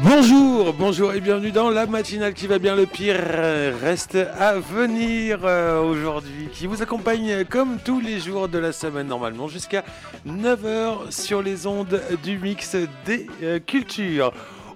Bonjour, 0.00 0.72
bonjour 0.74 1.12
et 1.12 1.20
bienvenue 1.20 1.50
dans 1.50 1.70
la 1.70 1.86
matinale 1.86 2.32
qui 2.32 2.46
va 2.46 2.58
bien 2.58 2.76
le 2.76 2.86
pire 2.86 3.16
reste 3.82 4.16
à 4.38 4.54
venir 4.58 5.40
euh, 5.44 5.80
aujourd'hui 5.80 6.48
qui 6.52 6.66
vous 6.66 6.82
accompagne 6.82 7.44
comme 7.44 7.78
tous 7.84 8.00
les 8.00 8.20
jours 8.20 8.48
de 8.48 8.58
la 8.58 8.72
semaine 8.72 9.08
normalement 9.08 9.48
jusqu'à 9.48 9.84
9h 10.26 11.10
sur 11.10 11.42
les 11.42 11.66
ondes 11.66 12.00
du 12.22 12.38
mix 12.38 12.76
des 13.06 13.26
euh, 13.42 13.58
cultures 13.58 14.32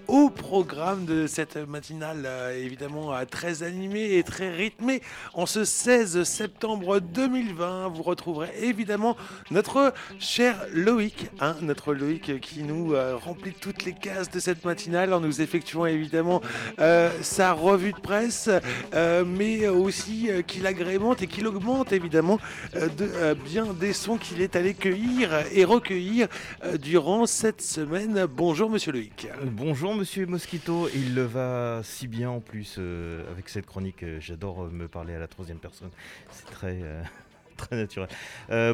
au 0.09 0.31
programme 0.31 1.05
de 1.05 1.27
cette 1.27 1.57
matinale 1.57 2.23
euh, 2.25 2.57
évidemment 2.57 3.15
euh, 3.15 3.25
très 3.25 3.63
animée 3.63 4.17
et 4.17 4.23
très 4.23 4.51
rythmée. 4.51 5.03
En 5.35 5.47
ce 5.47 5.65
16 5.65 6.25
septembre 6.25 7.01
2020, 7.01 7.89
vous 7.89 8.03
retrouverez 8.03 8.51
évidemment 8.61 9.17
notre 9.51 9.93
cher 10.19 10.57
Loïc, 10.73 11.31
hein, 11.41 11.57
notre 11.63 11.95
Loïc 11.95 12.41
qui 12.41 12.63
nous 12.63 12.95
euh, 12.95 13.17
remplit 13.17 13.53
toutes 13.53 13.85
les 13.85 13.93
cases 13.93 14.31
de 14.31 14.41
cette 14.41 14.65
matinale 14.65 15.13
en 15.13 15.21
nous 15.21 15.41
effectuant 15.41 15.87
évidemment 15.87 16.41
sa 17.21 17.53
revue 17.53 17.93
de 17.93 18.01
presse, 18.01 18.51
mais 19.27 19.69
aussi 19.69 20.31
qu'il 20.47 20.67
agrémente 20.67 21.23
et 21.23 21.27
qu'il 21.27 21.47
augmente 21.47 21.93
évidemment 21.93 22.39
de 22.75 23.35
bien 23.35 23.67
des 23.73 23.93
sons 23.93 24.17
qu'il 24.17 24.41
est 24.41 24.57
allé 24.57 24.75
cueillir 24.75 25.31
et 25.53 25.65
recueillir 25.65 26.29
durant 26.81 27.27
cette 27.27 27.63
semaine. 27.63 28.27
Bonjour 28.27 28.71
Monsieur 28.71 28.93
Loïc. 28.93 29.29
Bonjour 29.45 29.92
Monsieur 29.95 30.25
Mosquito, 30.27 30.89
il 30.95 31.15
le 31.15 31.23
va 31.23 31.83
si 31.83 32.09
bien 32.09 32.31
en 32.31 32.41
plus 32.41 32.77
euh, 32.79 33.31
avec 33.31 33.49
cette 33.51 33.67
chronique. 33.67 34.03
Euh, 34.03 34.19
j'adore 34.21 34.65
euh, 34.65 34.71
me 34.71 34.89
parler 34.89 35.15
à 35.15 35.19
la 35.19 35.29
troisième 35.29 35.59
personne. 35.59 35.91
C'est 36.31 36.47
très, 36.47 36.79
naturel. 37.71 38.09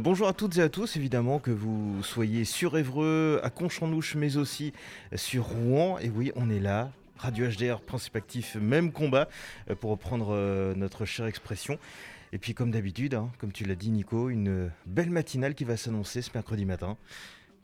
bonjour 0.01 0.29
à 0.29 0.33
toutes 0.33 0.57
et 0.59 0.63
à 0.63 0.69
tous, 0.69 0.97
évidemment 0.97 1.41
que 1.41 1.51
vous 1.51 2.03
soyez 2.03 2.45
sur 2.45 2.79
Évreux, 2.79 3.41
à 3.43 3.51
Conchanouche, 3.51 4.15
mais 4.15 4.37
aussi 4.37 4.73
sur 5.15 5.45
Rouen. 5.45 5.99
Et 5.99 6.09
oui, 6.09 6.31
on 6.37 6.51
est 6.51 6.61
là. 6.61 6.91
Radio 7.17 7.49
HDR, 7.49 7.81
principe 7.81 8.15
actif, 8.15 8.55
même 8.55 8.93
combat, 8.93 9.29
pour 9.81 9.91
reprendre 9.91 10.35
notre 10.77 11.05
chère 11.05 11.27
expression. 11.27 11.79
Et 12.33 12.39
puis 12.39 12.55
comme 12.55 12.71
d'habitude, 12.71 13.15
hein, 13.15 13.31
comme 13.39 13.53
tu 13.53 13.65
l'as 13.65 13.75
dit 13.75 13.91
Nico, 13.91 14.31
une 14.31 14.71
belle 14.87 15.11
matinale 15.11 15.55
qui 15.55 15.65
va 15.65 15.77
s'annoncer 15.77 16.23
ce 16.23 16.31
mercredi 16.33 16.65
matin. 16.65 16.97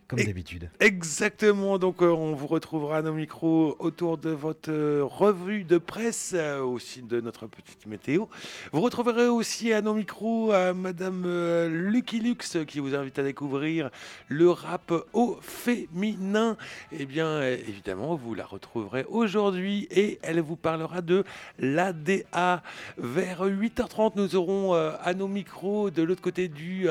Comme 0.06 0.20
d'habitude. 0.20 0.68
Exactement. 0.80 1.78
Donc, 1.78 2.02
euh, 2.02 2.10
on 2.10 2.34
vous 2.34 2.46
retrouvera 2.46 2.98
à 2.98 3.02
nos 3.02 3.14
micros 3.14 3.74
autour 3.78 4.18
de 4.18 4.28
votre 4.28 4.70
euh, 4.70 5.02
revue 5.02 5.64
de 5.64 5.78
presse, 5.78 6.32
euh, 6.36 6.60
aussi 6.60 7.00
de 7.00 7.22
notre 7.22 7.46
petite 7.46 7.86
météo. 7.86 8.26
Vous 8.72 8.82
retrouverez 8.82 9.28
aussi 9.28 9.72
à 9.72 9.80
nos 9.80 9.94
micros 9.94 10.52
Madame 10.74 11.24
Lucky 11.68 12.20
Lux 12.20 12.58
qui 12.66 12.80
vous 12.80 12.94
invite 12.94 13.18
à 13.18 13.22
découvrir 13.22 13.90
le 14.28 14.50
rap 14.50 14.92
au 15.12 15.38
féminin. 15.40 16.56
Eh 16.92 17.06
bien, 17.06 17.42
évidemment, 17.42 18.14
vous 18.14 18.34
la 18.34 18.44
retrouverez 18.44 19.06
aujourd'hui 19.08 19.88
et 19.90 20.18
elle 20.22 20.40
vous 20.40 20.56
parlera 20.56 21.00
de 21.00 21.24
l'ADA. 21.58 22.62
Vers 22.98 23.46
8h30, 23.46 24.12
nous 24.16 24.36
aurons 24.36 24.74
à 24.74 25.14
nos 25.14 25.28
micros 25.28 25.90
de 25.90 26.02
l'autre 26.02 26.22
côté 26.22 26.48
du. 26.48 26.86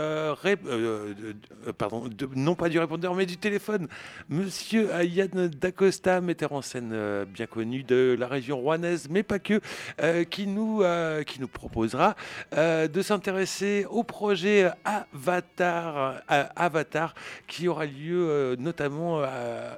pardon, 1.77 2.09
non 2.35 2.55
pas 2.55 2.69
du 2.69 2.79
répondeur 2.79 3.02
mais 3.11 3.25
du 3.25 3.35
téléphone. 3.37 3.89
Monsieur 4.29 4.89
Yann 5.03 5.49
Dacosta, 5.49 6.21
metteur 6.21 6.53
en 6.53 6.61
scène 6.61 6.91
euh, 6.93 7.25
bien 7.25 7.47
connu 7.47 7.83
de 7.83 8.15
la 8.17 8.27
région 8.27 8.57
rouennaise, 8.57 9.07
mais 9.09 9.23
pas 9.23 9.39
que, 9.39 9.59
euh, 10.01 10.23
qui, 10.23 10.47
nous, 10.47 10.81
euh, 10.81 11.23
qui 11.23 11.41
nous 11.41 11.49
proposera 11.49 12.15
de 12.53 13.01
s'intéresser 13.01 13.85
au 13.89 14.03
projet 14.03 14.69
Avatar, 14.85 16.21
Avatar 16.27 17.13
qui 17.47 17.67
aura 17.67 17.85
lieu 17.85 18.55
notamment 18.59 19.21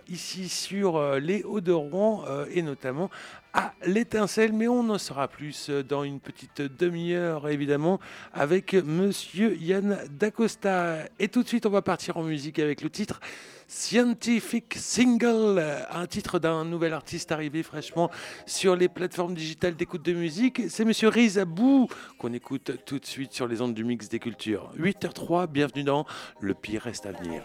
ici 0.09 0.49
sur 0.49 1.15
les 1.15 1.43
Hauts-de-Rouen 1.43 2.25
et 2.51 2.61
notamment 2.61 3.09
à 3.55 3.73
l'étincelle, 3.85 4.51
mais 4.51 4.67
on 4.67 4.89
en 4.89 4.97
saura 4.97 5.29
plus 5.29 5.69
dans 5.69 6.03
une 6.03 6.19
petite 6.19 6.61
demi-heure, 6.61 7.47
évidemment, 7.47 7.99
avec 8.33 8.73
monsieur 8.73 9.55
Yann 9.55 9.97
Dacosta. 10.11 11.05
Et 11.19 11.29
tout 11.29 11.41
de 11.41 11.47
suite, 11.47 11.65
on 11.65 11.69
va 11.69 11.81
partir 11.81 12.17
en 12.17 12.23
musique 12.23 12.59
avec 12.59 12.81
le 12.81 12.89
titre 12.89 13.21
Scientific 13.67 14.75
Single, 14.75 15.63
un 15.89 16.05
titre 16.05 16.37
d'un 16.37 16.65
nouvel 16.65 16.93
artiste 16.93 17.31
arrivé 17.31 17.63
fraîchement 17.63 18.11
sur 18.45 18.75
les 18.75 18.89
plateformes 18.89 19.33
digitales 19.33 19.75
d'écoute 19.75 20.03
de 20.03 20.13
musique. 20.13 20.63
C'est 20.69 20.85
monsieur 20.85 21.07
Riz 21.07 21.39
Abou 21.39 21.87
qu'on 22.19 22.33
écoute 22.33 22.73
tout 22.85 22.99
de 22.99 23.05
suite 23.05 23.33
sur 23.33 23.47
les 23.47 23.61
ondes 23.61 23.73
du 23.73 23.83
mix 23.83 24.09
des 24.09 24.19
cultures. 24.19 24.71
8h03, 24.77 25.47
bienvenue 25.47 25.83
dans 25.83 26.05
Le 26.41 26.53
pire 26.53 26.83
reste 26.83 27.05
à 27.05 27.11
venir. 27.11 27.43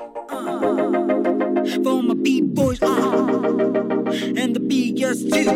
For 1.79 2.03
my 2.03 2.15
B-boys, 2.15 2.83
uh, 2.83 2.89
and 4.37 4.55
the 4.57 4.61
too. 4.61 5.49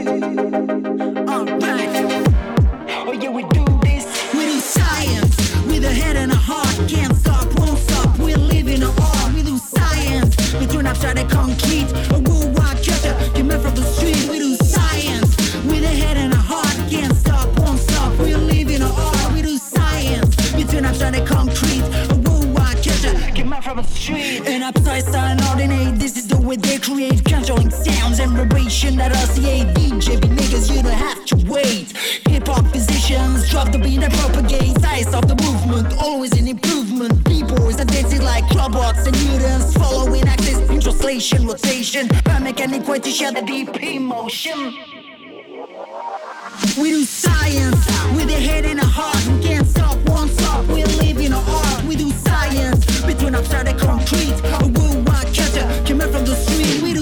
Alright, 1.28 1.88
oh 3.06 3.12
yeah, 3.12 3.30
we 3.30 3.42
do 3.44 3.64
this. 3.82 4.04
We 4.32 4.46
do 4.46 4.60
science 4.60 5.36
with 5.66 5.84
a 5.84 5.92
head 5.92 6.16
and 6.16 6.32
a 6.32 6.36
heart. 6.36 6.74
Can't 6.88 7.16
stop, 7.16 7.46
won't 7.58 7.78
stop. 7.78 8.18
We're 8.18 8.36
living 8.36 8.82
in 8.82 8.84
art. 8.84 9.34
We 9.34 9.42
do 9.42 9.58
science. 9.58 10.54
We 10.54 10.66
turn 10.66 10.86
upside 10.86 11.16
the 11.16 11.24
concrete. 11.24 11.90
A 12.12 12.18
worldwide 12.20 12.82
culture 12.84 13.14
came 13.34 13.48
from 13.48 13.74
the 13.74 13.82
street. 13.82 14.28
We 14.30 14.38
do 14.38 14.54
street. 23.94 24.42
And 24.46 24.62
upside 24.62 25.06
down 25.12 25.42
ordinate. 25.48 25.98
This 25.98 26.16
is 26.16 26.26
the 26.28 26.40
way 26.40 26.56
they 26.56 26.78
create 26.78 27.24
controlling 27.24 27.70
sounds 27.70 28.18
and 28.18 28.32
vibration 28.32 28.96
that 28.96 29.12
RCA 29.12 29.72
DJ 29.74 30.20
niggas 30.20 30.74
you 30.74 30.82
don't 30.82 30.92
have 30.92 31.24
to 31.26 31.36
wait. 31.50 31.96
Hip 32.28 32.46
hop 32.46 32.64
musicians 32.72 33.48
drop 33.50 33.70
the 33.72 33.78
beat 33.78 34.02
and 34.02 34.12
propagate 34.12 34.78
size 34.80 35.12
of 35.14 35.26
the 35.28 35.36
movement, 35.42 35.94
always 35.98 36.32
an 36.32 36.48
improvement. 36.48 37.24
B-boys 37.24 37.80
are 37.80 37.84
dancing 37.84 38.22
like 38.22 38.48
robots 38.50 39.06
and 39.06 39.16
mutants, 39.24 39.74
following 39.74 40.26
axis 40.28 40.58
in 40.70 40.80
translation, 40.80 41.46
rotation, 41.46 42.08
biomechanic 42.08 42.86
way 42.88 42.98
to 43.00 43.10
share 43.10 43.32
the 43.32 43.42
deep 43.42 43.76
emotion. 43.82 44.93
We 46.78 46.90
do 46.90 47.04
science 47.04 47.86
with 48.16 48.30
a 48.30 48.40
head 48.40 48.64
and 48.64 48.80
a 48.80 48.84
heart. 48.84 49.20
We 49.26 49.46
can't 49.46 49.66
stop, 49.66 49.96
won't 50.08 50.30
stop. 50.30 50.66
We 50.66 50.84
live 50.84 51.18
in 51.18 51.32
art. 51.32 51.84
We 51.84 51.96
do 51.96 52.10
science 52.10 53.02
between 53.02 53.34
upside 53.34 53.68
and 53.68 53.78
concrete. 53.78 54.34
A 54.60 54.66
worldwide 54.66 55.34
culture 55.34 55.68
coming 55.86 56.10
from 56.12 56.24
the 56.24 56.34
street. 56.34 56.82
We 56.82 56.93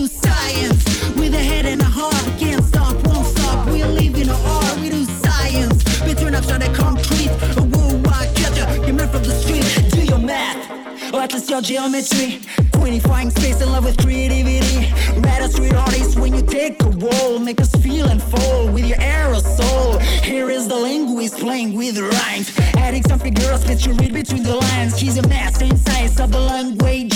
at 11.34 11.48
your 11.48 11.62
geometry. 11.62 12.40
Quantifying 12.72 13.30
space 13.30 13.60
in 13.60 13.70
love 13.70 13.84
with 13.84 13.96
creativity. 13.98 14.92
Red 15.20 15.50
street 15.50 15.74
artists 15.74 16.16
when 16.16 16.34
you 16.34 16.42
take 16.42 16.82
a 16.82 16.90
role, 16.90 17.38
make 17.38 17.60
us 17.60 17.70
feel 17.76 18.06
and 18.08 18.22
fall 18.22 18.68
with 18.68 18.84
your 18.84 18.98
aerosol. 18.98 20.00
Here 20.22 20.50
is 20.50 20.68
the 20.68 20.76
linguist 20.76 21.38
playing 21.38 21.74
with 21.74 21.98
rhymes, 21.98 22.52
adding 22.76 23.02
some 23.04 23.18
figures 23.18 23.64
that 23.64 23.86
you 23.86 23.92
read 23.94 24.12
between 24.12 24.42
the 24.42 24.56
lines. 24.56 24.98
He's 24.98 25.16
a 25.16 25.26
master 25.28 25.64
in 25.64 25.76
science 25.76 26.20
of 26.20 26.32
the 26.32 26.40
language, 26.40 27.14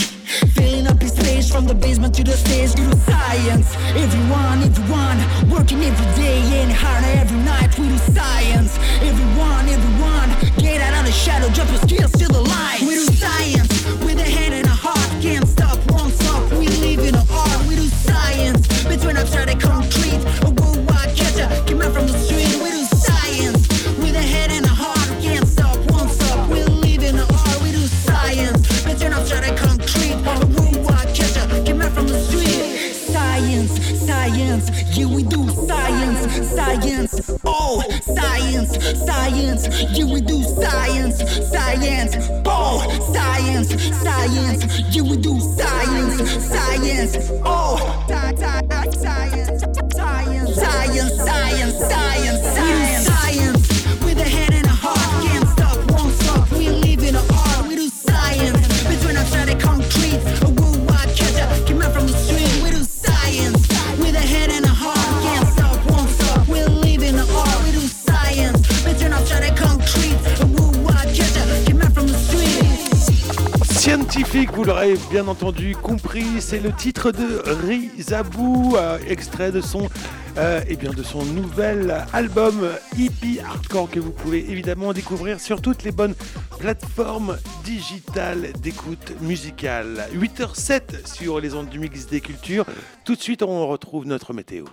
filling 0.54 0.86
up 0.86 1.00
his 1.00 1.12
space 1.12 1.50
from 1.50 1.66
the 1.66 1.74
basement 1.74 2.14
to 2.14 2.24
the 2.24 2.36
stage. 2.36 2.70
We 2.78 2.88
do 2.88 2.96
science, 3.00 3.74
everyone, 3.96 4.62
everyone, 4.62 5.50
working 5.50 5.82
every 5.82 6.22
day 6.22 6.40
and 6.62 6.72
harder 6.72 7.20
every 7.20 7.38
night. 7.38 7.78
We 7.78 7.88
do 7.88 7.98
science, 7.98 8.78
everyone, 9.02 9.68
everyone, 9.68 10.30
get 10.58 10.80
out 10.80 11.00
of 11.00 11.06
the 11.06 11.12
shadow, 11.12 11.48
drop 11.50 11.68
your 11.68 11.80
skills 11.80 12.12
to 12.12 12.28
the 12.28 12.40
light. 12.40 12.80
We 12.80 12.94
do 12.94 13.04
science 13.04 13.76
when 19.06 19.16
I 19.16 19.24
try 19.24 19.44
to 19.44 19.56
come 19.56 19.88
clean. 19.88 20.05
Science, 34.26 34.96
yeah 34.96 35.06
we 35.06 35.22
do 35.22 35.48
science, 35.50 36.48
science. 36.50 37.38
Oh, 37.44 37.82
science, 38.02 38.70
science, 39.04 39.68
yeah 39.96 40.04
we 40.04 40.20
do 40.20 40.42
science, 40.42 41.18
science. 41.48 42.16
Oh, 42.44 42.78
science, 43.12 43.68
science, 44.02 44.80
yeah 44.94 45.02
we 45.02 45.16
do 45.16 45.38
science, 45.40 46.44
science. 46.44 47.30
Oh, 47.44 48.04
science, 48.08 48.40
science, 49.00 49.62
science, 49.94 51.14
science, 51.16 51.78
science, 51.78 52.95
Vous 74.54 74.64
l'aurez 74.64 74.94
bien 75.10 75.28
entendu 75.28 75.76
compris, 75.76 76.40
c'est 76.40 76.60
le 76.60 76.72
titre 76.72 77.12
de 77.12 77.42
Rizabou, 77.66 78.74
euh, 78.76 78.98
extrait 79.06 79.52
de 79.52 79.60
son, 79.60 79.90
euh, 80.38 80.62
eh 80.66 80.76
bien 80.76 80.90
de 80.90 81.02
son 81.02 81.22
nouvel 81.22 82.06
album 82.14 82.66
Hippie 82.96 83.40
Hardcore 83.40 83.90
que 83.90 84.00
vous 84.00 84.12
pouvez 84.12 84.50
évidemment 84.50 84.94
découvrir 84.94 85.38
sur 85.38 85.60
toutes 85.60 85.82
les 85.82 85.92
bonnes 85.92 86.14
plateformes 86.58 87.36
digitales 87.62 88.52
d'écoute 88.62 89.12
musicale. 89.20 90.08
8h07 90.14 91.06
sur 91.06 91.38
les 91.38 91.54
ondes 91.54 91.68
du 91.68 91.78
mix 91.78 92.06
des 92.06 92.22
cultures. 92.22 92.64
Tout 93.04 93.16
de 93.16 93.20
suite, 93.20 93.42
on 93.42 93.66
retrouve 93.68 94.06
notre 94.06 94.32
météo. 94.32 94.64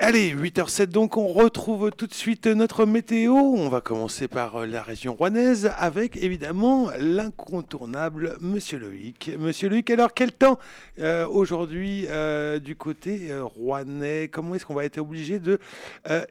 Allez, 0.00 0.32
8h07 0.32 0.86
donc, 0.86 1.16
on 1.16 1.26
retrouve 1.26 1.90
tout 1.90 2.06
de 2.06 2.14
suite 2.14 2.46
notre 2.46 2.86
météo. 2.86 3.32
On 3.34 3.68
va 3.68 3.80
commencer 3.80 4.28
par 4.28 4.54
euh, 4.54 4.66
la 4.66 4.80
région 4.80 5.12
rouennaise 5.12 5.72
avec 5.76 6.16
évidemment 6.18 6.88
l'incontournable 7.00 8.36
Monsieur 8.40 8.78
Loïc. 8.78 9.32
Monsieur 9.40 9.68
Loïc, 9.68 9.90
alors 9.90 10.14
quel 10.14 10.30
temps 10.30 10.60
euh, 11.00 11.26
aujourd'hui 11.26 12.06
euh, 12.10 12.60
du 12.60 12.76
côté 12.76 13.32
euh, 13.32 13.42
rouennais? 13.42 14.28
Comment 14.28 14.54
est-ce 14.54 14.66
qu'on 14.66 14.74
va 14.74 14.84
être 14.84 14.98
obligé 14.98 15.40
de 15.40 15.58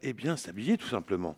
eh 0.02 0.14
bien, 0.14 0.38
s'habiller 0.38 0.78
tout 0.78 0.88
simplement? 0.88 1.36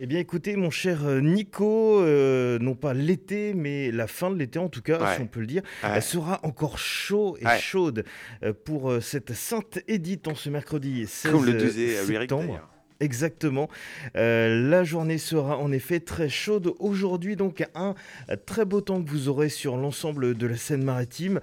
Eh 0.00 0.06
bien, 0.06 0.18
écoutez, 0.18 0.56
mon 0.56 0.70
cher 0.70 1.04
euh, 1.04 1.20
Nico, 1.20 2.00
euh, 2.00 2.58
non 2.58 2.74
pas 2.74 2.94
l'été, 2.94 3.54
mais 3.54 3.90
la 3.90 4.06
fin 4.06 4.30
de 4.30 4.36
l'été, 4.36 4.58
en 4.58 4.68
tout 4.68 4.82
cas, 4.82 4.98
Ouais. 5.00 5.14
si 5.16 5.20
on 5.22 5.26
peut 5.26 5.40
le 5.40 5.46
dire, 5.46 5.62
Ouais. 5.82 5.90
elle 5.94 6.02
sera 6.02 6.40
encore 6.42 6.78
chaud 6.78 7.36
et 7.40 7.46
Ouais. 7.46 7.58
chaude 7.58 8.04
euh, 8.42 8.52
pour 8.52 8.92
cette 9.00 9.32
Sainte 9.32 9.78
Édite 9.88 10.28
en 10.28 10.34
ce 10.34 10.50
mercredi 10.50 11.06
16 11.06 11.32
Comme 11.32 11.44
le 11.46 11.54
disait 11.54 11.96
euh, 11.98 12.10
Eric 12.10 12.30
septembre. 12.30 12.68
Exactement. 13.00 13.68
Euh, 14.16 14.68
la 14.70 14.84
journée 14.84 15.18
sera 15.18 15.58
en 15.58 15.72
effet 15.72 15.98
très 15.98 16.28
chaude. 16.28 16.72
Aujourd'hui, 16.78 17.34
donc, 17.34 17.66
un 17.74 17.94
très 18.46 18.64
beau 18.64 18.80
temps 18.80 19.02
que 19.02 19.10
vous 19.10 19.28
aurez 19.28 19.48
sur 19.48 19.76
l'ensemble 19.76 20.36
de 20.36 20.46
la 20.46 20.56
Seine-Maritime. 20.56 21.40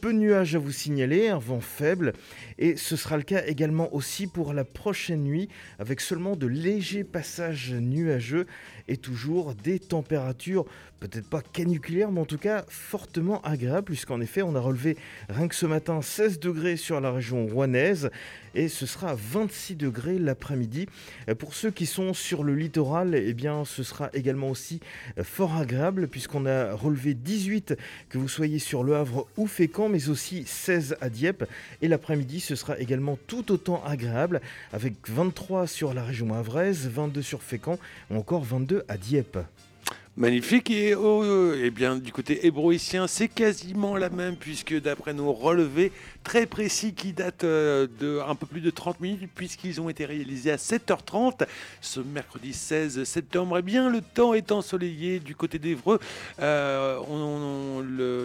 Peu 0.00 0.12
de 0.12 0.18
nuages 0.18 0.54
à 0.54 0.58
vous 0.58 0.70
signaler, 0.70 1.28
un 1.28 1.38
vent 1.38 1.60
faible. 1.60 2.12
Et 2.58 2.76
ce 2.76 2.94
sera 2.94 3.16
le 3.16 3.24
cas 3.24 3.42
également 3.46 3.92
aussi 3.92 4.28
pour 4.28 4.52
la 4.52 4.64
prochaine 4.64 5.24
nuit, 5.24 5.48
avec 5.80 6.00
seulement 6.00 6.36
de 6.36 6.46
légers 6.46 7.04
passages 7.04 7.72
nuageux 7.72 8.46
et 8.88 8.96
toujours 8.96 9.54
des 9.54 9.78
températures 9.78 10.64
peut-être 11.02 11.28
pas 11.28 11.42
caniculaires, 11.42 12.12
mais 12.12 12.20
en 12.20 12.24
tout 12.24 12.38
cas 12.38 12.64
fortement 12.68 13.42
agréables, 13.42 13.86
puisqu'en 13.86 14.20
effet, 14.20 14.42
on 14.42 14.54
a 14.54 14.60
relevé 14.60 14.96
rien 15.28 15.48
que 15.48 15.54
ce 15.54 15.66
matin 15.66 16.00
16 16.00 16.38
degrés 16.38 16.76
sur 16.76 17.00
la 17.00 17.10
région 17.10 17.44
rouennaise 17.46 18.10
et 18.54 18.68
ce 18.68 18.86
sera 18.86 19.10
à 19.10 19.14
26 19.14 19.76
degrés 19.76 20.18
l'après-midi. 20.18 20.86
Euh, 21.28 21.34
Pour 21.34 21.54
ceux 21.54 21.70
qui 21.70 21.86
sont 21.86 22.14
sur 22.14 22.44
le 22.44 22.54
littoral, 22.54 23.14
eh 23.14 23.34
bien, 23.34 23.64
ce 23.64 23.82
sera 23.82 24.10
également 24.12 24.50
aussi 24.50 24.80
euh, 25.18 25.24
fort 25.24 25.56
agréable 25.56 26.06
puisqu'on 26.06 26.46
a 26.46 26.74
relevé 26.74 27.14
18 27.14 27.74
que 28.08 28.18
vous 28.18 28.28
soyez 28.28 28.58
sur 28.58 28.84
Le 28.84 28.94
Havre 28.94 29.26
ou 29.36 29.46
Fécamp, 29.46 29.88
mais 29.88 30.08
aussi 30.08 30.44
16 30.46 30.96
à 31.00 31.08
Dieppe. 31.08 31.44
Et 31.80 31.88
l'après-midi, 31.88 32.40
ce 32.40 32.54
sera 32.54 32.78
également 32.78 33.18
tout 33.26 33.50
autant 33.52 33.82
agréable 33.84 34.40
avec 34.72 34.94
23 35.08 35.66
sur 35.66 35.94
la 35.94 36.04
région 36.04 36.32
havraise, 36.32 36.88
22 36.88 37.22
sur 37.22 37.42
Fécamp 37.42 37.78
ou 38.10 38.16
encore 38.16 38.44
22 38.44 38.71
à 38.88 38.96
Dieppe. 38.96 39.38
Magnifique. 40.14 40.70
Et 40.70 40.94
oh, 40.94 41.22
euh, 41.24 41.58
eh 41.64 41.70
bien 41.70 41.96
du 41.96 42.12
côté 42.12 42.46
hébroïcien 42.46 43.06
c'est 43.06 43.28
quasiment 43.28 43.96
la 43.96 44.10
même 44.10 44.36
puisque 44.36 44.78
d'après 44.78 45.14
nos 45.14 45.32
relevés 45.32 45.90
très 46.22 46.44
précis 46.44 46.92
qui 46.92 47.14
datent 47.14 47.44
euh, 47.44 47.86
de 47.98 48.20
un 48.20 48.34
peu 48.34 48.44
plus 48.44 48.60
de 48.60 48.68
30 48.68 49.00
minutes 49.00 49.30
puisqu'ils 49.34 49.80
ont 49.80 49.88
été 49.88 50.04
réalisés 50.04 50.50
à 50.50 50.56
7h30 50.56 51.46
ce 51.80 52.00
mercredi 52.00 52.52
16 52.52 53.04
septembre 53.04 53.56
eh 53.58 53.62
bien 53.62 53.88
le 53.88 54.02
temps 54.02 54.34
est 54.34 54.52
ensoleillé 54.52 55.18
du 55.18 55.34
côté 55.34 55.58
d'Evreux 55.58 55.98
Euh, 56.40 56.98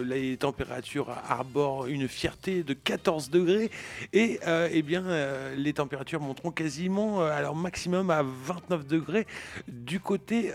les 0.04 0.36
températures 0.36 1.10
arborent 1.26 1.86
une 1.86 2.06
fierté 2.06 2.62
de 2.64 2.74
14 2.74 3.30
degrés 3.30 3.70
et 4.12 4.40
euh, 4.46 4.68
eh 4.70 4.82
bien 4.82 5.04
les 5.56 5.72
températures 5.72 6.20
monteront 6.20 6.50
quasiment 6.50 7.22
à 7.22 7.40
leur 7.40 7.54
maximum 7.54 8.10
à 8.10 8.22
29 8.22 8.86
degrés 8.86 9.26
du 9.68 10.00
côté 10.00 10.52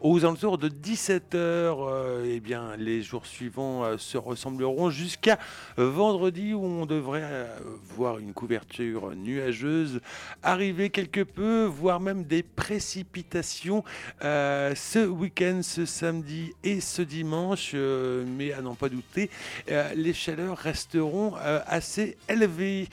aux 0.00 0.24
alentours 0.24 0.55
de 0.58 0.68
17 0.68 1.34
heures, 1.34 1.88
euh, 1.88 2.24
eh 2.26 2.40
bien, 2.40 2.76
les 2.76 3.02
jours 3.02 3.26
suivants 3.26 3.84
euh, 3.84 3.98
se 3.98 4.18
ressembleront 4.18 4.90
jusqu'à 4.90 5.38
vendredi 5.76 6.54
où 6.54 6.64
on 6.64 6.86
devrait 6.86 7.22
euh, 7.24 7.56
voir 7.96 8.18
une 8.18 8.32
couverture 8.32 9.14
nuageuse 9.16 10.00
arriver 10.42 10.90
quelque 10.90 11.22
peu, 11.22 11.64
voire 11.64 12.00
même 12.00 12.24
des 12.24 12.42
précipitations 12.42 13.84
euh, 14.24 14.74
ce 14.74 15.06
week-end, 15.06 15.60
ce 15.62 15.84
samedi 15.84 16.52
et 16.64 16.80
ce 16.80 17.02
dimanche. 17.02 17.74
mais 17.74 18.52
à 18.52 18.62
n'en 18.62 18.74
pas 18.74 18.88
douter, 18.88 19.30
les 19.94 20.12
chaleurs 20.12 20.56
resteront 20.56 21.34
assez 21.66 22.16
élevées. 22.28 22.88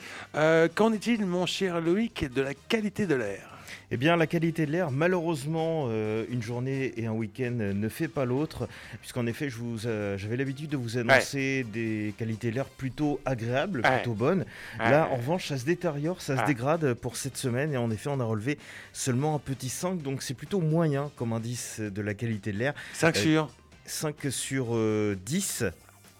Qu'en 0.74 0.92
est-il, 0.92 1.26
mon 1.26 1.46
cher 1.46 1.80
Loïc, 1.80 2.32
de 2.32 2.42
la 2.42 2.54
qualité 2.54 3.06
de 3.06 3.14
l'air? 3.14 3.53
Eh 3.94 3.96
bien, 3.96 4.16
la 4.16 4.26
qualité 4.26 4.66
de 4.66 4.72
l'air, 4.72 4.90
malheureusement, 4.90 5.86
euh, 5.88 6.24
une 6.28 6.42
journée 6.42 6.92
et 6.96 7.06
un 7.06 7.12
week-end 7.12 7.52
ne 7.52 7.88
fait 7.88 8.08
pas 8.08 8.24
l'autre, 8.24 8.68
puisqu'en 9.00 9.24
effet, 9.24 9.48
je 9.48 9.56
vous, 9.58 9.86
euh, 9.86 10.18
j'avais 10.18 10.36
l'habitude 10.36 10.70
de 10.70 10.76
vous 10.76 10.98
annoncer 10.98 11.64
des 11.72 12.12
qualités 12.18 12.50
de 12.50 12.56
l'air 12.56 12.64
plutôt 12.64 13.20
agréables, 13.24 13.82
Ouais. 13.84 13.94
plutôt 13.98 14.14
bonnes. 14.14 14.46
Là, 14.80 15.08
en 15.12 15.14
revanche, 15.14 15.46
ça 15.46 15.58
se 15.58 15.64
détériore, 15.64 16.20
ça 16.22 16.36
se 16.36 16.44
dégrade 16.44 16.94
pour 16.94 17.14
cette 17.16 17.36
semaine, 17.36 17.72
et 17.72 17.76
en 17.76 17.88
effet, 17.92 18.10
on 18.12 18.18
a 18.18 18.24
relevé 18.24 18.58
seulement 18.92 19.36
un 19.36 19.38
petit 19.38 19.68
5, 19.68 20.02
donc 20.02 20.22
c'est 20.24 20.34
plutôt 20.34 20.60
moyen 20.60 21.12
comme 21.14 21.32
indice 21.32 21.78
de 21.78 22.02
la 22.02 22.14
qualité 22.14 22.50
de 22.50 22.58
l'air. 22.58 22.74
5 22.94 23.16
Euh, 23.16 23.20
sur 23.20 23.50
5 23.86 24.16
sur 24.30 24.66
euh, 24.72 25.14
10. 25.24 25.62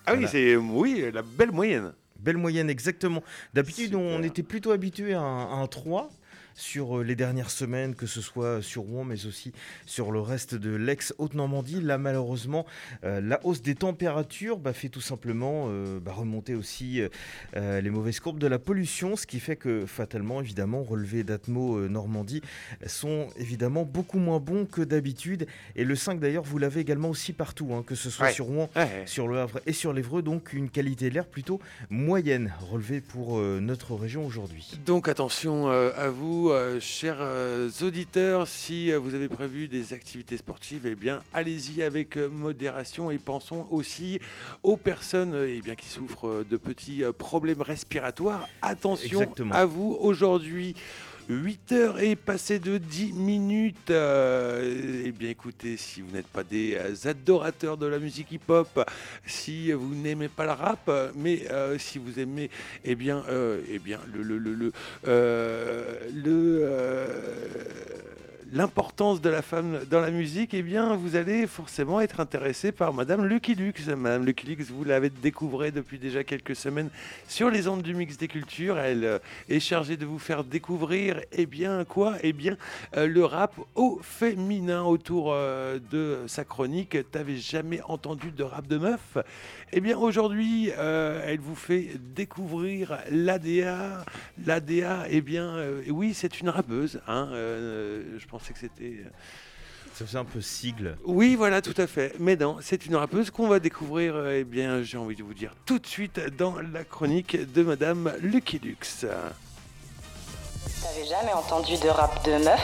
Ah 0.06 0.14
oui, 0.14 0.26
c'est 0.30 0.54
oui, 0.54 1.06
la 1.12 1.22
belle 1.22 1.50
moyenne. 1.50 1.92
Belle 2.20 2.36
moyenne, 2.36 2.70
exactement. 2.70 3.24
D'habitude, 3.52 3.96
on 3.96 4.22
était 4.22 4.44
plutôt 4.44 4.70
habitué 4.70 5.14
à 5.14 5.20
à 5.22 5.56
un 5.56 5.66
3 5.66 6.08
sur 6.54 6.98
euh, 6.98 7.02
les 7.04 7.16
dernières 7.16 7.50
semaines, 7.50 7.94
que 7.94 8.06
ce 8.06 8.20
soit 8.20 8.62
sur 8.62 8.82
Rouen, 8.82 9.04
mais 9.04 9.26
aussi 9.26 9.52
sur 9.86 10.12
le 10.12 10.20
reste 10.20 10.54
de 10.54 10.74
l'ex-Haute-Normandie. 10.74 11.80
Là, 11.80 11.98
malheureusement, 11.98 12.64
euh, 13.04 13.20
la 13.20 13.44
hausse 13.44 13.62
des 13.62 13.74
températures 13.74 14.58
bah, 14.58 14.72
fait 14.72 14.88
tout 14.88 15.00
simplement 15.00 15.66
euh, 15.68 15.98
bah, 16.00 16.12
remonter 16.12 16.54
aussi 16.54 17.02
euh, 17.56 17.80
les 17.80 17.90
mauvaises 17.90 18.20
courbes 18.20 18.38
de 18.38 18.46
la 18.46 18.58
pollution, 18.58 19.16
ce 19.16 19.26
qui 19.26 19.40
fait 19.40 19.56
que, 19.56 19.86
fatalement, 19.86 20.40
évidemment, 20.40 20.82
relevés 20.82 21.24
d'Atmo 21.24 21.88
Normandie 21.88 22.40
sont 22.86 23.28
évidemment 23.36 23.84
beaucoup 23.84 24.18
moins 24.18 24.40
bons 24.40 24.64
que 24.66 24.82
d'habitude. 24.82 25.46
Et 25.76 25.84
le 25.84 25.96
5, 25.96 26.20
d'ailleurs, 26.20 26.44
vous 26.44 26.58
l'avez 26.58 26.80
également 26.80 27.10
aussi 27.10 27.32
partout, 27.32 27.70
hein, 27.74 27.82
que 27.86 27.94
ce 27.94 28.10
soit 28.10 28.26
Ouais. 28.26 28.32
sur 28.32 28.46
Rouen, 28.46 28.70
Ouais. 28.76 29.02
sur 29.06 29.28
le 29.28 29.38
Havre 29.38 29.60
et 29.66 29.72
sur 29.72 29.92
l'Evreux, 29.92 30.22
donc 30.22 30.52
une 30.52 30.70
qualité 30.70 31.08
de 31.10 31.14
l'air 31.14 31.26
plutôt 31.26 31.60
moyenne 31.90 32.52
relevée 32.70 33.00
pour 33.00 33.38
notre 33.40 33.94
région 33.94 34.24
aujourd'hui. 34.24 34.78
Donc 34.86 35.08
attention 35.08 35.68
à 35.68 36.08
vous, 36.10 36.43
euh, 36.50 36.80
chers 36.80 37.18
euh, 37.20 37.70
auditeurs, 37.82 38.46
si 38.46 38.90
euh, 38.92 38.98
vous 38.98 39.14
avez 39.14 39.28
prévu 39.28 39.68
des 39.68 39.92
activités 39.92 40.36
sportives, 40.36 40.86
eh 40.86 40.94
bien 40.94 41.22
allez-y 41.32 41.82
avec 41.82 42.16
modération 42.16 43.10
et 43.10 43.18
pensons 43.18 43.66
aussi 43.70 44.20
aux 44.62 44.76
personnes 44.76 45.34
eh 45.46 45.60
bien, 45.60 45.74
qui 45.74 45.86
souffrent 45.86 46.44
de 46.48 46.56
petits 46.56 47.02
problèmes 47.18 47.62
respiratoires. 47.62 48.48
Attention 48.62 49.20
Exactement. 49.22 49.54
à 49.54 49.64
vous 49.64 49.96
aujourd'hui. 50.00 50.74
8 51.28 51.72
heures 51.72 52.00
et 52.00 52.16
passé 52.16 52.58
de 52.58 52.76
10 52.78 53.12
minutes. 53.12 53.90
Euh, 53.90 55.02
eh 55.06 55.12
bien, 55.12 55.30
écoutez, 55.30 55.76
si 55.76 56.02
vous 56.02 56.10
n'êtes 56.14 56.26
pas 56.26 56.44
des 56.44 56.78
adorateurs 57.06 57.76
de 57.76 57.86
la 57.86 57.98
musique 57.98 58.30
hip-hop, 58.32 58.80
si 59.26 59.72
vous 59.72 59.94
n'aimez 59.94 60.28
pas 60.28 60.44
le 60.44 60.52
rap, 60.52 60.90
mais 61.14 61.50
euh, 61.50 61.78
si 61.78 61.98
vous 61.98 62.18
aimez, 62.20 62.50
eh 62.84 62.94
bien, 62.94 63.24
euh, 63.28 63.60
eh 63.70 63.78
bien, 63.78 64.00
le, 64.12 64.22
le, 64.22 64.38
le, 64.38 64.54
le, 64.54 64.72
euh, 65.06 65.98
le, 66.14 66.68
l'importance 68.52 69.20
de 69.20 69.30
la 69.30 69.42
femme 69.42 69.80
dans 69.90 70.00
la 70.00 70.10
musique, 70.10 70.54
eh 70.54 70.62
bien, 70.62 70.94
vous 70.94 71.16
allez 71.16 71.46
forcément 71.46 72.00
être 72.00 72.20
intéressé 72.20 72.72
par 72.72 72.92
Madame 72.92 73.24
Lucky 73.24 73.54
Lux. 73.54 73.86
Madame 73.88 74.24
Lucky 74.24 74.46
Lux, 74.46 74.70
vous 74.70 74.84
l'avez 74.84 75.10
découvert 75.10 75.72
depuis 75.72 75.98
déjà 75.98 76.24
quelques 76.24 76.56
semaines 76.56 76.90
sur 77.28 77.50
les 77.50 77.68
ondes 77.68 77.82
du 77.82 77.94
mix 77.94 78.16
des 78.16 78.28
cultures. 78.28 78.78
Elle 78.78 79.04
euh, 79.04 79.18
est 79.48 79.60
chargée 79.60 79.96
de 79.96 80.06
vous 80.06 80.18
faire 80.18 80.44
découvrir, 80.44 81.20
eh 81.32 81.46
bien, 81.46 81.84
quoi? 81.84 82.14
Eh 82.22 82.32
bien, 82.32 82.56
euh, 82.96 83.06
le 83.06 83.24
rap 83.24 83.54
au 83.74 84.00
féminin 84.02 84.82
autour 84.82 85.32
euh, 85.32 85.78
de 85.90 86.18
sa 86.26 86.44
chronique. 86.44 86.96
T'avais 87.10 87.36
jamais 87.36 87.80
entendu 87.88 88.30
de 88.30 88.42
rap 88.42 88.66
de 88.66 88.78
meuf? 88.78 89.18
Eh 89.76 89.80
bien, 89.80 89.98
aujourd'hui, 89.98 90.70
euh, 90.78 91.20
elle 91.26 91.40
vous 91.40 91.56
fait 91.56 91.90
découvrir 91.98 92.96
l'ADA. 93.10 94.04
L'ADA, 94.46 95.06
eh 95.10 95.20
bien, 95.20 95.56
euh, 95.56 95.82
oui, 95.88 96.14
c'est 96.14 96.40
une 96.40 96.48
rappeuse. 96.48 97.00
Hein, 97.08 97.30
euh, 97.32 98.04
je 98.16 98.24
pensais 98.28 98.52
que 98.52 98.60
c'était. 98.60 99.00
Ça 99.94 100.06
faisait 100.06 100.18
un 100.18 100.24
peu 100.24 100.40
sigle. 100.40 100.96
Oui, 101.04 101.34
voilà, 101.34 101.60
tout 101.60 101.74
à 101.76 101.88
fait. 101.88 102.14
Mais 102.20 102.36
non, 102.36 102.58
c'est 102.60 102.86
une 102.86 102.94
rappeuse 102.94 103.32
qu'on 103.32 103.48
va 103.48 103.58
découvrir, 103.58 104.14
euh, 104.14 104.38
eh 104.38 104.44
bien, 104.44 104.84
j'ai 104.84 104.96
envie 104.96 105.16
de 105.16 105.24
vous 105.24 105.34
dire 105.34 105.56
tout 105.66 105.80
de 105.80 105.86
suite 105.88 106.20
dans 106.36 106.54
la 106.72 106.84
chronique 106.84 107.36
de 107.52 107.62
Madame 107.64 108.12
Lucky 108.22 108.60
Lux. 108.60 109.04
T'avais 110.82 111.04
jamais 111.04 111.32
entendu 111.32 111.72
de 111.82 111.88
rap 111.88 112.24
de 112.24 112.44
meuf? 112.44 112.60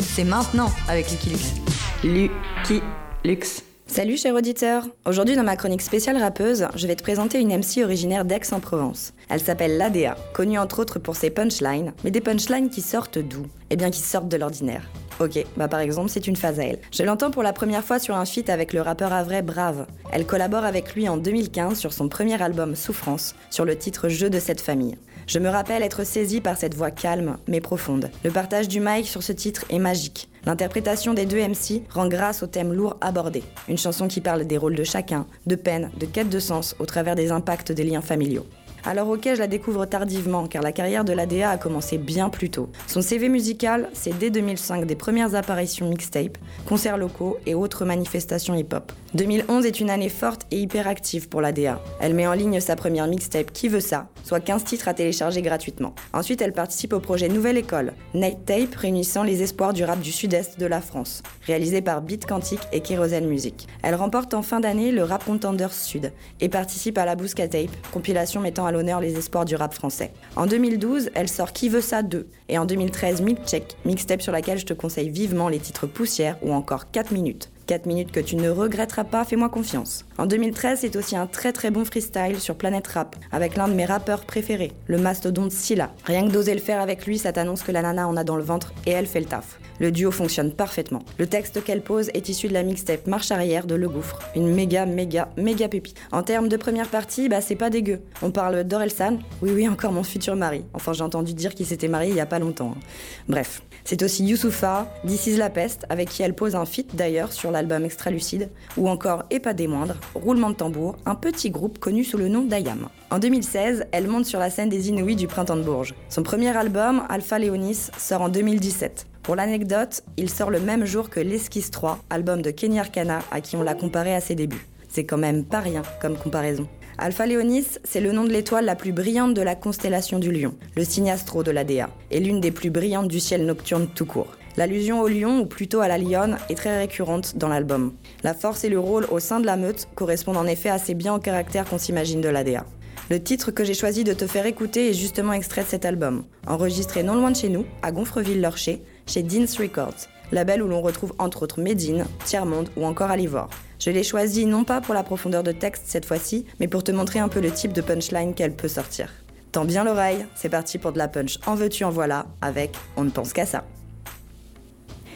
C'est 0.00 0.24
maintenant 0.24 0.72
avec 0.88 1.12
Lucky 1.12 1.30
Lux. 1.30 1.54
Lucky 2.02 2.82
Lux. 3.24 3.69
Salut 3.92 4.16
chers 4.16 4.36
auditeurs 4.36 4.86
Aujourd'hui 5.04 5.34
dans 5.34 5.42
ma 5.42 5.56
chronique 5.56 5.82
spéciale 5.82 6.16
rappeuse, 6.16 6.68
je 6.76 6.86
vais 6.86 6.94
te 6.94 7.02
présenter 7.02 7.40
une 7.40 7.48
MC 7.48 7.82
originaire 7.82 8.24
d'Aix-en-Provence. 8.24 9.14
Elle 9.28 9.40
s'appelle 9.40 9.78
Ladea, 9.78 10.14
connue 10.32 10.60
entre 10.60 10.78
autres 10.78 11.00
pour 11.00 11.16
ses 11.16 11.30
punchlines, 11.30 11.92
mais 12.04 12.12
des 12.12 12.20
punchlines 12.20 12.70
qui 12.70 12.82
sortent 12.82 13.18
d'où? 13.18 13.46
Eh 13.68 13.74
bien 13.74 13.90
qui 13.90 14.00
sortent 14.00 14.28
de 14.28 14.36
l'ordinaire. 14.36 14.88
Ok, 15.18 15.44
bah 15.56 15.66
par 15.66 15.80
exemple 15.80 16.08
c'est 16.08 16.28
une 16.28 16.36
phase 16.36 16.60
à 16.60 16.66
elle. 16.66 16.78
Je 16.92 17.02
l'entends 17.02 17.32
pour 17.32 17.42
la 17.42 17.52
première 17.52 17.82
fois 17.82 17.98
sur 17.98 18.14
un 18.14 18.24
feat 18.24 18.48
avec 18.48 18.72
le 18.72 18.80
rappeur 18.80 19.12
Avray 19.12 19.42
Brave. 19.42 19.88
Elle 20.12 20.24
collabore 20.24 20.64
avec 20.64 20.94
lui 20.94 21.08
en 21.08 21.16
2015 21.16 21.76
sur 21.76 21.92
son 21.92 22.08
premier 22.08 22.40
album 22.40 22.76
Souffrance, 22.76 23.34
sur 23.50 23.64
le 23.64 23.76
titre 23.76 24.08
Jeu 24.08 24.30
de 24.30 24.38
cette 24.38 24.60
famille. 24.60 24.98
Je 25.26 25.40
me 25.40 25.48
rappelle 25.48 25.82
être 25.82 26.04
saisie 26.04 26.40
par 26.40 26.56
cette 26.56 26.74
voix 26.74 26.92
calme 26.92 27.38
mais 27.48 27.60
profonde. 27.60 28.08
Le 28.22 28.30
partage 28.30 28.68
du 28.68 28.78
mic 28.78 29.08
sur 29.08 29.24
ce 29.24 29.32
titre 29.32 29.64
est 29.68 29.80
magique. 29.80 30.29
L'interprétation 30.46 31.14
des 31.14 31.26
deux 31.26 31.40
MC 31.40 31.82
rend 31.90 32.08
grâce 32.08 32.42
au 32.42 32.46
thème 32.46 32.72
lourd 32.72 32.96
abordé. 33.00 33.42
Une 33.68 33.78
chanson 33.78 34.08
qui 34.08 34.20
parle 34.20 34.44
des 34.46 34.58
rôles 34.58 34.76
de 34.76 34.84
chacun, 34.84 35.26
de 35.46 35.54
peine, 35.54 35.90
de 35.98 36.06
quête 36.06 36.30
de 36.30 36.38
sens 36.38 36.74
au 36.78 36.86
travers 36.86 37.14
des 37.14 37.30
impacts 37.30 37.72
des 37.72 37.84
liens 37.84 38.02
familiaux. 38.02 38.46
Alors 38.84 39.08
ok, 39.08 39.28
je 39.34 39.38
la 39.38 39.46
découvre 39.46 39.84
tardivement 39.84 40.46
car 40.46 40.62
la 40.62 40.72
carrière 40.72 41.04
de 41.04 41.12
l'ADA 41.12 41.50
a 41.50 41.58
commencé 41.58 41.98
bien 41.98 42.30
plus 42.30 42.50
tôt. 42.50 42.70
Son 42.86 43.02
CV 43.02 43.28
musical, 43.28 43.88
c'est 43.92 44.16
dès 44.18 44.30
2005 44.30 44.86
des 44.86 44.96
premières 44.96 45.34
apparitions 45.34 45.88
mixtape, 45.88 46.38
concerts 46.66 46.96
locaux 46.96 47.38
et 47.46 47.54
autres 47.54 47.84
manifestations 47.84 48.54
hip-hop. 48.54 48.92
2011 49.14 49.66
est 49.66 49.80
une 49.80 49.90
année 49.90 50.08
forte 50.08 50.46
et 50.50 50.60
hyper 50.60 50.86
active 50.86 51.28
pour 51.28 51.40
l'ADA. 51.40 51.82
Elle 52.00 52.14
met 52.14 52.26
en 52.26 52.32
ligne 52.32 52.60
sa 52.60 52.76
première 52.76 53.08
mixtape 53.08 53.52
Qui 53.52 53.68
veut 53.68 53.80
ça, 53.80 54.08
soit 54.22 54.40
15 54.40 54.64
titres 54.64 54.88
à 54.88 54.94
télécharger 54.94 55.42
gratuitement. 55.42 55.94
Ensuite, 56.12 56.40
elle 56.40 56.52
participe 56.52 56.92
au 56.92 57.00
projet 57.00 57.28
Nouvelle 57.28 57.58
École, 57.58 57.92
Night 58.14 58.44
Tape 58.46 58.74
réunissant 58.76 59.24
les 59.24 59.42
espoirs 59.42 59.72
du 59.72 59.84
rap 59.84 60.00
du 60.00 60.12
sud-est 60.12 60.60
de 60.60 60.66
la 60.66 60.80
France, 60.80 61.22
réalisé 61.46 61.82
par 61.82 62.02
Beat 62.02 62.24
Quantique 62.24 62.60
et 62.72 62.80
Kérosène 62.80 63.26
Music. 63.26 63.66
Elle 63.82 63.96
remporte 63.96 64.32
en 64.32 64.42
fin 64.42 64.60
d'année 64.60 64.92
le 64.92 65.02
Rap 65.02 65.24
Contenders 65.24 65.72
Sud 65.72 66.12
et 66.40 66.48
participe 66.48 66.96
à 66.96 67.04
la 67.04 67.16
Bousca 67.16 67.48
Tape, 67.48 67.70
compilation 67.92 68.40
mettant 68.40 68.66
l'honneur 68.70 69.00
les 69.00 69.16
espoirs 69.16 69.44
du 69.44 69.56
rap 69.56 69.74
français. 69.74 70.12
En 70.36 70.46
2012, 70.46 71.10
elle 71.14 71.28
sort 71.28 71.52
Qui 71.52 71.68
veut 71.68 71.80
ça 71.80 72.02
2 72.02 72.28
et 72.48 72.58
en 72.58 72.64
2013 72.64 73.22
Check, 73.46 73.76
mixtape 73.84 74.22
sur 74.22 74.32
laquelle 74.32 74.58
je 74.58 74.66
te 74.66 74.74
conseille 74.74 75.10
vivement 75.10 75.48
les 75.48 75.58
titres 75.58 75.86
Poussière 75.86 76.36
ou 76.42 76.52
encore 76.52 76.90
4 76.90 77.12
minutes. 77.12 77.49
4 77.70 77.86
minutes 77.86 78.10
que 78.10 78.18
tu 78.18 78.34
ne 78.34 78.50
regretteras 78.50 79.04
pas, 79.04 79.24
fais-moi 79.24 79.48
confiance. 79.48 80.04
En 80.18 80.26
2013, 80.26 80.80
c'est 80.80 80.96
aussi 80.96 81.14
un 81.14 81.28
très 81.28 81.52
très 81.52 81.70
bon 81.70 81.84
freestyle 81.84 82.40
sur 82.40 82.56
Planète 82.56 82.88
Rap, 82.88 83.14
avec 83.30 83.54
l'un 83.54 83.68
de 83.68 83.74
mes 83.74 83.84
rappeurs 83.84 84.24
préférés, 84.24 84.72
le 84.88 84.98
mastodonte 84.98 85.52
Scylla. 85.52 85.92
Rien 86.04 86.26
que 86.26 86.32
d'oser 86.32 86.54
le 86.54 86.60
faire 86.60 86.80
avec 86.80 87.06
lui, 87.06 87.16
ça 87.16 87.32
t'annonce 87.32 87.62
que 87.62 87.70
la 87.70 87.82
nana 87.82 88.08
en 88.08 88.16
a 88.16 88.24
dans 88.24 88.34
le 88.34 88.42
ventre 88.42 88.72
et 88.86 88.90
elle 88.90 89.06
fait 89.06 89.20
le 89.20 89.26
taf. 89.26 89.60
Le 89.78 89.92
duo 89.92 90.10
fonctionne 90.10 90.52
parfaitement. 90.52 91.02
Le 91.18 91.28
texte 91.28 91.62
qu'elle 91.62 91.80
pose 91.80 92.08
est 92.12 92.28
issu 92.28 92.48
de 92.48 92.54
la 92.54 92.64
mixtape 92.64 93.06
Marche 93.06 93.30
arrière 93.30 93.66
de 93.66 93.76
Le 93.76 93.88
Gouffre, 93.88 94.18
une 94.34 94.52
méga 94.52 94.84
méga 94.84 95.28
méga 95.36 95.68
pépite. 95.68 95.96
En 96.10 96.24
termes 96.24 96.48
de 96.48 96.56
première 96.56 96.88
partie, 96.88 97.28
bah 97.28 97.40
c'est 97.40 97.54
pas 97.54 97.70
dégueu. 97.70 98.00
On 98.20 98.32
parle 98.32 98.64
d'Orelsan, 98.64 99.20
oui 99.42 99.52
oui 99.54 99.68
encore 99.68 99.92
mon 99.92 100.02
futur 100.02 100.34
mari. 100.34 100.64
Enfin 100.74 100.92
j'ai 100.92 101.04
entendu 101.04 101.34
dire 101.34 101.54
qu'il 101.54 101.66
s'était 101.66 101.86
marié 101.86 102.10
il 102.10 102.16
y 102.16 102.20
a 102.20 102.26
pas 102.26 102.40
longtemps. 102.40 102.74
hein. 102.76 102.80
Bref, 103.28 103.62
c'est 103.90 104.04
aussi 104.04 104.24
Youssoufa, 104.24 104.86
This 105.04 105.26
is 105.26 105.36
la 105.36 105.50
peste, 105.50 105.84
avec 105.88 106.10
qui 106.10 106.22
elle 106.22 106.34
pose 106.34 106.54
un 106.54 106.64
feat 106.64 106.94
d'ailleurs 106.94 107.32
sur 107.32 107.50
l'album 107.50 107.84
Extra 107.84 108.12
Lucide, 108.12 108.48
ou 108.76 108.88
encore, 108.88 109.24
et 109.30 109.40
pas 109.40 109.52
des 109.52 109.66
moindres, 109.66 109.96
Roulement 110.14 110.50
de 110.50 110.54
tambour, 110.54 110.94
un 111.06 111.16
petit 111.16 111.50
groupe 111.50 111.80
connu 111.80 112.04
sous 112.04 112.16
le 112.16 112.28
nom 112.28 112.44
d'Ayam. 112.44 112.88
En 113.10 113.18
2016, 113.18 113.86
elle 113.90 114.06
monte 114.06 114.26
sur 114.26 114.38
la 114.38 114.48
scène 114.48 114.68
des 114.68 114.90
Inouïs 114.90 115.16
du 115.16 115.26
Printemps 115.26 115.56
de 115.56 115.64
Bourges. 115.64 115.96
Son 116.08 116.22
premier 116.22 116.56
album, 116.56 117.02
Alpha 117.08 117.40
Léonis, 117.40 117.90
sort 117.98 118.22
en 118.22 118.28
2017. 118.28 119.06
Pour 119.24 119.34
l'anecdote, 119.34 120.04
il 120.16 120.30
sort 120.30 120.52
le 120.52 120.60
même 120.60 120.84
jour 120.84 121.10
que 121.10 121.18
L'Esquisse 121.18 121.72
3, 121.72 121.98
album 122.10 122.42
de 122.42 122.52
Kenny 122.52 122.78
Arcana, 122.78 123.18
à 123.32 123.40
qui 123.40 123.56
on 123.56 123.62
l'a 123.62 123.74
comparé 123.74 124.14
à 124.14 124.20
ses 124.20 124.36
débuts. 124.36 124.68
C'est 124.88 125.04
quand 125.04 125.18
même 125.18 125.44
pas 125.44 125.58
rien 125.58 125.82
comme 126.00 126.16
comparaison. 126.16 126.68
Alpha 127.02 127.24
Léonis, 127.24 127.78
c'est 127.82 128.02
le 128.02 128.12
nom 128.12 128.24
de 128.24 128.28
l'étoile 128.30 128.66
la 128.66 128.76
plus 128.76 128.92
brillante 128.92 129.32
de 129.32 129.40
la 129.40 129.54
constellation 129.54 130.18
du 130.18 130.30
Lion, 130.30 130.52
le 130.76 130.84
signe 130.84 131.10
astro 131.10 131.42
de 131.42 131.50
l'ADA, 131.50 131.88
et 132.10 132.20
l'une 132.20 132.42
des 132.42 132.50
plus 132.50 132.68
brillantes 132.68 133.08
du 133.08 133.20
ciel 133.20 133.46
nocturne 133.46 133.88
tout 133.88 134.04
court. 134.04 134.36
L'allusion 134.58 135.00
au 135.00 135.08
lion, 135.08 135.40
ou 135.40 135.46
plutôt 135.46 135.80
à 135.80 135.88
la 135.88 135.96
lionne, 135.96 136.36
est 136.50 136.56
très 136.56 136.78
récurrente 136.78 137.38
dans 137.38 137.48
l'album. 137.48 137.94
La 138.22 138.34
force 138.34 138.64
et 138.64 138.68
le 138.68 138.78
rôle 138.78 139.06
au 139.10 139.18
sein 139.18 139.40
de 139.40 139.46
la 139.46 139.56
meute 139.56 139.88
correspondent 139.94 140.36
en 140.36 140.46
effet 140.46 140.68
assez 140.68 140.92
bien 140.92 141.14
au 141.14 141.18
caractère 141.18 141.64
qu'on 141.64 141.78
s'imagine 141.78 142.20
de 142.20 142.28
l'ADA. 142.28 142.66
Le 143.08 143.22
titre 143.22 143.50
que 143.50 143.64
j'ai 143.64 143.72
choisi 143.72 144.04
de 144.04 144.12
te 144.12 144.26
faire 144.26 144.44
écouter 144.44 144.90
est 144.90 144.94
justement 144.94 145.32
extrait 145.32 145.62
de 145.62 145.68
cet 145.68 145.86
album, 145.86 146.24
enregistré 146.46 147.02
non 147.02 147.14
loin 147.14 147.30
de 147.30 147.36
chez 147.36 147.48
nous, 147.48 147.64
à 147.80 147.92
Gonfreville-Lorcher, 147.92 148.82
chez 149.06 149.22
Dean's 149.22 149.56
Records, 149.56 150.06
label 150.32 150.62
où 150.62 150.68
l'on 150.68 150.82
retrouve 150.82 151.14
entre 151.18 151.44
autres 151.44 151.62
Medine, 151.62 152.04
Tiers-Monde 152.26 152.68
ou 152.76 152.84
encore 152.84 153.10
Alivore. 153.10 153.48
Je 153.80 153.90
l'ai 153.90 154.02
choisi 154.02 154.44
non 154.44 154.64
pas 154.64 154.82
pour 154.82 154.94
la 154.94 155.02
profondeur 155.02 155.42
de 155.42 155.52
texte 155.52 155.84
cette 155.86 156.04
fois-ci, 156.04 156.44
mais 156.60 156.68
pour 156.68 156.84
te 156.84 156.92
montrer 156.92 157.18
un 157.18 157.28
peu 157.28 157.40
le 157.40 157.50
type 157.50 157.72
de 157.72 157.80
punchline 157.80 158.34
qu'elle 158.34 158.54
peut 158.54 158.68
sortir. 158.68 159.08
Tends 159.52 159.64
bien 159.64 159.84
l'oreille, 159.84 160.26
c'est 160.36 160.50
parti 160.50 160.76
pour 160.76 160.92
de 160.92 160.98
la 160.98 161.08
punch 161.08 161.38
en 161.46 161.54
veux-tu 161.54 161.84
en 161.84 161.90
voilà, 161.90 162.26
avec 162.42 162.76
On 162.96 163.04
ne 163.04 163.10
pense 163.10 163.32
qu'à 163.32 163.46
ça. 163.46 163.64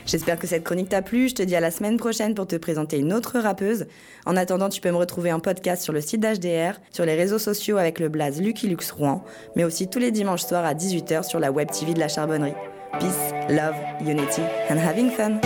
J'espère 0.07 0.39
que 0.39 0.47
cette 0.47 0.65
chronique 0.65 0.89
t'a 0.89 1.03
plu. 1.03 1.29
Je 1.29 1.35
te 1.35 1.43
dis 1.43 1.57
à 1.57 1.61
la 1.61 1.71
semaine 1.71 1.97
prochaine 1.97 2.35
pour 2.35 2.47
te 2.47 2.57
présenter 2.57 2.99
une 2.99 3.13
autre 3.13 3.39
rappeuse. 3.39 3.87
En 4.27 4.37
attendant, 4.37 4.69
tu 4.69 4.81
peux 4.81 4.91
me 4.91 4.97
retrouver 4.97 5.33
en 5.33 5.41
podcast 5.41 5.83
sur 5.83 5.93
le 5.93 6.01
site 6.01 6.21
d'HDR, 6.21 6.81
sur 6.91 7.05
les 7.05 7.15
réseaux 7.15 7.39
sociaux 7.39 7.77
avec 7.79 7.99
le 8.01 8.09
blaze 8.09 8.41
Lucky 8.41 8.69
Lux 8.69 8.91
Rouen, 8.91 9.25
mais 9.57 9.65
aussi 9.65 9.89
tous 9.89 9.99
les 9.99 10.11
dimanches 10.11 10.45
soirs 10.45 10.65
à 10.65 10.75
18h 10.75 11.25
sur 11.25 11.39
la 11.39 11.53
web 11.53 11.71
TV 11.71 11.95
de 11.95 12.01
la 12.01 12.09
Charbonnerie. 12.09 12.55
Peace, 12.99 13.33
love, 13.49 13.77
unity 14.01 14.43
and 14.71 14.79
having 14.79 15.11
fun. 15.11 15.41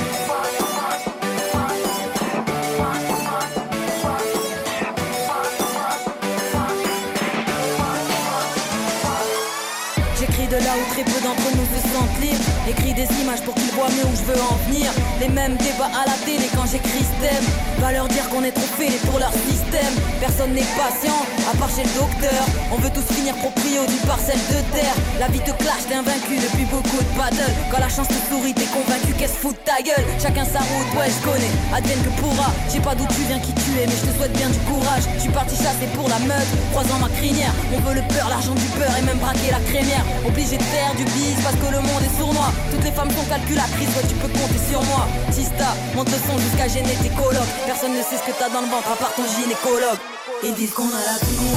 D'entre 11.29 11.57
nous 11.57 11.67
sentent 11.93 12.21
libres. 12.23 12.48
Écris 12.69 12.93
des 12.93 13.09
images 13.23 13.41
pour 13.41 13.55
qu'ils 13.55 13.73
voient 13.73 13.89
mieux 13.89 14.05
où 14.05 14.15
je 14.15 14.25
veux 14.31 14.41
en 14.41 14.57
venir. 14.69 14.93
Les 15.21 15.29
mêmes 15.29 15.57
débats 15.57 15.89
à 15.89 16.05
la 16.05 16.17
télé 16.27 16.49
quand 16.55 16.67
j'écris 16.71 17.09
thème. 17.21 17.47
Va 17.81 17.93
leur 17.93 18.09
dire 18.09 18.29
qu'on 18.29 18.45
est 18.45 18.53
trop 18.53 18.71
fêlés 18.77 19.01
pour 19.07 19.19
leur 19.19 19.33
système. 19.49 19.95
Personne 20.21 20.53
n'est 20.53 20.69
patient, 20.77 21.17
à 21.49 21.57
part 21.57 21.71
chez 21.71 21.85
le 21.85 21.93
docteur. 21.95 22.43
On 22.73 22.77
veut 22.77 22.91
tous 22.91 23.07
finir 23.15 23.35
proprio 23.37 23.87
d'une 23.87 24.05
parcelle 24.07 24.43
de 24.51 24.61
terre. 24.75 24.97
La 25.19 25.29
vie 25.29 25.41
te 25.41 25.55
clash, 25.57 25.87
t'es 25.89 25.95
invaincu 25.95 26.37
depuis 26.37 26.67
beaucoup 26.69 27.01
de 27.01 27.13
battles. 27.17 27.55
Quand 27.71 27.81
la 27.81 27.89
chance 27.89 28.09
te 28.09 28.21
sourit, 28.29 28.55
t'es 28.55 28.69
convaincu 28.69 29.15
qu'elle 29.17 29.31
se 29.31 29.41
fout 29.41 29.57
de 29.57 29.63
ta 29.65 29.81
gueule. 29.81 30.05
Chacun 30.21 30.45
sa 30.45 30.61
route, 30.61 30.91
ouais, 30.99 31.09
je 31.09 31.21
connais. 31.25 31.53
Advienne 31.73 32.03
que 32.05 32.13
pourra. 32.21 32.53
Je 32.69 32.77
sais 32.77 32.85
pas 32.85 32.95
d'où 32.95 33.07
tu 33.15 33.23
viens, 33.25 33.39
qui 33.41 33.55
tu 33.55 33.71
es, 33.81 33.87
mais 33.87 33.97
je 33.97 34.11
te 34.11 34.13
souhaite 34.19 34.35
bien 34.37 34.51
du 34.51 34.61
courage. 34.69 35.09
Je 35.17 35.23
suis 35.25 35.35
parti 35.35 35.57
chasser 35.57 35.89
pour 35.95 36.09
la 36.09 36.19
meute, 36.27 36.51
croisant 36.73 36.99
ma 36.99 37.09
crinière. 37.17 37.55
On 37.73 37.81
veut 37.81 37.95
le 37.95 38.05
peur, 38.13 38.29
l'argent 38.29 38.55
du 38.55 38.69
beurre 38.77 38.97
et 38.99 39.05
même 39.09 39.19
braquer 39.19 39.51
la 39.55 39.63
crémière. 39.71 40.05
Obligé 40.27 40.59
de 40.59 40.69
faire 40.75 40.93
du 40.99 41.05
bise 41.17 41.39
parce 41.43 41.57
que 41.57 41.71
le 41.71 41.81
monde 41.81 42.03
est 42.05 42.17
sournois. 42.19 42.53
Toutes 42.71 42.85
les 42.85 42.93
femmes 42.93 43.11
sont 43.11 43.25
calculatrices, 43.29 43.89
ouais, 43.97 44.09
tu 44.09 44.15
peux 44.17 44.29
compter 44.29 44.61
sur 44.71 44.83
moi. 44.85 45.07
Tista, 45.31 45.75
monte 45.95 46.11
le 46.11 46.19
son 46.27 46.39
jusqu'à 46.39 46.69
gêner 46.69 46.97
tes 47.03 47.11
colocs. 47.11 47.53
Personne 47.67 47.93
ne 47.93 48.03
sait 48.03 48.19
ce 48.19 48.25
que 48.31 48.37
t'as 48.39 48.49
dans 48.49 48.61
le 48.61 48.69
ventre 48.69 48.91
à 48.93 48.97
part 48.97 49.15
ton 49.15 49.25
gynécologue. 49.25 49.99
Ils 50.43 50.55
disent 50.55 50.73
qu'on 50.73 50.89
a 50.89 51.03
la 51.07 51.19
vie 51.27 51.49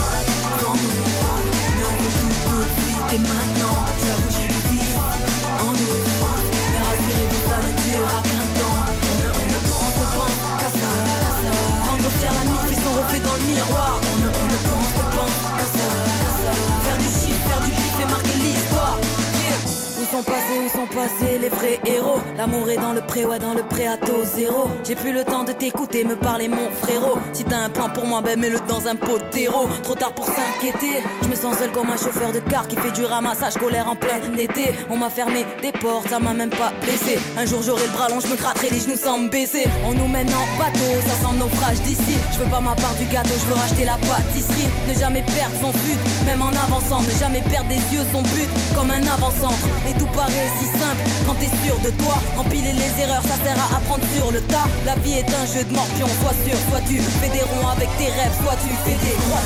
sont 20.72 20.88
passés, 20.88 21.38
les 21.40 21.50
vrais 21.50 21.80
héros. 21.86 22.20
L'amour 22.38 22.70
est 22.70 22.78
dans 22.78 22.94
le 22.94 23.01
pré, 23.01 23.25
ouais 23.25 23.40
dans 23.40 23.54
le 23.54 23.63
pré 23.63 23.88
à 23.88 23.98
taux 23.98 24.24
zéro. 24.24 24.70
J'ai 24.86 24.96
plus 24.96 25.12
le 25.12 25.24
temps 25.24 25.44
de 25.44 25.51
t'écouter, 25.51 26.04
me 26.04 26.16
parler 26.16 26.48
mon 26.48 26.70
frérot. 26.82 27.18
Si 27.34 27.44
t'as 27.44 27.58
un 27.58 27.70
plan 27.70 27.90
pour 27.90 28.06
moi, 28.06 28.22
ben 28.22 28.40
mets-le 28.40 28.60
dans 28.68 28.88
un 28.88 28.96
pot 28.96 29.20
terreau. 29.32 29.68
Trop 29.84 29.96
tard 29.96 30.13
pour 30.13 30.25
s'inquiéter. 30.25 31.04
Je 31.22 31.28
me 31.28 31.36
sens 31.36 31.58
seul 31.58 31.72
comme 31.72 31.90
un 31.90 31.98
chauffeur 31.98 32.32
de 32.32 32.40
car 32.40 32.68
qui 32.68 32.75
fait 32.75 32.92
du 32.92 33.06
ramassage 33.06 33.56
colère 33.56 33.88
en 33.90 33.96
plein 33.96 34.20
été. 34.38 34.74
On 34.90 34.98
m'a 34.98 35.10
fermé 35.10 35.46
des 35.62 35.72
portes, 35.72 36.10
ça 36.10 36.20
m'a 36.20 36.34
même 36.34 36.50
pas 36.50 36.72
blessé. 36.82 37.20
Un 37.38 37.46
jour 37.46 37.62
j'aurai 37.62 37.86
le 37.86 37.92
bras 37.92 38.10
long, 38.10 38.20
je 38.20 38.28
me 38.28 38.36
gratterai 38.36 38.70
les 38.70 38.80
genoux 38.80 38.98
sans 38.98 39.18
me 39.18 39.30
baisser. 39.30 39.66
On 39.86 39.94
nous 39.94 40.08
mène 40.08 40.30
en 40.30 40.46
bateau, 40.58 40.92
ça 41.08 41.16
sent 41.22 41.36
naufrage 41.38 41.82
d'ici. 41.82 42.16
Je 42.34 42.40
veux 42.40 42.50
pas 42.50 42.62
ma 42.62 42.75
part 42.75 42.96
du 42.96 43.06
gâteau, 43.06 43.36
je 43.40 43.46
veux 43.48 43.60
racheter 43.60 43.86
la 43.86 43.98
pâtisserie. 44.08 44.70
Ne 44.88 44.94
jamais 44.94 45.24
perdre 45.24 45.56
son 45.62 45.72
but, 45.72 46.00
même 46.25 46.42
en 46.42 46.50
avançant. 46.50 47.01
Ne 47.01 47.12
jamais 47.20 47.42
perdre 47.50 47.70
des 47.70 47.82
yeux 47.94 48.06
son 48.13 48.22
but, 48.22 48.50
comme 48.75 48.92
un 48.92 49.04
avant-centre. 49.04 49.68
Et 49.90 49.94
tout 50.00 50.08
paraît 50.16 50.50
simple 50.65 51.03
quand 51.25 51.36
t'es 51.36 51.51
sûr 51.65 51.77
de 51.80 51.89
toi. 52.01 52.15
Empiler 52.38 52.74
les 52.74 53.03
erreurs, 53.03 53.24
ça 53.24 53.38
sert 53.44 53.58
à 53.58 53.77
apprendre 53.77 54.06
sur 54.15 54.32
le 54.32 54.41
tas. 54.41 54.68
La 54.86 54.96
vie 54.96 55.13
est 55.13 55.30
un 55.30 55.46
jeu 55.46 55.63
de 55.63 55.74
morpion, 55.74 56.08
sois 56.22 56.36
sûr, 56.46 56.58
sois 56.70 56.82
tu. 56.88 57.00
Fais 57.20 57.30
des 57.30 57.44
ronds 57.44 57.68
avec 57.68 57.89
tes 57.98 58.10
rêves, 58.10 58.36
sois 58.44 58.58
tu, 58.63 58.70
fais 58.86 58.98
des 59.06 59.15
droits 59.22 59.46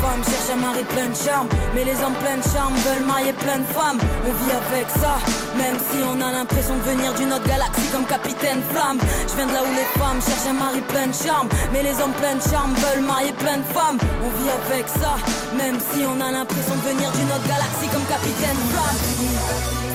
femmes 0.00 0.24
cherchent 0.24 0.52
un 0.52 0.60
mari 0.60 0.84
plein 0.84 1.08
de 1.08 1.16
charme. 1.16 1.48
Mais 1.74 1.84
les 1.84 1.96
hommes 2.02 2.18
pleins 2.22 2.38
de 2.38 2.48
charme 2.52 2.74
veulent 2.86 3.06
marier 3.06 3.32
plein 3.32 3.58
de 3.58 3.68
femmes. 3.72 4.00
On 4.26 4.32
vit 4.40 4.52
avec 4.52 4.86
ça, 5.00 5.14
même 5.56 5.78
si 5.88 5.98
on 6.04 6.16
a 6.20 6.32
l'impression 6.32 6.76
de 6.76 6.84
venir 6.90 7.14
d'une 7.14 7.32
autre 7.32 7.48
galaxie 7.48 7.88
comme 7.92 8.06
Capitaine 8.06 8.62
Flamme. 8.70 8.98
Je 9.28 9.34
viens 9.36 9.46
de 9.46 9.54
là 9.54 9.62
où 9.62 9.72
les 9.74 9.88
femmes 9.98 10.20
cherchent 10.20 10.50
un 10.50 10.58
mari 10.58 10.80
plein 10.92 11.08
de 11.08 11.16
charme. 11.16 11.48
Mais 11.72 11.82
les 11.82 11.96
hommes 12.00 12.16
pleins 12.20 12.36
de 12.36 12.44
charme 12.44 12.72
veulent 12.74 13.06
marier 13.06 13.32
plein 13.32 13.58
de 13.58 13.68
femmes. 13.76 13.98
On 14.24 14.30
vit 14.38 14.52
avec 14.62 14.86
ça, 14.88 15.16
même 15.56 15.78
si 15.78 16.04
on 16.04 16.16
a 16.20 16.30
l'impression 16.30 16.74
de 16.76 16.84
venir 16.90 17.08
d'une 17.12 17.30
autre 17.32 17.48
galaxie 17.48 17.88
comme 17.92 18.06
Capitaine 18.06 18.60
Flamme. 18.72 19.00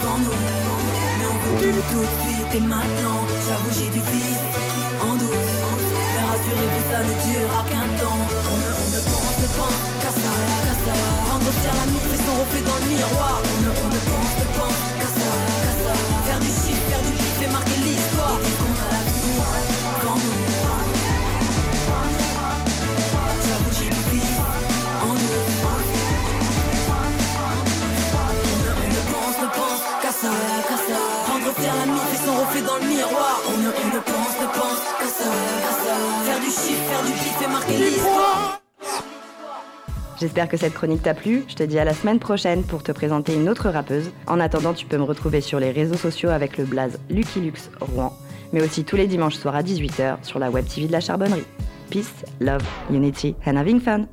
Dans 0.04 0.20
nous, 0.20 0.64
mais 1.20 1.30
on 1.32 1.38
veut 1.62 1.84
tout 1.92 2.04
de 2.04 2.16
suite 2.24 2.56
et 2.56 2.66
maintenant. 2.68 3.20
J'avoue, 3.48 3.72
j'ai 3.78 3.90
du 3.90 4.00
vide 4.00 4.44
en 5.02 5.16
douce. 5.16 5.54
Mais 6.14 6.24
rassurez-vous, 6.30 6.84
ça 6.92 7.00
ne 7.00 7.14
durera 7.24 7.64
qu'un 7.70 7.88
temps. 8.02 8.53
Reflet 12.94 13.02
dans 13.02 13.63
J'espère 40.24 40.48
que 40.48 40.56
cette 40.56 40.74
chronique 40.74 41.04
t'a 41.04 41.14
plu. 41.14 41.44
Je 41.50 41.56
te 41.56 41.64
dis 41.64 41.78
à 41.78 41.84
la 41.84 41.94
semaine 41.94 42.18
prochaine 42.18 42.64
pour 42.64 42.82
te 42.82 42.94
présenter 42.94 43.34
une 43.36 43.50
autre 43.50 43.68
rappeuse. 43.68 44.10
En 44.26 44.40
attendant, 44.40 44.74
tu 44.74 44.86
peux 44.86 44.96
me 44.96 45.04
retrouver 45.04 45.42
sur 45.42 45.60
les 45.60 45.70
réseaux 45.70 45.98
sociaux 45.98 46.30
avec 46.30 46.58
le 46.58 46.64
blaze 46.64 46.98
Lucky 47.10 47.42
Lux 47.42 47.70
Rouen, 47.82 48.14
mais 48.54 48.64
aussi 48.64 48.86
tous 48.86 48.96
les 48.96 49.06
dimanches 49.06 49.36
soirs 49.36 49.58
à 49.58 49.64
18h 49.64 50.24
sur 50.24 50.40
la 50.40 50.50
web 50.50 50.66
TV 50.66 50.88
de 50.88 50.94
la 50.94 51.02
Charbonnerie. 51.02 51.44
Peace, 51.90 52.24
love, 52.40 52.64
unity 52.90 53.36
and 53.46 53.58
having 53.58 53.82
fun. 53.82 54.06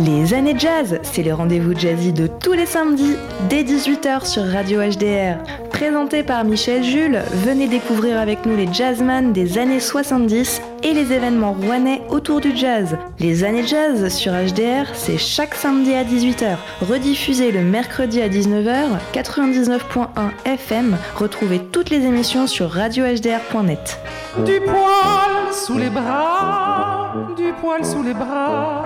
Les 0.00 0.34
années 0.34 0.58
jazz, 0.58 0.98
c'est 1.02 1.22
le 1.22 1.32
rendez-vous 1.32 1.78
jazzy 1.78 2.12
de 2.12 2.26
tous 2.26 2.54
les 2.54 2.66
samedis 2.66 3.14
dès 3.48 3.62
18h 3.62 4.26
sur 4.26 4.42
Radio 4.46 4.80
HDR. 4.80 5.36
Présenté 5.70 6.24
par 6.24 6.42
Michel 6.42 6.82
Jules, 6.82 7.20
venez 7.44 7.68
découvrir 7.68 8.18
avec 8.18 8.46
nous 8.46 8.56
les 8.56 8.72
jazzman 8.72 9.32
des 9.32 9.58
années 9.58 9.78
70 9.78 10.60
et 10.82 10.94
les 10.94 11.12
événements 11.12 11.52
rouennais 11.52 12.02
autour 12.08 12.40
du 12.40 12.56
jazz. 12.56 12.96
Les 13.18 13.44
années 13.44 13.66
jazz 13.66 14.08
sur 14.08 14.32
HDR, 14.32 14.94
c'est 14.94 15.18
chaque 15.18 15.54
samedi 15.54 15.94
à 15.94 16.04
18h. 16.04 16.56
Rediffusé 16.82 17.52
le 17.52 17.62
mercredi 17.62 18.20
à 18.20 18.28
19h, 18.28 18.98
99.1 19.12 20.06
FM. 20.44 20.96
Retrouvez 21.16 21.58
toutes 21.58 21.90
les 21.90 22.04
émissions 22.04 22.46
sur 22.46 22.70
radiohdr.net. 22.70 24.00
Du 24.44 24.60
poil 24.60 25.52
sous 25.52 25.78
les 25.78 25.90
bras, 25.90 27.14
du 27.36 27.52
poil 27.60 27.84
sous 27.84 28.02
les 28.02 28.14
bras, 28.14 28.84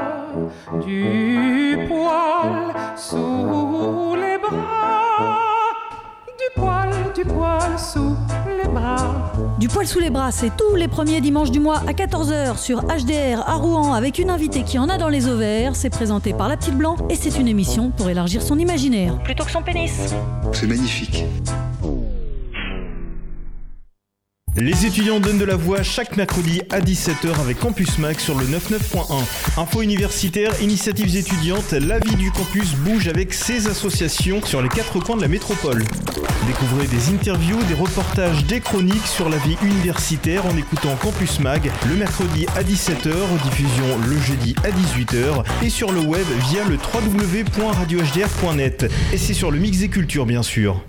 du 0.85 1.79
poil 1.89 2.75
sous 2.97 4.15
les 4.17 4.39
bras, 4.39 5.39
du 6.39 6.61
poil, 6.61 6.91
du 7.15 7.25
poil 7.25 7.79
sous 7.79 8.17
les 8.65 8.71
bras. 8.71 9.33
Du 9.59 9.69
poil 9.69 9.87
sous 9.87 10.01
les 10.01 10.11
bras, 10.11 10.33
c'est 10.33 10.51
tous 10.57 10.75
les 10.77 10.89
premiers 10.89 11.21
dimanches 11.21 11.51
du 11.51 11.61
mois 11.61 11.83
à 11.87 11.93
14h 11.93 12.59
sur 12.59 12.83
HDR 12.83 13.41
à 13.47 13.55
Rouen 13.55 13.93
avec 13.93 14.19
une 14.19 14.31
invitée 14.31 14.63
qui 14.63 14.79
en 14.79 14.89
a 14.89 14.99
dans 14.99 15.09
les 15.09 15.29
ovaires. 15.29 15.77
C'est 15.77 15.91
présenté 15.91 16.33
par 16.33 16.49
La 16.49 16.57
Petite 16.57 16.77
Blanc 16.77 16.97
et 17.11 17.15
c'est 17.15 17.39
une 17.39 17.49
émission 17.49 17.91
pour 17.91 18.09
élargir 18.09 18.43
son 18.43 18.59
imaginaire. 18.59 19.19
Plutôt 19.23 19.45
que 19.45 19.51
son 19.51 19.63
pénis. 19.63 20.15
C'est 20.53 20.67
magnifique. 20.67 21.25
Les 24.57 24.87
étudiants 24.87 25.19
donnent 25.19 25.39
de 25.39 25.45
la 25.45 25.57
voix 25.57 25.83
chaque 25.83 26.17
mercredi 26.17 26.63
à 26.71 26.79
17h 26.79 27.41
avec 27.41 27.59
Campus 27.59 27.99
Mac 27.99 28.21
sur 28.21 28.39
le 28.39 28.47
99.1. 28.47 29.21
Info 29.57 29.83
universitaire, 29.83 30.53
initiatives 30.63 31.17
étudiantes, 31.17 31.73
la 31.73 31.99
vie 31.99 32.15
du 32.15 32.31
campus 32.31 32.77
bouge 32.77 33.09
avec 33.09 33.35
ses 33.35 33.67
associations 33.67 34.41
sur 34.45 34.63
les 34.63 34.69
quatre 34.69 35.01
coins 35.01 35.17
de 35.17 35.23
la 35.23 35.29
métropole. 35.29 35.83
Découvrez 36.47 36.87
des 36.87 37.09
interviews, 37.13 37.61
des 37.65 37.75
reportages, 37.75 38.45
des 38.45 38.61
chroniques 38.61 39.09
sur 39.09 39.29
la 39.29 39.39
vie 39.39 39.57
universitaire 39.61 40.47
en 40.47 40.57
écoutant 40.57 40.95
Campus 41.03 41.41
Mag 41.41 41.73
le 41.89 41.97
mercredi 41.97 42.47
à 42.55 42.63
17h, 42.63 43.13
diffusion 43.43 43.99
le 44.07 44.21
jeudi 44.21 44.55
à 44.63 44.71
18h 44.71 45.43
et 45.65 45.69
sur 45.69 45.91
le 45.91 45.99
web 46.01 46.27
via 46.51 46.63
le 46.63 46.77
www.radiohdr.net. 46.77 48.89
Et 49.13 49.19
c'est 49.19 49.35
sur 49.35 49.51
le 49.51 49.59
Mix 49.59 49.79
des 49.79 49.89
Cultures 49.89 50.27
bien 50.27 50.45
sûr. 50.45 50.81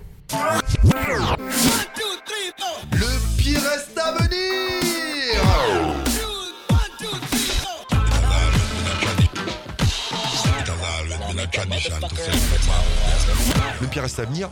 Le 13.86 13.90
pire 13.92 14.02
reste 14.02 14.18
à 14.18 14.24
venir 14.24 14.50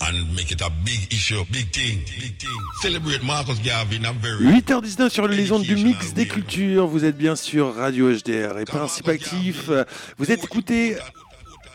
and 0.00 0.32
make 0.36 0.52
it 0.52 0.62
a 0.62 0.70
big 0.84 1.12
issue, 1.12 1.44
big 1.50 1.72
thing, 1.72 1.98
big 2.20 2.38
thing. 2.38 2.48
Celebrate 2.80 3.24
Marcus 3.24 3.60
Garvey 3.60 3.96
in 3.96 4.04
a 4.04 4.12
very 4.12 4.38
8h19 4.60 5.10
sur 5.10 5.26
les 5.26 5.50
ondes 5.50 5.64
du 5.64 5.74
mix 5.74 6.14
des 6.14 6.28
cultures. 6.28 6.86
Vous 6.86 7.04
êtes 7.04 7.16
bien 7.16 7.34
sûr 7.34 7.74
Radio 7.74 8.08
HDR 8.08 8.56
et 8.60 8.64
Principe 8.64 9.08
Actif. 9.08 9.68
Vous 10.16 10.30
êtes 10.30 10.44
écouté. 10.44 10.96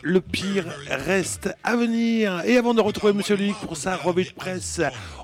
Le 0.02 0.22
pire 0.22 0.64
reste 0.88 1.54
à 1.62 1.76
venir. 1.76 2.40
Et 2.46 2.56
avant 2.56 2.72
de 2.72 2.80
retrouver 2.80 3.12
Monsieur 3.12 3.36
Luc 3.36 3.54
pour 3.56 3.76
sa 3.76 3.96
revue 3.96 4.24
de 4.24 4.32
presse, 4.32 4.80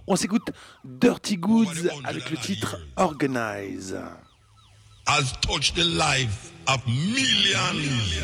on 0.07 0.17
s'écoute 0.17 0.51
Dirty 0.85 1.39
Goods 1.39 1.89
avec 2.05 2.31
le 2.31 2.37
titre 2.37 2.77
Organize. 2.97 3.97
has 5.07 5.33
touched 5.41 5.75
the 5.77 5.85
life 5.85 6.53
of 6.69 6.87
millions 6.87 8.21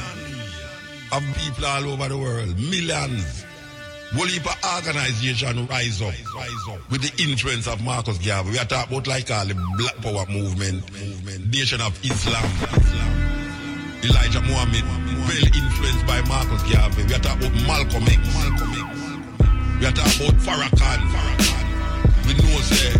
of 1.10 1.22
people 1.38 1.64
all 1.64 1.88
over 1.88 2.08
the 2.08 2.18
world. 2.18 2.58
Millions. 2.58 3.45
Will 4.16 4.32
heap 4.32 4.48
of 4.48 4.56
organization 4.64 5.66
rise 5.66 6.00
up, 6.00 6.14
rise 6.34 6.64
up 6.72 6.80
with 6.90 7.04
the 7.04 7.12
influence 7.22 7.68
of 7.68 7.84
Marcus 7.84 8.16
Garvey. 8.16 8.52
We 8.52 8.58
are 8.58 8.64
talking 8.64 8.96
about 8.96 9.06
like 9.06 9.30
all 9.30 9.44
the 9.44 9.52
Black 9.76 9.96
Power 10.00 10.24
movement, 10.32 10.88
movement, 10.88 11.52
Nation 11.52 11.82
of 11.84 11.92
Islam, 12.00 12.40
Islam. 12.64 13.12
Elijah 14.08 14.40
Muhammad, 14.40 14.88
well 15.28 15.46
influenced 15.52 16.06
by 16.08 16.24
Marcus 16.32 16.64
Garvey. 16.64 17.04
We 17.04 17.12
are 17.12 17.20
talking 17.20 17.44
about 17.44 17.60
Malcolm 17.68 18.08
X, 18.08 18.16
Malcolm 18.32 18.72
X. 18.72 18.88
We 19.80 19.84
are 19.84 19.92
talking 19.92 20.16
about 20.16 20.40
Farrakhan, 20.40 21.00
Farrakhan. 21.12 21.66
We 22.24 22.32
know 22.40 22.56
say 22.64 22.96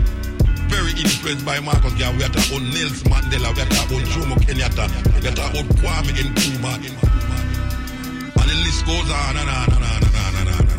very 0.68 0.92
influenced 1.00 1.48
by 1.48 1.60
Marcus 1.64 1.96
Garvey. 1.96 2.18
We 2.20 2.24
are 2.28 2.34
talking 2.36 2.60
about 2.60 2.76
Nelson 2.76 3.08
Mandela. 3.08 3.56
We 3.56 3.64
are 3.64 3.72
talking 3.72 4.04
about 4.04 4.12
Jomo 4.12 4.36
Kenyatta. 4.44 4.84
We 5.16 5.28
are 5.28 5.32
talking 5.32 5.64
about 5.64 5.80
Kwame 5.80 6.12
Nkrumah. 6.12 6.76
And 8.36 8.48
the 8.52 8.56
list 8.68 8.84
goes 8.84 9.08
on 9.08 9.40
and 9.40 9.48
on 9.48 9.72
and 9.72 9.80
on 9.80 10.02
and 10.04 10.12
on 10.12 10.34
and 10.44 10.48
on. 10.60 10.75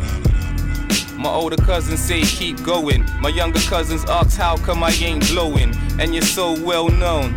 My 1.18 1.30
older 1.30 1.56
cousins 1.56 1.98
say 1.98 2.22
keep 2.22 2.62
going. 2.62 3.04
My 3.18 3.28
younger 3.28 3.58
cousins 3.58 4.04
ask 4.04 4.38
how 4.38 4.56
come 4.56 4.84
I 4.84 4.90
ain't 4.90 5.26
glowing. 5.26 5.74
And 5.98 6.14
you're 6.14 6.22
so 6.22 6.52
well 6.64 6.88
known. 6.88 7.36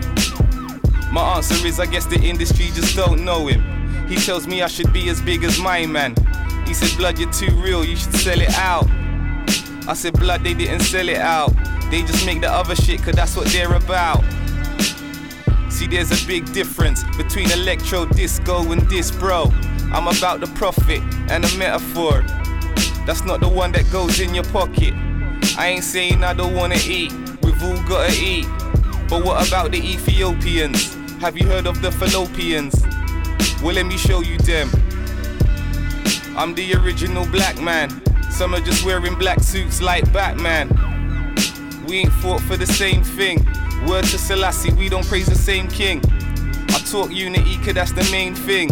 My 1.11 1.33
answer 1.35 1.65
is 1.65 1.79
I 1.79 1.87
guess 1.87 2.05
the 2.05 2.19
industry 2.21 2.67
just 2.75 2.95
don't 2.95 3.25
know 3.25 3.47
him. 3.47 4.07
He 4.07 4.17
tells 4.17 4.45
me 4.45 4.61
I 4.61 4.67
should 4.67 4.93
be 4.93 5.09
as 5.09 5.19
big 5.19 5.43
as 5.43 5.59
my 5.59 5.87
man. 5.87 6.15
He 6.67 6.75
said, 6.75 6.95
Blood, 6.95 7.17
you're 7.17 7.31
too 7.31 7.49
real, 7.55 7.83
you 7.83 7.95
should 7.95 8.13
sell 8.13 8.39
it 8.39 8.53
out. 8.53 8.85
I 9.87 9.95
said, 9.95 10.13
Blood, 10.13 10.43
they 10.43 10.53
didn't 10.53 10.81
sell 10.81 11.09
it 11.09 11.17
out. 11.17 11.51
They 11.89 12.03
just 12.03 12.23
make 12.23 12.41
the 12.41 12.51
other 12.51 12.75
shit, 12.75 13.01
cause 13.01 13.15
that's 13.15 13.35
what 13.35 13.47
they're 13.47 13.73
about. 13.73 14.23
See, 15.69 15.87
there's 15.87 16.11
a 16.11 16.27
big 16.27 16.53
difference 16.53 17.03
between 17.17 17.49
electro, 17.49 18.05
disco, 18.05 18.71
and 18.71 18.81
this, 18.91 19.09
bro. 19.09 19.45
I'm 19.91 20.07
about 20.07 20.39
the 20.39 20.51
profit 20.53 21.01
and 21.31 21.43
the 21.43 21.57
metaphor. 21.57 22.23
That's 23.11 23.25
not 23.25 23.41
the 23.41 23.49
one 23.49 23.73
that 23.73 23.91
goes 23.91 24.21
in 24.21 24.33
your 24.33 24.45
pocket. 24.45 24.93
I 25.57 25.67
ain't 25.67 25.83
saying 25.83 26.23
I 26.23 26.33
don't 26.33 26.55
wanna 26.55 26.77
eat, 26.87 27.11
we've 27.43 27.61
all 27.61 27.75
gotta 27.83 28.13
eat. 28.13 28.45
But 29.09 29.25
what 29.25 29.45
about 29.45 29.73
the 29.73 29.79
Ethiopians? 29.79 30.93
Have 31.19 31.37
you 31.37 31.45
heard 31.45 31.67
of 31.67 31.81
the 31.81 31.89
Fallopians? 31.89 32.73
Well, 33.61 33.75
let 33.75 33.85
me 33.85 33.97
show 33.97 34.21
you 34.21 34.37
them. 34.37 34.69
I'm 36.37 36.55
the 36.55 36.73
original 36.75 37.25
black 37.25 37.61
man. 37.61 37.89
Some 38.31 38.55
are 38.55 38.61
just 38.61 38.85
wearing 38.85 39.15
black 39.15 39.41
suits 39.41 39.81
like 39.81 40.09
Batman. 40.13 40.69
We 41.89 41.97
ain't 41.97 42.13
fought 42.13 42.39
for 42.39 42.55
the 42.55 42.65
same 42.65 43.03
thing. 43.03 43.45
Word 43.89 44.05
to 44.05 44.17
Selassie, 44.17 44.71
we 44.71 44.87
don't 44.87 45.05
praise 45.05 45.25
the 45.25 45.35
same 45.35 45.67
king. 45.67 46.01
I 46.69 46.79
talk 46.89 47.11
unity, 47.11 47.57
cause 47.57 47.73
that's 47.73 47.91
the 47.91 48.07
main 48.09 48.35
thing. 48.35 48.69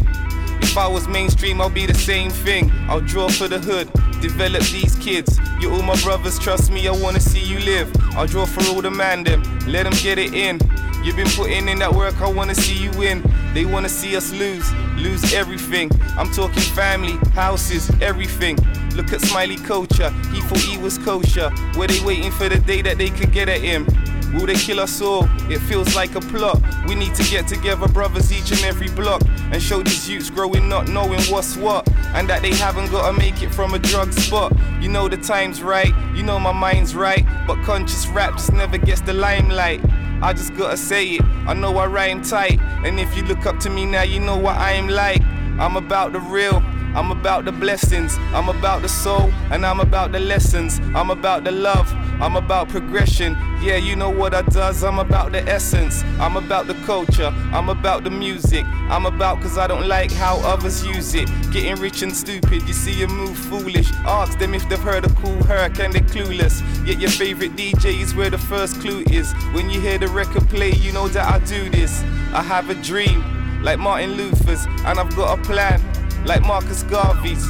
If 0.61 0.77
I 0.77 0.87
was 0.87 1.09
mainstream, 1.09 1.59
I'll 1.59 1.69
be 1.69 1.85
the 1.85 1.93
same 1.93 2.31
thing. 2.31 2.71
I'll 2.87 3.01
draw 3.01 3.27
for 3.27 3.49
the 3.49 3.59
hood, 3.59 3.91
develop 4.19 4.63
these 4.63 4.95
kids. 4.95 5.39
You're 5.59 5.73
all 5.73 5.81
my 5.81 5.99
brothers, 6.01 6.39
trust 6.39 6.71
me, 6.71 6.87
I 6.87 6.91
wanna 6.91 7.19
see 7.19 7.43
you 7.43 7.59
live. 7.59 7.91
I'll 8.15 8.27
draw 8.27 8.45
for 8.45 8.63
all 8.73 8.81
the 8.81 8.91
man 8.91 9.23
them, 9.23 9.41
let 9.67 9.83
them 9.83 9.93
get 10.01 10.17
it 10.17 10.33
in. 10.33 10.59
You've 11.03 11.15
been 11.15 11.29
putting 11.29 11.67
in 11.67 11.79
that 11.79 11.93
work, 11.93 12.21
I 12.21 12.31
wanna 12.31 12.55
see 12.55 12.75
you 12.75 12.91
win. 12.97 13.23
They 13.53 13.65
wanna 13.65 13.89
see 13.89 14.15
us 14.15 14.31
lose, 14.31 14.71
lose 14.97 15.33
everything. 15.33 15.89
I'm 16.17 16.31
talking 16.31 16.61
family, 16.61 17.13
houses, 17.33 17.89
everything. 18.01 18.57
Look 18.95 19.13
at 19.13 19.21
Smiley 19.21 19.57
Culture, 19.57 20.09
he 20.33 20.41
thought 20.41 20.59
he 20.59 20.77
was 20.77 20.97
kosher. 20.97 21.51
Were 21.77 21.87
they 21.87 22.03
waiting 22.03 22.31
for 22.31 22.49
the 22.49 22.59
day 22.59 22.81
that 22.81 22.97
they 22.97 23.09
could 23.09 23.31
get 23.31 23.47
at 23.47 23.61
him? 23.61 23.87
Will 24.33 24.45
they 24.45 24.55
kill 24.55 24.79
us 24.79 25.01
all? 25.01 25.27
It 25.51 25.59
feels 25.59 25.95
like 25.95 26.15
a 26.15 26.21
plot. 26.21 26.61
We 26.87 26.95
need 26.95 27.15
to 27.15 27.23
get 27.23 27.47
together, 27.47 27.87
brothers, 27.87 28.31
each 28.31 28.51
and 28.51 28.61
every 28.61 28.89
block, 28.89 29.21
and 29.51 29.61
show 29.61 29.81
these 29.81 30.07
youths 30.07 30.29
growing 30.29 30.69
not 30.69 30.87
knowing 30.87 31.21
what's 31.23 31.57
what, 31.57 31.89
and 32.13 32.29
that 32.29 32.41
they 32.41 32.53
haven't 32.53 32.91
gotta 32.91 33.17
make 33.17 33.41
it 33.41 33.53
from 33.53 33.73
a 33.73 33.79
drug 33.79 34.13
spot. 34.13 34.53
You 34.79 34.89
know 34.89 35.07
the 35.07 35.17
time's 35.17 35.63
right, 35.63 35.93
you 36.15 36.23
know 36.23 36.39
my 36.39 36.51
mind's 36.51 36.95
right, 36.95 37.25
but 37.47 37.61
conscious 37.63 38.07
rap 38.07 38.33
just 38.33 38.53
never 38.53 38.77
gets 38.77 39.01
the 39.01 39.13
limelight. 39.13 39.81
I 40.21 40.33
just 40.33 40.55
gotta 40.55 40.77
say 40.77 41.15
it, 41.15 41.23
I 41.47 41.53
know 41.53 41.77
I 41.77 41.87
rhyme 41.87 42.21
tight, 42.21 42.59
and 42.85 42.99
if 42.99 43.15
you 43.17 43.23
look 43.23 43.45
up 43.45 43.59
to 43.61 43.69
me 43.69 43.85
now, 43.85 44.03
you 44.03 44.19
know 44.19 44.37
what 44.37 44.57
I 44.57 44.73
am 44.73 44.87
like. 44.87 45.21
I'm 45.59 45.75
about 45.75 46.13
the 46.13 46.21
real. 46.21 46.63
I'm 46.95 47.11
about 47.11 47.45
the 47.45 47.51
blessings, 47.51 48.17
I'm 48.33 48.49
about 48.49 48.81
the 48.81 48.89
soul, 48.89 49.31
and 49.51 49.65
I'm 49.65 49.79
about 49.79 50.11
the 50.11 50.19
lessons. 50.19 50.79
I'm 50.95 51.11
about 51.11 51.43
the 51.43 51.51
love, 51.51 51.91
I'm 52.21 52.35
about 52.35 52.69
progression. 52.69 53.37
Yeah, 53.61 53.75
you 53.75 53.95
know 53.95 54.09
what 54.09 54.33
I 54.33 54.41
does, 54.41 54.83
I'm 54.83 54.99
about 54.99 55.31
the 55.31 55.41
essence. 55.47 56.03
I'm 56.19 56.35
about 56.35 56.67
the 56.67 56.73
culture, 56.85 57.33
I'm 57.51 57.69
about 57.69 58.03
the 58.03 58.09
music. 58.09 58.65
I'm 58.89 59.05
about 59.05 59.41
cause 59.41 59.57
I 59.57 59.67
don't 59.67 59.87
like 59.87 60.11
how 60.11 60.37
others 60.39 60.85
use 60.85 61.13
it. 61.13 61.29
Getting 61.51 61.75
rich 61.75 62.01
and 62.01 62.15
stupid, 62.15 62.67
you 62.67 62.73
see 62.73 62.93
you 62.93 63.07
move 63.07 63.37
foolish. 63.37 63.91
Ask 64.05 64.39
them 64.39 64.53
if 64.53 64.67
they've 64.67 64.79
heard 64.79 65.05
a 65.05 65.09
cool 65.09 65.43
hurricane, 65.43 65.91
they're 65.91 66.01
clueless. 66.01 66.61
Yet 66.87 66.99
your 66.99 67.11
favorite 67.11 67.55
DJ 67.55 68.01
is 68.01 68.15
where 68.15 68.29
the 68.29 68.37
first 68.37 68.81
clue 68.81 69.03
is. 69.11 69.31
When 69.53 69.69
you 69.69 69.79
hear 69.79 69.97
the 69.97 70.07
record 70.07 70.49
play, 70.49 70.71
you 70.71 70.91
know 70.91 71.07
that 71.09 71.31
I 71.31 71.39
do 71.45 71.69
this. 71.69 72.01
I 72.33 72.41
have 72.41 72.69
a 72.69 72.75
dream, 72.75 73.61
like 73.63 73.77
Martin 73.79 74.13
Luther's, 74.13 74.65
and 74.85 74.99
I've 74.99 75.15
got 75.15 75.37
a 75.37 75.41
plan 75.43 75.79
like 76.25 76.41
Marcus 76.41 76.83
Garvey's. 76.83 77.47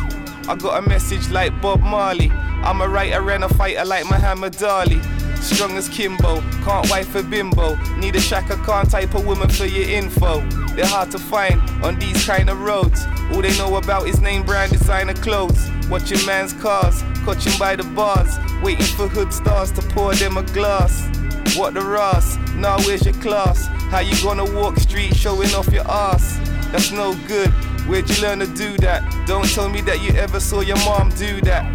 I 0.48 0.56
got 0.56 0.84
a 0.84 0.88
message 0.88 1.30
like 1.30 1.60
Bob 1.62 1.82
Marley. 1.82 2.32
I'm 2.32 2.82
a 2.82 2.88
writer 2.88 3.30
and 3.32 3.44
a 3.44 3.50
fighter 3.50 3.86
like 3.86 4.06
Muhammad 4.06 4.62
Ali. 4.64 5.00
Strong 5.36 5.78
as 5.78 5.88
Kimbo, 5.88 6.42
can't 6.64 6.90
wife 6.90 7.16
a 7.16 7.24
bimbo. 7.24 7.76
Need 7.98 8.16
a 8.16 8.20
Shaka 8.20 8.58
Khan 8.58 8.86
type 8.88 9.14
of 9.16 9.26
woman 9.26 9.50
for 9.50 9.66
your 9.66 9.88
info. 9.88 10.42
They're 10.76 10.86
hard 10.86 11.12
to 11.12 11.20
find 11.20 11.62
on 11.84 11.98
these 11.98 12.26
kind 12.26 12.50
of 12.50 12.60
roads. 12.60 13.06
All 13.32 13.42
they 13.42 13.58
know 13.58 13.78
about 13.78 14.08
is 14.08 14.20
name 14.20 14.44
brand 14.44 14.72
designer 14.72 15.14
clothes. 15.14 15.70
Watching 15.90 16.24
man's 16.26 16.54
cars, 16.54 17.04
catching 17.26 17.58
by 17.58 17.76
the 17.76 17.84
bars. 17.84 18.38
Waiting 18.62 18.86
for 18.86 19.08
hood 19.08 19.34
stars 19.34 19.72
to 19.74 19.82
pour 19.82 20.14
them 20.14 20.38
a 20.38 20.44
glass. 20.44 21.08
What 21.56 21.74
the 21.74 21.82
Ross? 21.82 22.38
Now 22.56 22.78
where's 22.80 23.06
your 23.06 23.14
class? 23.16 23.68
How 23.90 24.00
you 24.00 24.16
gonna 24.22 24.46
walk 24.60 24.78
street 24.78 25.16
showing 25.16 25.54
off 25.56 25.72
your 25.72 25.90
ass? 25.90 26.38
That's 26.72 26.92
no 26.92 27.16
good. 27.28 27.52
Where'd 27.90 28.08
you 28.08 28.22
learn 28.22 28.38
to 28.38 28.46
do 28.46 28.78
that? 28.78 29.02
Don't 29.26 29.50
tell 29.50 29.68
me 29.68 29.82
that 29.82 30.00
you 30.00 30.12
ever 30.12 30.40
saw 30.40 30.62
your 30.62 30.78
mom 30.86 31.10
do 31.10 31.42
that. 31.42 31.66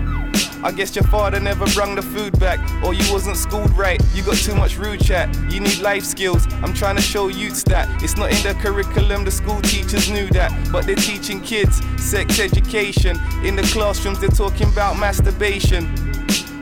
I 0.63 0.71
guess 0.71 0.95
your 0.95 1.03
father 1.07 1.41
never 1.41 1.67
brung 1.75 1.97
the 1.97 2.03
food 2.03 2.39
back, 2.39 2.61
or 2.85 2.95
you 2.95 3.03
wasn't 3.13 3.37
schooled 3.37 3.77
right. 3.77 4.01
You 4.15 4.23
got 4.23 4.37
too 4.37 4.55
much 4.55 4.79
rude 4.79 5.01
chat. 5.01 5.29
You 5.51 5.59
need 5.59 5.81
life 5.81 6.05
skills. 6.05 6.47
I'm 6.63 6.73
trying 6.73 6.95
to 6.95 7.03
show 7.03 7.27
youths 7.27 7.65
that 7.65 8.01
it's 8.01 8.17
not 8.17 8.31
in 8.31 8.41
the 8.45 8.55
curriculum. 8.63 9.25
The 9.25 9.33
school 9.33 9.61
teachers 9.61 10.09
knew 10.09 10.29
that, 10.31 10.53
but 10.71 10.87
they're 10.87 10.95
teaching 10.95 11.41
kids 11.41 11.83
sex 12.01 12.39
education. 12.39 13.19
In 13.43 13.57
the 13.57 13.63
classrooms, 13.73 14.21
they're 14.21 14.29
talking 14.29 14.69
about 14.69 14.97
masturbation. 14.97 15.93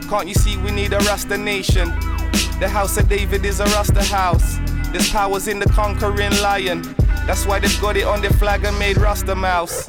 Can't 0.09 0.27
you 0.27 0.33
see 0.33 0.57
we 0.57 0.71
need 0.71 0.93
a 0.93 0.99
Rasta 0.99 1.37
nation? 1.37 1.89
The 2.59 2.67
house 2.67 2.97
of 2.97 3.07
David 3.07 3.45
is 3.45 3.59
a 3.59 3.65
Rasta 3.65 4.01
house. 4.01 4.57
There's 4.91 5.11
powers 5.11 5.47
in 5.47 5.59
the 5.59 5.67
conquering 5.67 6.31
lion. 6.41 6.83
That's 7.25 7.45
why 7.45 7.59
they've 7.59 7.81
got 7.81 7.95
it 7.95 8.05
on 8.05 8.21
their 8.21 8.31
flag 8.31 8.65
and 8.65 8.77
made 8.77 8.97
Rasta 8.97 9.35
mouse. 9.35 9.87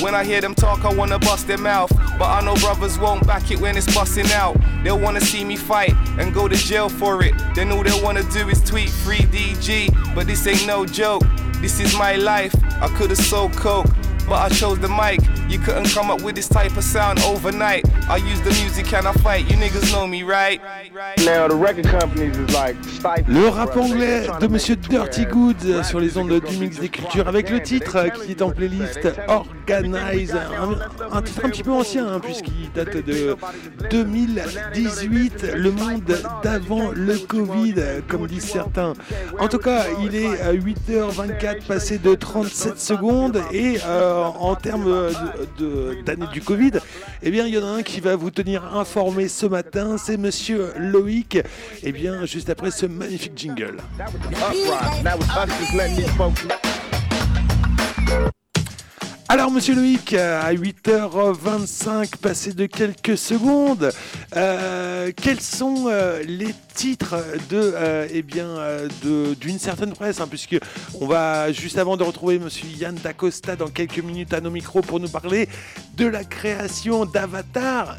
When 0.00 0.14
I 0.14 0.24
hear 0.24 0.40
them 0.40 0.54
talk, 0.54 0.84
I 0.84 0.92
wanna 0.92 1.18
bust 1.18 1.46
their 1.46 1.58
mouth. 1.58 1.92
But 2.18 2.28
I 2.28 2.40
know 2.44 2.54
brothers 2.56 2.98
won't 2.98 3.26
back 3.26 3.50
it 3.50 3.60
when 3.60 3.76
it's 3.76 3.92
busting 3.94 4.30
out. 4.32 4.56
They'll 4.82 4.98
wanna 4.98 5.20
see 5.20 5.44
me 5.44 5.56
fight 5.56 5.94
and 6.18 6.34
go 6.34 6.48
to 6.48 6.56
jail 6.56 6.88
for 6.88 7.22
it. 7.22 7.34
Then 7.54 7.70
all 7.70 7.84
they'll 7.84 8.02
wanna 8.02 8.24
do 8.24 8.48
is 8.48 8.60
tweet 8.62 8.90
free 8.90 9.24
DG. 9.34 9.90
But 10.14 10.26
this 10.26 10.46
ain't 10.46 10.66
no 10.66 10.84
joke. 10.84 11.22
This 11.60 11.78
is 11.78 11.96
my 11.96 12.16
life. 12.16 12.54
I 12.80 12.88
could've 12.96 13.16
sold 13.16 13.52
coke. 13.52 13.86
But 14.28 14.40
I 14.40 14.48
chose 14.48 14.78
the 14.80 14.88
mic. 14.88 15.20
You 15.52 15.58
couldn't 15.58 15.90
come 15.90 16.10
up 16.10 16.22
with 16.22 16.34
this 16.34 16.48
type 16.48 16.78
of 16.78 16.82
sound 16.82 17.20
overnight. 17.20 17.84
I 18.08 18.16
use 18.16 18.40
the 18.40 18.52
music 18.62 18.90
and 18.94 19.06
I 19.06 19.12
fight. 19.12 19.50
You 19.50 19.56
niggas 19.58 19.92
know 19.92 20.06
me, 20.06 20.22
right? 20.22 20.62
Now 21.26 21.46
the 21.46 21.54
record 21.54 21.84
companies 21.88 22.38
is 22.38 22.54
like 22.54 22.74
Le 23.28 23.48
rap 23.48 23.76
anglais 23.76 24.26
de 24.40 24.46
Monsieur 24.46 24.76
Dirty 24.76 25.26
Good 25.26 25.84
sur 25.84 26.00
les 26.00 26.16
ondes 26.16 26.40
du 26.40 26.56
mix 26.56 26.78
des 26.78 26.88
cultures 26.88 27.28
avec 27.28 27.50
le 27.50 27.60
titre 27.60 28.08
qui 28.24 28.30
est 28.30 28.40
en 28.40 28.50
playlist 28.50 29.06
Organize, 29.28 30.34
un, 30.34 31.16
un 31.16 31.20
titre 31.22 31.44
un 31.44 31.50
petit 31.50 31.62
peu 31.62 31.72
ancien 31.72 32.08
hein, 32.08 32.20
puisqu'il 32.20 32.70
date 32.74 32.96
de 33.04 33.36
2018, 33.90 35.52
le 35.54 35.70
monde 35.70 36.18
d'avant 36.42 36.90
le 36.92 37.18
Covid, 37.18 37.74
comme 38.08 38.26
disent 38.26 38.50
certains. 38.50 38.94
En 39.38 39.48
tout 39.48 39.58
cas, 39.58 39.84
il 40.02 40.14
est 40.14 40.40
à 40.40 40.54
8h24 40.54 41.66
passé 41.66 41.98
de 41.98 42.14
37 42.14 42.80
secondes 42.80 43.42
et 43.52 43.78
euh, 43.84 44.24
en 44.24 44.54
termes 44.54 45.10
d'année 46.04 46.26
du 46.32 46.40
Covid, 46.40 46.72
eh 47.22 47.30
bien, 47.30 47.46
il 47.46 47.54
y 47.54 47.58
en 47.58 47.66
a 47.66 47.70
un 47.70 47.82
qui 47.82 48.00
va 48.00 48.16
vous 48.16 48.30
tenir 48.30 48.76
informé 48.76 49.28
ce 49.28 49.46
matin, 49.46 49.96
c'est 49.98 50.16
Monsieur 50.16 50.72
Loïc. 50.76 51.38
Eh 51.82 51.92
bien, 51.92 52.24
juste 52.26 52.50
après 52.50 52.70
ce 52.70 52.86
magnifique 52.86 53.32
jingle. 53.36 53.76
Alors, 59.32 59.50
monsieur 59.50 59.74
Loïc, 59.74 60.12
à 60.12 60.52
8h25, 60.52 62.18
passé 62.18 62.52
de 62.52 62.66
quelques 62.66 63.16
secondes, 63.16 63.90
euh, 64.36 65.10
quels 65.16 65.40
sont 65.40 65.86
euh, 65.86 66.22
les 66.22 66.54
titres 66.74 67.14
euh, 67.50 68.06
eh 68.12 68.22
d'une 68.22 69.58
certaine 69.58 69.94
presse 69.94 70.20
hein, 70.20 70.26
Puisque 70.28 70.58
on 71.00 71.06
va, 71.06 71.50
juste 71.50 71.78
avant 71.78 71.96
de 71.96 72.02
retrouver 72.02 72.38
monsieur 72.38 72.68
Yann 72.76 72.94
Dacosta 72.94 73.56
dans 73.56 73.68
quelques 73.68 74.00
minutes 74.00 74.34
à 74.34 74.42
nos 74.42 74.50
micros 74.50 74.82
pour 74.82 75.00
nous 75.00 75.08
parler 75.08 75.48
de 75.96 76.04
la 76.04 76.24
création 76.24 77.06
d'Avatar, 77.06 77.96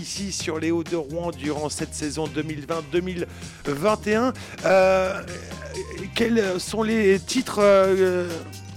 ici 0.00 0.30
sur 0.30 0.60
les 0.60 0.70
Hauts 0.70 0.84
de 0.84 0.94
Rouen 0.94 1.32
durant 1.32 1.68
cette 1.68 1.96
saison 1.96 2.28
2020-2021. 2.28 4.34
Euh, 4.64 5.20
quels 6.14 6.60
sont 6.60 6.84
les 6.84 7.18
titres 7.18 7.60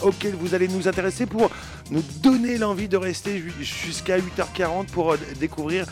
auxquels 0.04 0.36
vous 0.36 0.54
allez 0.56 0.68
nous 0.68 0.88
intéresser 0.88 1.26
pour 1.26 1.50
nous 1.92 2.04
donner 2.22 2.58
l'envie 2.58 2.88
de 2.88 2.98
rester 2.98 3.40
ju- 3.40 3.54
jusqu'à 3.62 4.18
8h40 4.18 4.88
pour 4.88 5.14
euh, 5.14 5.18
découvrir 5.40 5.86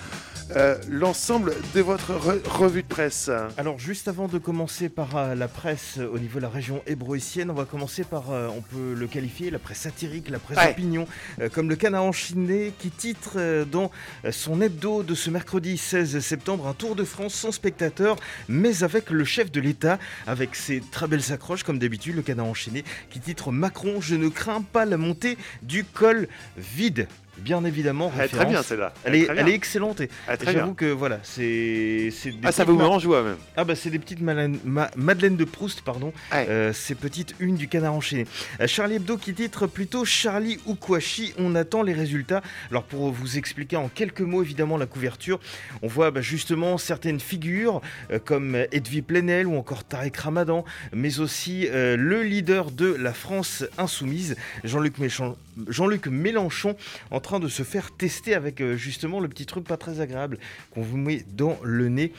euh, 0.55 0.77
l'ensemble 0.89 1.53
de 1.73 1.81
votre 1.81 2.11
re- 2.13 2.47
revue 2.47 2.83
de 2.83 2.87
presse. 2.87 3.29
Alors 3.57 3.79
juste 3.79 4.07
avant 4.07 4.27
de 4.27 4.37
commencer 4.37 4.89
par 4.89 5.15
euh, 5.15 5.35
la 5.35 5.47
presse 5.47 5.95
euh, 5.97 6.07
au 6.13 6.19
niveau 6.19 6.39
de 6.39 6.43
la 6.43 6.49
région 6.49 6.81
hébroïcienne, 6.87 7.49
on 7.49 7.53
va 7.53 7.65
commencer 7.65 8.03
par, 8.03 8.31
euh, 8.31 8.47
on 8.55 8.61
peut 8.61 8.93
le 8.93 9.07
qualifier, 9.07 9.49
la 9.51 9.59
presse 9.59 9.79
satirique, 9.79 10.29
la 10.29 10.39
presse 10.39 10.57
Ouais. 10.57 10.71
opinion, 10.71 11.07
euh, 11.39 11.49
comme 11.49 11.69
le 11.69 11.75
canard 11.75 12.03
enchaîné 12.03 12.73
qui 12.79 12.89
titre 12.91 13.33
euh, 13.37 13.65
dans 13.65 13.91
son 14.31 14.61
hebdo 14.61 15.03
de 15.03 15.15
ce 15.15 15.29
mercredi 15.29 15.77
16 15.77 16.19
septembre 16.19 16.67
un 16.67 16.73
Tour 16.73 16.95
de 16.95 17.03
France 17.03 17.33
sans 17.33 17.51
spectateurs, 17.51 18.17
mais 18.47 18.83
avec 18.83 19.09
le 19.09 19.23
chef 19.25 19.51
de 19.51 19.59
l'État, 19.61 19.99
avec 20.27 20.55
ses 20.55 20.81
très 20.81 21.07
belles 21.07 21.31
accroches 21.31 21.63
comme 21.63 21.79
d'habitude, 21.79 22.15
le 22.15 22.21
canard 22.21 22.45
enchaîné 22.47 22.83
qui 23.09 23.19
titre 23.19 23.51
Macron, 23.51 24.01
je 24.01 24.15
ne 24.15 24.27
crains 24.29 24.61
pas 24.61 24.85
la 24.85 24.97
montée 24.97 25.37
du 25.63 25.83
col 25.83 26.27
vide. 26.57 27.07
Bien 27.37 27.63
évidemment, 27.65 28.11
Elle 28.17 28.25
est 28.25 28.27
très 28.27 28.45
bien, 28.45 28.61
celle-là. 28.61 28.93
Elle, 29.03 29.15
Elle 29.15 29.21
est 29.21 29.27
elle 29.37 29.49
excellente 29.49 30.01
et 30.01 30.09
très 30.37 30.53
j'avoue 30.53 30.73
que 30.73 30.85
voilà, 30.85 31.19
c'est 31.23 32.09
Ah, 32.43 32.51
ça 32.51 32.65
vous 32.65 32.79
en 32.79 32.99
joie 32.99 33.23
même. 33.23 33.37
ah 33.55 33.63
bah 33.63 33.73
c'est 33.75 33.89
des 33.89 33.99
petites 33.99 34.21
ma- 34.21 34.91
Madeleine 34.95 35.37
de 35.37 35.45
Proust, 35.45 35.81
pardon, 35.81 36.13
Euh, 36.33 36.73
ces 36.73 36.93
petites 36.95 37.33
unes 37.39 37.55
du 37.55 37.67
canard 37.67 37.93
enchaîné. 37.93 38.25
Euh, 38.59 38.67
Charlie 38.67 38.95
Hebdo 38.95 39.17
qui 39.17 39.33
titre 39.33 39.65
plutôt 39.65 40.05
Charlie 40.05 40.59
Ukwashi, 40.67 41.33
on 41.37 41.55
attend 41.55 41.83
les 41.83 41.93
résultats. 41.93 42.41
Alors 42.69 42.83
pour 42.83 43.11
vous 43.11 43.37
expliquer 43.37 43.77
en 43.77 43.87
quelques 43.87 44.21
mots 44.21 44.43
évidemment 44.43 44.77
la 44.77 44.85
couverture, 44.85 45.39
on 45.81 45.87
voit 45.87 46.11
bah, 46.11 46.21
justement 46.21 46.77
certaines 46.77 47.19
figures 47.19 47.81
euh, 48.11 48.19
comme 48.19 48.55
Edwy 48.71 49.01
Plenel 49.01 49.47
ou 49.47 49.55
encore 49.55 49.83
Tarek 49.85 50.17
Ramadan, 50.17 50.65
mais 50.93 51.19
aussi 51.19 51.67
euh, 51.69 51.95
le 51.97 52.23
leader 52.23 52.71
de 52.71 52.93
la 52.93 53.13
France 53.13 53.63
insoumise, 53.77 54.35
Jean-Luc 54.63 54.97
Mélenchon, 54.99 55.37
Jean-Luc 55.69 56.07
Mélenchon, 56.07 56.75
en 57.09 57.19
train 57.21 57.39
de 57.39 57.47
se 57.47 57.63
faire 57.63 57.91
tester 57.91 58.35
avec 58.35 58.61
euh, 58.61 58.75
justement 58.75 59.19
le 59.19 59.29
petit 59.29 59.45
truc 59.45 59.65
pas 59.65 59.77
très 59.77 60.01
agréable 60.01 60.37
qu'on 60.71 60.81
vous 60.81 60.97
met 60.97 61.25
dans 61.29 61.57
le 61.63 61.87
nez 61.87 62.11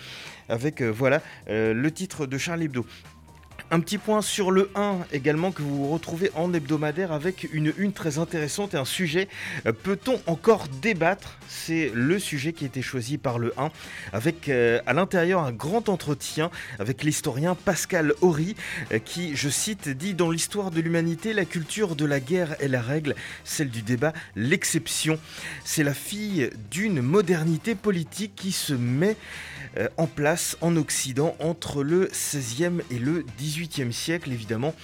avec 0.48 0.80
euh, 0.80 0.88
voilà 0.88 1.20
euh, 1.48 1.74
le 1.74 1.90
titre 1.90 2.26
de 2.26 2.38
Charlie 2.38 2.64
Hebdo. 2.64 2.86
Un 3.74 3.80
petit 3.80 3.96
point 3.96 4.20
sur 4.20 4.50
le 4.50 4.68
1 4.74 4.98
également 5.12 5.50
que 5.50 5.62
vous 5.62 5.88
retrouvez 5.88 6.30
en 6.34 6.52
hebdomadaire 6.52 7.10
avec 7.10 7.48
une 7.54 7.72
une 7.78 7.94
très 7.94 8.18
intéressante 8.18 8.74
et 8.74 8.76
un 8.76 8.84
sujet. 8.84 9.28
euh, 9.64 9.72
Peut-on 9.72 10.20
encore 10.26 10.68
débattre? 10.82 11.38
C'est 11.48 11.90
le 11.94 12.18
sujet 12.18 12.52
qui 12.52 12.64
a 12.64 12.66
été 12.66 12.82
choisi 12.82 13.16
par 13.16 13.38
le 13.38 13.54
1 13.56 13.70
avec 14.12 14.50
euh, 14.50 14.82
à 14.84 14.92
l'intérieur 14.92 15.42
un 15.42 15.52
grand 15.52 15.88
entretien 15.88 16.50
avec 16.78 17.02
l'historien 17.02 17.54
Pascal 17.54 18.12
Horry 18.20 18.56
euh, 18.92 18.98
qui, 18.98 19.34
je 19.36 19.48
cite, 19.48 19.88
dit 19.88 20.12
dans 20.12 20.30
l'histoire 20.30 20.70
de 20.70 20.82
l'humanité, 20.82 21.32
la 21.32 21.46
culture 21.46 21.96
de 21.96 22.04
la 22.04 22.20
guerre 22.20 22.56
est 22.60 22.68
la 22.68 22.82
règle, 22.82 23.14
celle 23.42 23.70
du 23.70 23.80
débat 23.80 24.12
l'exception. 24.36 25.18
C'est 25.64 25.82
la 25.82 25.94
fille 25.94 26.50
d'une 26.70 27.00
modernité 27.00 27.74
politique 27.74 28.34
qui 28.36 28.52
se 28.52 28.74
met 28.74 29.16
en 29.96 30.06
place 30.06 30.58
en 30.60 30.76
Occident 30.76 31.34
entre 31.38 31.82
le 31.82 32.08
16e 32.08 32.82
et 32.90 32.98
le 32.98 33.24
18e 33.40 33.61
siècle, 33.92 34.32
évidemment. 34.32 34.74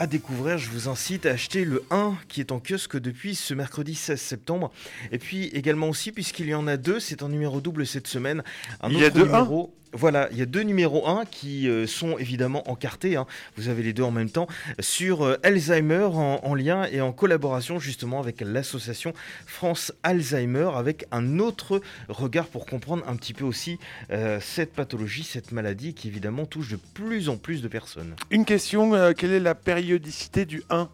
À 0.00 0.08
découvrir, 0.08 0.58
je 0.58 0.68
vous 0.70 0.88
incite 0.88 1.24
à 1.24 1.30
acheter 1.30 1.64
le 1.64 1.84
1 1.90 2.16
qui 2.28 2.40
est 2.40 2.50
en 2.50 2.58
kiosque 2.58 2.98
depuis 2.98 3.36
ce 3.36 3.54
mercredi 3.54 3.94
16 3.94 4.20
septembre. 4.20 4.72
Et 5.12 5.18
puis 5.18 5.46
également 5.48 5.88
aussi, 5.88 6.10
puisqu'il 6.10 6.48
y 6.48 6.54
en 6.54 6.66
a 6.66 6.76
deux, 6.76 6.98
c'est 6.98 7.22
un 7.22 7.28
numéro 7.28 7.60
double 7.60 7.86
cette 7.86 8.08
semaine. 8.08 8.42
Un 8.80 8.90
Il 8.90 8.98
y 8.98 9.04
a 9.04 9.10
deux 9.10 9.24
numéro. 9.24 9.72
Voilà, 9.96 10.28
il 10.32 10.38
y 10.38 10.42
a 10.42 10.46
deux 10.46 10.62
numéros 10.62 11.06
1 11.06 11.24
qui 11.24 11.68
euh, 11.68 11.86
sont 11.86 12.18
évidemment 12.18 12.68
encartés, 12.68 13.14
hein. 13.14 13.26
vous 13.56 13.68
avez 13.68 13.84
les 13.84 13.92
deux 13.92 14.02
en 14.02 14.10
même 14.10 14.28
temps, 14.28 14.48
sur 14.80 15.22
euh, 15.22 15.36
Alzheimer 15.44 16.02
en, 16.02 16.40
en 16.42 16.54
lien 16.56 16.84
et 16.90 17.00
en 17.00 17.12
collaboration 17.12 17.78
justement 17.78 18.18
avec 18.18 18.40
l'association 18.40 19.12
France 19.46 19.92
Alzheimer, 20.02 20.70
avec 20.74 21.06
un 21.12 21.38
autre 21.38 21.80
regard 22.08 22.46
pour 22.46 22.66
comprendre 22.66 23.04
un 23.06 23.14
petit 23.14 23.34
peu 23.34 23.44
aussi 23.44 23.78
euh, 24.10 24.40
cette 24.40 24.72
pathologie, 24.72 25.22
cette 25.22 25.52
maladie 25.52 25.94
qui 25.94 26.08
évidemment 26.08 26.44
touche 26.44 26.70
de 26.70 26.78
plus 26.94 27.28
en 27.28 27.36
plus 27.36 27.62
de 27.62 27.68
personnes. 27.68 28.16
Une 28.32 28.44
question, 28.44 29.12
quelle 29.14 29.32
est 29.32 29.40
la 29.40 29.54
périodicité 29.54 30.44
du 30.44 30.64
1 30.70 30.88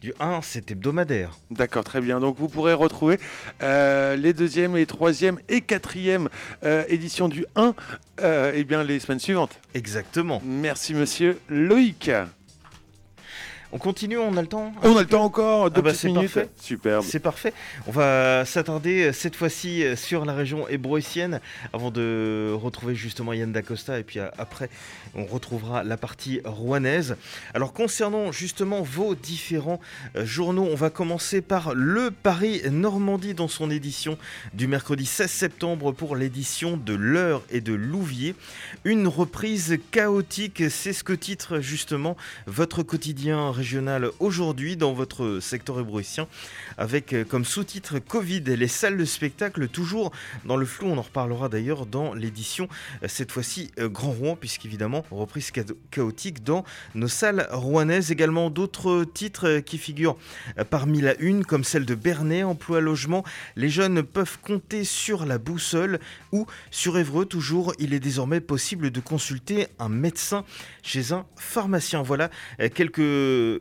Du 0.00 0.12
1, 0.20 0.42
c'est 0.42 0.70
hebdomadaire. 0.70 1.36
D'accord, 1.50 1.82
très 1.82 2.00
bien. 2.00 2.20
Donc 2.20 2.36
vous 2.38 2.48
pourrez 2.48 2.72
retrouver 2.72 3.18
euh, 3.62 4.14
les 4.14 4.32
deuxième, 4.32 4.76
et 4.76 4.86
troisième 4.86 5.40
et 5.48 5.60
quatrième 5.60 6.28
euh, 6.62 6.84
éditions 6.88 7.28
du 7.28 7.44
1 7.56 7.74
euh, 8.20 8.52
eh 8.54 8.62
bien, 8.62 8.84
les 8.84 9.00
semaines 9.00 9.18
suivantes. 9.18 9.58
Exactement. 9.74 10.40
Merci 10.44 10.94
monsieur 10.94 11.40
Loïc. 11.48 12.10
On 13.70 13.76
continue, 13.76 14.16
on 14.16 14.34
a 14.38 14.40
le 14.40 14.48
temps 14.48 14.72
On 14.82 14.96
a 14.96 15.02
le 15.02 15.06
temps 15.06 15.24
encore, 15.24 15.70
deux 15.70 15.80
Ah 15.80 15.82
bah, 15.82 15.90
petites 15.92 16.04
minutes. 16.04 16.32
parfait. 16.32 16.48
Superbe. 16.58 17.04
C'est 17.06 17.18
parfait. 17.18 17.52
On 17.86 17.90
va 17.90 18.46
s'attarder 18.46 19.02
euh, 19.08 19.12
cette 19.12 19.36
fois-ci 19.36 19.84
euh, 19.84 19.94
sur 19.94 20.24
la 20.24 20.32
région 20.32 20.66
hébroïcienne 20.68 21.40
avant 21.74 21.90
de 21.90 22.50
retrouver 22.54 22.94
justement 22.94 23.34
Yann 23.34 23.52
Dacosta 23.52 23.98
et 23.98 24.04
puis 24.04 24.20
euh, 24.20 24.28
après 24.38 24.70
on 25.14 25.26
retrouvera 25.26 25.84
la 25.84 25.98
partie 25.98 26.40
rouennaise. 26.46 27.16
Alors 27.52 27.74
concernant 27.74 28.32
justement 28.32 28.80
vos 28.80 29.14
différents 29.14 29.80
journaux, 30.16 30.66
on 30.70 30.74
va 30.74 30.88
commencer 30.88 31.42
par 31.42 31.74
le 31.74 32.10
Paris 32.10 32.62
Normandie 32.70 33.34
dans 33.34 33.48
son 33.48 33.70
édition 33.70 34.16
du 34.54 34.66
mercredi 34.66 35.04
16 35.04 35.30
septembre 35.30 35.92
pour 35.92 36.16
l'édition 36.16 36.78
de 36.78 36.94
l'heure 36.94 37.42
et 37.50 37.60
de 37.60 37.74
Louvier. 37.74 38.34
Une 38.84 39.08
reprise 39.08 39.78
chaotique, 39.90 40.62
c'est 40.70 40.94
ce 40.94 41.04
que 41.04 41.12
titre 41.12 41.60
justement 41.60 42.16
votre 42.46 42.82
quotidien 42.82 43.50
régional 43.58 44.10
aujourd'hui 44.20 44.76
dans 44.76 44.92
votre 44.92 45.40
secteur 45.40 45.80
hébroïcien 45.80 46.28
avec 46.78 47.12
euh, 47.12 47.24
comme 47.24 47.44
sous-titre 47.44 47.98
Covid 47.98 48.42
et 48.46 48.56
les 48.56 48.68
salles 48.68 48.96
de 48.96 49.04
spectacle 49.04 49.66
toujours 49.68 50.12
dans 50.44 50.56
le 50.56 50.64
flou. 50.64 50.86
On 50.86 50.96
en 50.96 51.02
reparlera 51.02 51.48
d'ailleurs 51.48 51.84
dans 51.84 52.14
l'édition 52.14 52.68
euh, 53.02 53.08
cette 53.08 53.32
fois-ci 53.32 53.72
euh, 53.80 53.88
Grand 53.88 54.12
Rouen 54.12 54.36
puisqu'évidemment 54.36 55.04
reprise 55.10 55.50
cha- 55.54 55.62
chaotique 55.90 56.44
dans 56.44 56.64
nos 56.94 57.08
salles 57.08 57.48
rouennaises. 57.50 58.12
Également 58.12 58.48
d'autres 58.48 59.04
titres 59.04 59.58
qui 59.58 59.76
figurent 59.76 60.16
parmi 60.70 61.00
la 61.00 61.18
une 61.20 61.44
comme 61.44 61.64
celle 61.64 61.84
de 61.84 61.96
Bernay, 61.96 62.44
emploi 62.44 62.80
logement. 62.80 63.24
Les 63.56 63.68
jeunes 63.70 64.04
peuvent 64.04 64.38
compter 64.40 64.84
sur 64.84 65.26
la 65.26 65.38
boussole 65.38 65.98
ou 66.30 66.46
sur 66.70 66.96
Évreux 66.96 67.24
toujours. 67.24 67.74
Il 67.80 67.92
est 67.92 68.00
désormais 68.00 68.40
possible 68.40 68.92
de 68.92 69.00
consulter 69.00 69.66
un 69.80 69.88
médecin 69.88 70.44
chez 70.82 71.12
un 71.12 71.26
pharmacien. 71.36 72.02
Voilà 72.02 72.30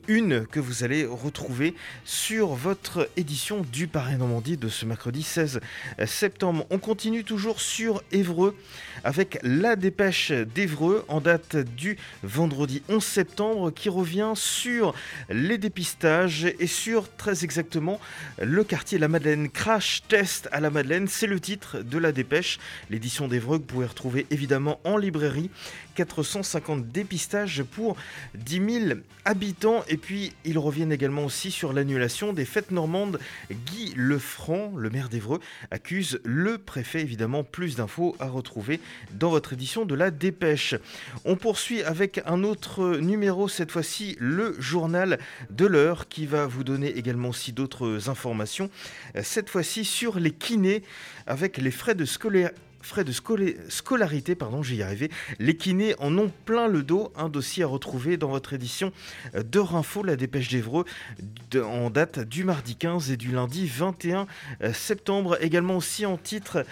unes 0.08 0.46
que 0.52 0.60
vous 0.60 0.84
allez 0.84 1.06
retrouver 1.06 1.74
sur 2.06 2.50
votre 2.50 3.10
édition 3.18 3.66
du 3.72 3.88
Paris 3.88 4.16
Normandie 4.16 4.58
de 4.58 4.70
ce 4.70 4.86
mercredi 4.86 5.24
16 5.24 5.60
septembre. 6.06 6.66
On 6.70 6.80
continue 6.80 7.24
toujours 7.24 7.62
sur 7.62 8.04
Évreux 8.12 8.56
avec 9.04 9.40
la 9.44 9.76
dépêche 9.76 10.32
d'Évreux 10.32 11.06
en 11.08 11.22
date 11.22 11.58
du 11.58 11.98
vendredi 12.24 12.82
11 12.90 13.04
septembre 13.04 13.72
qui 13.72 13.90
revient 13.90 14.34
sur 14.36 14.94
les 15.30 15.58
dépistages 15.58 16.46
et 16.60 16.68
sur 16.68 17.10
très 17.16 17.44
exactement 17.44 18.00
le 18.42 18.64
quartier 18.64 18.98
La 18.98 19.08
Madeleine. 19.08 19.50
Crash 19.50 20.04
test 20.08 20.50
à 20.52 20.60
la 20.60 20.70
Madeleine, 20.70 21.08
c'est 21.08 21.28
le 21.28 21.40
titre 21.40 21.80
de 21.80 21.98
la 21.98 22.12
dépêche. 22.12 22.60
L'édition 22.90 23.28
d'Évreux 23.28 23.58
que 23.58 23.64
vous 23.64 23.68
pouvez 23.68 23.86
retrouver 23.86 24.26
évidemment 24.32 24.80
en 24.84 24.98
librairie. 24.98 25.50
450 25.98 26.90
dépistages 26.90 27.64
pour 27.64 27.98
10 28.36 28.82
000 28.88 29.00
habitants. 29.26 29.84
Et 29.88 29.98
puis, 29.98 30.32
ils 30.46 30.60
reviennent 30.60 30.92
également 30.92 31.26
aussi 31.26 31.50
sur 31.50 31.74
l'annulation 31.74 32.34
des 32.34 32.46
fêtes 32.46 32.70
normandes. 32.70 33.20
Guy 33.50 33.94
Lefranc, 33.96 34.74
le 34.78 34.92
maire 34.92 35.10
d'Évreux, 35.10 35.40
accuse 35.72 36.20
le 36.24 36.60
préfet. 36.60 37.02
Évidemment, 37.02 37.44
plus 37.44 37.76
d'infos 37.76 38.16
à 38.20 38.28
retrouver 38.28 38.80
dans 39.12 39.32
votre 39.32 39.54
édition 39.54 39.86
de 39.86 39.96
la 39.96 40.12
dépêche. 40.12 40.76
On 41.26 41.36
poursuit 41.36 41.82
avec 41.82 42.22
un 42.28 42.44
autre 42.44 42.98
numéro, 42.98 43.48
cette 43.48 43.72
fois-ci 43.72 44.18
le 44.20 44.56
journal 44.60 45.18
de 45.50 45.66
l'heure, 45.66 46.08
qui 46.08 46.28
va 46.28 46.46
vous 46.46 46.64
donner 46.64 46.96
également 46.96 47.30
aussi 47.30 47.54
d'autres 47.54 48.08
informations. 48.08 48.70
Cette 49.24 49.50
fois-ci 49.50 49.84
sur 49.84 50.20
les 50.20 50.32
kinés, 50.32 50.84
avec 51.26 51.58
les 51.58 51.72
frais 51.72 51.96
de 51.96 52.06
scolaire 52.06 52.52
frais 52.88 53.04
de 53.04 53.12
scolarité, 53.70 54.36
pardon, 54.36 54.64
j'y 54.64 54.82
arrivé. 54.82 55.12
Les 55.40 55.56
kinés 55.58 55.96
en 56.00 56.18
ont 56.18 56.32
plein 56.46 56.68
le 56.68 56.84
dos. 56.84 57.12
Un 57.16 57.30
dossier 57.30 57.64
à 57.64 57.68
retrouver 57.68 58.18
dans 58.18 58.30
votre 58.30 58.54
édition 58.54 58.92
euh, 59.36 59.44
d'Heure 59.44 59.76
Info, 59.76 60.04
la 60.04 60.16
dépêche 60.16 60.50
d'Evreux, 60.50 60.86
de- 61.52 61.62
en 61.62 61.90
date 61.90 62.20
du 62.20 62.44
mardi 62.44 62.76
15 62.76 63.12
et 63.12 63.18
du 63.18 63.32
lundi 63.32 63.68
21 63.68 64.26
euh, 64.64 64.74
septembre. 64.74 65.38
Également 65.42 65.78
aussi 65.78 66.06
en 66.06 66.18
titre. 66.18 66.66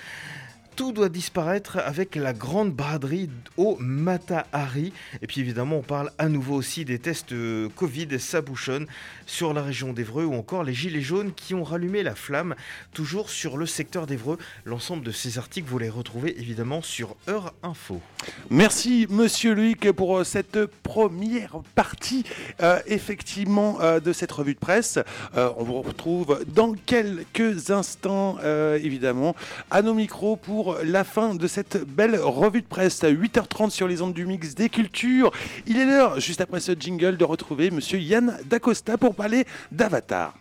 Tout 0.76 0.92
doit 0.92 1.08
disparaître 1.08 1.78
avec 1.78 2.18
la 2.18 2.34
grande 2.34 2.74
braderie 2.74 3.30
au 3.56 3.78
Matahari. 3.80 4.92
Et 5.22 5.28
puis 5.28 5.40
évidemment, 5.40 5.78
on 5.78 5.82
parle 5.82 6.12
à 6.18 6.28
nouveau 6.28 6.56
aussi 6.56 6.84
des 6.84 7.00
tests 7.00 7.32
euh, 7.32 7.70
Covid, 7.78 8.20
ça 8.20 8.42
bouchonne 8.42 8.86
sur 9.26 9.54
la 9.54 9.64
région 9.64 9.94
d'Evreux 9.94 10.26
ou 10.26 10.34
encore 10.34 10.66
les 10.66 10.74
gilets 10.74 11.00
jaunes 11.00 11.32
qui 11.34 11.54
ont 11.54 11.64
rallumé 11.64 12.04
la 12.04 12.14
flamme, 12.14 12.56
toujours 12.94 13.30
sur 13.30 13.56
le 13.56 13.66
secteur 13.66 14.06
d'Evreux. 14.06 14.38
L'ensemble 14.66 15.06
de 15.06 15.12
ces 15.12 15.38
articles, 15.38 15.70
vous 15.70 15.80
les 15.80 15.90
retrouvez 15.90 16.38
évidemment 16.38 16.82
sur 16.82 17.16
Heure 17.30 17.54
Info. 17.64 18.02
Merci 18.50 19.08
Monsieur 19.10 19.56
Loïc 19.56 19.94
pour 19.94 20.18
euh, 20.18 20.24
cette 20.26 20.66
première 20.84 21.62
partie 21.76 22.26
euh, 22.62 22.82
effectivement 22.86 23.78
de 24.04 24.14
cette 24.14 24.32
revue 24.32 24.56
de 24.56 24.60
presse. 24.60 25.00
On 25.36 25.64
vous 25.64 25.82
retrouve 25.82 26.44
dans 26.48 26.74
quelques 26.74 27.72
instants 27.72 28.38
évidemment 28.76 29.36
à 29.72 29.82
nos 29.82 29.94
micros 29.94 30.36
pour 30.36 30.65
la 30.84 31.04
fin 31.04 31.36
de 31.36 31.48
cette 31.48 31.78
belle 31.86 32.18
revue 32.20 32.62
de 32.62 32.68
presse 32.68 33.04
à 33.04 33.12
8h30 33.12 33.70
sur 33.70 33.88
les 33.88 34.02
ondes 34.02 34.14
du 34.14 34.26
mix 34.26 34.56
des 34.56 34.70
cultures. 34.70 35.32
Il 35.68 35.78
est 35.78 35.86
l'heure 35.86 36.20
juste 36.20 36.42
après 36.42 36.60
ce 36.60 36.74
jingle 36.78 37.18
de 37.18 37.24
retrouver 37.24 37.72
Monsieur 37.72 38.00
Yann 38.00 38.38
Dacosta 38.46 38.98
pour 38.98 39.16
parler 39.16 39.46
d'Avatar. 39.72 40.34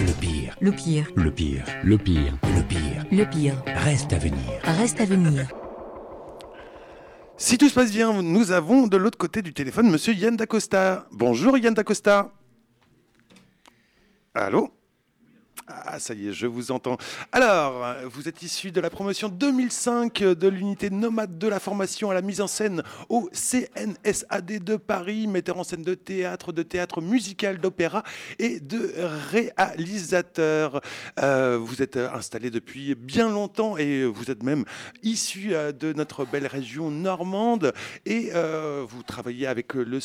Le 0.00 0.12
pire, 0.20 0.56
Le 0.60 0.72
pire, 0.72 1.06
le 1.14 1.30
pire, 1.30 1.64
le 1.84 1.96
pire, 1.98 2.34
le 2.56 2.62
pire 2.62 3.04
le 3.12 3.24
pire, 3.24 3.54
reste 3.66 4.12
à 4.12 4.18
venir. 4.18 4.42
reste 4.64 5.00
à 5.00 5.04
venir. 5.04 5.46
Si 7.36 7.58
tout 7.58 7.68
se 7.68 7.74
passe 7.74 7.92
bien, 7.92 8.22
nous 8.22 8.50
avons 8.52 8.86
de 8.86 8.96
l'autre 8.96 9.18
côté 9.18 9.42
du 9.42 9.52
téléphone 9.52 9.90
Monsieur 9.90 10.12
Yann 10.14 10.36
Dacosta. 10.36 11.06
Bonjour 11.12 11.58
Yann 11.58 11.74
Dacosta. 11.74 12.32
Allô? 14.34 14.72
Ah, 15.66 15.98
ça 15.98 16.12
y 16.12 16.28
est, 16.28 16.32
je 16.32 16.46
vous 16.46 16.72
entends. 16.72 16.98
Alors, 17.32 17.86
vous 18.12 18.28
êtes 18.28 18.42
issu 18.42 18.70
de 18.70 18.82
la 18.82 18.90
promotion 18.90 19.30
2005 19.30 20.22
de 20.22 20.48
l'unité 20.48 20.90
nomade 20.90 21.38
de 21.38 21.48
la 21.48 21.58
formation 21.58 22.10
à 22.10 22.14
la 22.14 22.20
mise 22.20 22.42
en 22.42 22.46
scène 22.46 22.82
au 23.08 23.30
CNSAD 23.32 24.62
de 24.62 24.76
Paris, 24.76 25.26
metteur 25.26 25.58
en 25.58 25.64
scène 25.64 25.82
de 25.82 25.94
théâtre, 25.94 26.52
de 26.52 26.62
théâtre 26.62 27.00
musical, 27.00 27.58
d'opéra 27.58 28.02
et 28.38 28.60
de 28.60 28.92
réalisateur. 29.30 30.82
Euh, 31.18 31.58
vous 31.58 31.80
êtes 31.80 31.96
installé 31.96 32.50
depuis 32.50 32.94
bien 32.94 33.30
longtemps 33.30 33.78
et 33.78 34.04
vous 34.04 34.30
êtes 34.30 34.42
même 34.42 34.66
issu 35.02 35.54
euh, 35.54 35.72
de 35.72 35.94
notre 35.94 36.26
belle 36.26 36.46
région 36.46 36.90
normande 36.90 37.72
et 38.04 38.32
euh, 38.34 38.84
vous 38.86 39.02
travaillez 39.02 39.46
avec 39.46 39.72
le, 39.72 40.00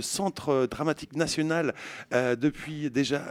Centre 0.00 0.66
dramatique 0.66 1.16
national 1.16 1.74
depuis 2.12 2.90
déjà 2.90 3.22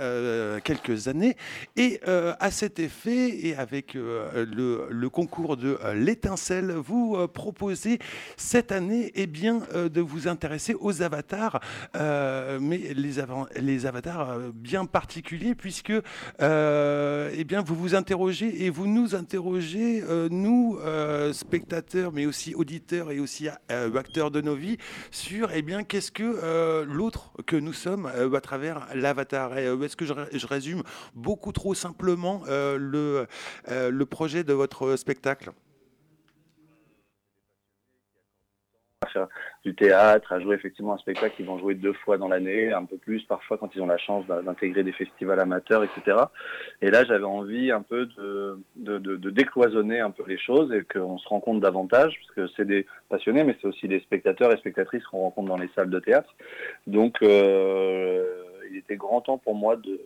quelques 0.64 1.08
années. 1.08 1.36
Et 1.76 2.00
euh, 2.08 2.34
à 2.40 2.52
cet 2.52 2.80
effet, 2.80 3.46
et 3.46 3.56
avec 3.56 3.96
euh, 3.96 4.46
le, 4.90 5.10
concours 5.10 5.58
de 5.58 5.78
euh, 5.84 5.94
l'étincelle, 5.94 6.72
vous 6.72 7.28
proposez 7.28 8.00
cette 8.38 8.72
année 8.72 9.12
eh 9.16 9.28
bien, 9.28 9.62
de 9.74 10.02
vous 10.02 10.28
intéresser 10.28 10.76
aux 10.80 11.02
avatars, 11.02 11.60
mais 11.94 12.94
les, 12.96 13.86
avatars 13.86 14.38
bien 14.54 14.86
particuliers, 14.86 15.56
puisque 15.56 15.92
eh 15.92 17.44
bien, 17.46 17.62
vous 17.62 17.76
vous 17.76 17.96
interrogez 17.96 18.66
et 18.66 18.70
vous 18.70 18.88
nous 18.88 19.16
interrogez, 19.16 20.04
nous, 20.30 20.80
spectateurs, 21.32 22.12
mais 22.12 22.26
aussi 22.26 22.56
auditeurs 22.56 23.12
et 23.12 23.20
aussi 23.20 23.48
acteurs 23.70 24.32
de 24.32 24.42
nos 24.42 24.56
vies, 24.56 24.78
sur 25.12 25.52
eh 25.52 25.64
qu'est-ce 25.88 26.12
que 26.12 26.84
l'autre 26.84 27.32
que 27.46 27.56
nous 27.56 27.74
sommes 27.74 28.06
à 28.08 28.42
travers 28.42 28.88
l'avatar. 28.94 29.58
Est-ce 29.58 29.96
que 29.96 30.06
je 30.06 30.48
résume 30.48 30.84
beaucoup 31.16 31.43
trop 31.52 31.74
simplement 31.74 32.42
euh, 32.48 32.78
le, 32.78 33.28
euh, 33.70 33.90
le 33.92 34.06
projet 34.06 34.44
de 34.44 34.54
votre 34.54 34.96
spectacle 34.96 35.52
faire 39.12 39.28
du 39.64 39.76
théâtre, 39.76 40.32
à 40.34 40.40
jouer 40.40 40.56
effectivement 40.56 40.94
un 40.94 40.98
spectacle 40.98 41.36
qu'ils 41.36 41.46
vont 41.46 41.60
jouer 41.60 41.76
deux 41.76 41.94
fois 41.94 42.18
dans 42.18 42.28
l'année, 42.28 42.72
un 42.72 42.86
peu 42.86 42.98
plus 42.98 43.24
parfois 43.24 43.58
quand 43.58 43.74
ils 43.76 43.82
ont 43.82 43.86
la 43.88 43.98
chance 43.98 44.26
d'in- 44.28 44.42
d'intégrer 44.44 44.84
des 44.84 44.92
festivals 44.92 45.40
amateurs, 45.40 45.84
etc. 45.84 46.18
Et 46.82 46.90
là, 46.92 47.04
j'avais 47.06 47.24
envie 47.24 47.72
un 47.72 47.82
peu 47.82 48.06
de- 48.06 48.58
de 48.76 49.30
décloisonner 49.30 50.00
un 50.00 50.12
peu 50.12 50.24
les 50.28 50.38
choses 50.38 50.72
et 50.74 50.84
qu'on 50.84 51.18
se 51.18 51.28
rencontre 51.28 51.62
davantage, 51.62 52.20
parce 52.20 52.32
que 52.36 52.54
c'est 52.56 52.66
des 52.66 52.86
passionnés, 53.10 53.44
mais 53.44 53.56
c'est 53.62 53.68
aussi 53.68 53.88
des 53.88 54.00
spectateurs 54.02 54.52
et 54.54 54.58
spectatrices 54.58 55.06
qu'on 55.06 55.20
rencontre 55.20 55.50
dans 55.50 55.58
les 55.58 55.70
salles 55.76 55.90
de 55.90 56.00
théâtre. 56.00 56.34
Donc, 56.88 57.22
euh, 57.22 58.26
il 58.72 58.78
était 58.78 58.96
grand 58.96 59.22
temps 59.22 59.38
pour 59.38 59.56
moi 59.56 59.76
de, 59.76 60.00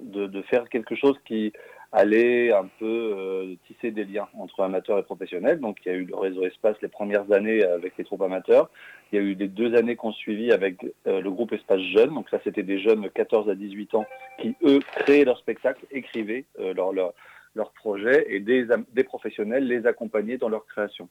de, 0.00 0.42
faire 0.42 0.68
quelque 0.68 0.94
chose 0.94 1.16
qui 1.24 1.52
allait 1.92 2.52
un 2.52 2.66
peu 2.78 2.86
euh, 2.86 3.54
tisser 3.66 3.90
des 3.90 4.04
liens 4.04 4.28
entre 4.34 4.62
amateurs 4.62 4.98
et 4.98 5.02
professionnels. 5.02 5.60
Donc 5.60 5.78
il 5.84 5.92
y 5.92 5.94
a 5.94 5.98
eu 5.98 6.04
le 6.04 6.16
réseau 6.16 6.44
Espace 6.44 6.76
les 6.80 6.88
premières 6.88 7.30
années 7.32 7.62
avec 7.62 7.96
les 7.98 8.04
troupes 8.04 8.22
amateurs. 8.22 8.70
Il 9.12 9.16
y 9.16 9.18
a 9.18 9.22
eu 9.22 9.34
les 9.34 9.48
deux 9.48 9.74
années 9.74 9.96
qu'on 9.96 10.12
suivi 10.12 10.52
avec 10.52 10.82
euh, 11.06 11.20
le 11.20 11.30
groupe 11.30 11.52
Espace 11.52 11.82
Jeunes. 11.94 12.14
Donc 12.14 12.30
ça 12.30 12.38
c'était 12.44 12.62
des 12.62 12.80
jeunes 12.80 13.02
de 13.02 13.08
14 13.08 13.50
à 13.50 13.54
18 13.54 13.94
ans 13.94 14.06
qui 14.38 14.54
eux 14.64 14.80
créaient 14.96 15.24
leur 15.24 15.38
spectacle, 15.38 15.84
écrivaient 15.90 16.46
euh, 16.58 16.72
leur, 16.72 16.92
leur, 16.92 17.12
leur 17.54 17.72
projet 17.72 18.26
et 18.28 18.40
des, 18.40 18.66
des 18.92 19.04
professionnels 19.04 19.66
les 19.66 19.86
accompagnaient 19.86 20.38
dans 20.38 20.48
leur 20.48 20.64
création. 20.66 21.08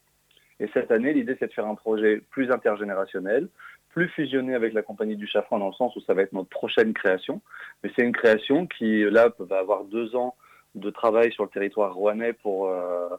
Et 0.62 0.70
cette 0.76 0.92
année, 0.92 1.12
l'idée, 1.12 1.36
c'est 1.40 1.48
de 1.48 1.54
faire 1.54 1.66
un 1.66 1.76
projet 1.76 2.22
plus 2.30 2.52
intergénérationnel, 2.52 3.48
plus 3.94 4.10
fusionné 4.10 4.56
avec 4.56 4.74
la 4.74 4.82
compagnie 4.82 5.16
du 5.16 5.28
Chafran 5.28 5.60
dans 5.60 5.68
le 5.68 5.74
sens 5.74 5.96
où 5.96 6.02
ça 6.02 6.14
va 6.14 6.22
être 6.22 6.34
notre 6.34 6.50
prochaine 6.50 6.94
création. 6.94 7.42
Mais 7.84 7.92
c'est 7.96 8.04
une 8.04 8.14
création 8.14 8.68
qui, 8.68 9.04
là, 9.04 9.30
va 9.40 9.60
avoir 9.60 9.84
deux 9.84 10.16
ans 10.16 10.36
de 10.76 10.90
travail 10.90 11.32
sur 11.34 11.44
le 11.44 11.50
territoire 11.50 11.94
rouennais 11.94 12.34
pour 12.34 12.68
euh, 12.68 13.10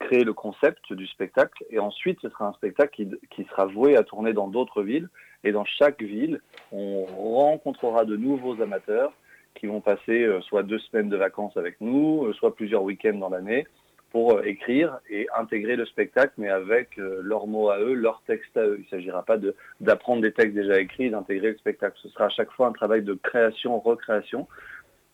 créer 0.00 0.24
le 0.24 0.32
concept 0.32 0.92
du 0.92 1.06
spectacle. 1.06 1.64
Et 1.70 1.78
ensuite, 1.78 2.18
ce 2.22 2.28
sera 2.30 2.46
un 2.46 2.52
spectacle 2.54 2.94
qui, 2.94 3.08
qui 3.30 3.44
sera 3.44 3.66
voué 3.66 3.96
à 3.96 4.02
tourner 4.02 4.32
dans 4.32 4.48
d'autres 4.48 4.82
villes. 4.82 5.08
Et 5.44 5.52
dans 5.52 5.64
chaque 5.64 6.02
ville, 6.02 6.40
on 6.70 7.04
rencontrera 7.04 8.04
de 8.04 8.16
nouveaux 8.16 8.60
amateurs 8.62 9.12
qui 9.54 9.66
vont 9.66 9.80
passer 9.80 10.22
euh, 10.22 10.40
soit 10.40 10.62
deux 10.62 10.78
semaines 10.78 11.08
de 11.08 11.16
vacances 11.16 11.56
avec 11.56 11.80
nous, 11.80 12.24
euh, 12.24 12.32
soit 12.32 12.54
plusieurs 12.54 12.82
week-ends 12.82 13.18
dans 13.18 13.28
l'année 13.28 13.66
pour 14.12 14.34
euh, 14.34 14.42
écrire 14.44 15.00
et 15.10 15.26
intégrer 15.36 15.74
le 15.74 15.86
spectacle, 15.86 16.34
mais 16.36 16.50
avec 16.50 16.98
euh, 16.98 17.20
leurs 17.22 17.46
mots 17.46 17.70
à 17.70 17.80
eux, 17.80 17.94
leurs 17.94 18.22
textes 18.26 18.56
à 18.56 18.62
eux. 18.62 18.76
Il 18.78 18.84
ne 18.84 18.88
s'agira 18.88 19.24
pas 19.24 19.38
d'apprendre 19.80 20.20
des 20.20 20.32
textes 20.32 20.54
déjà 20.54 20.78
écrits 20.78 21.10
d'intégrer 21.10 21.52
le 21.52 21.56
spectacle. 21.56 21.98
Ce 22.02 22.10
sera 22.10 22.26
à 22.26 22.28
chaque 22.28 22.50
fois 22.52 22.68
un 22.68 22.72
travail 22.72 23.02
de 23.02 23.14
création, 23.14 23.80
recréation 23.80 24.46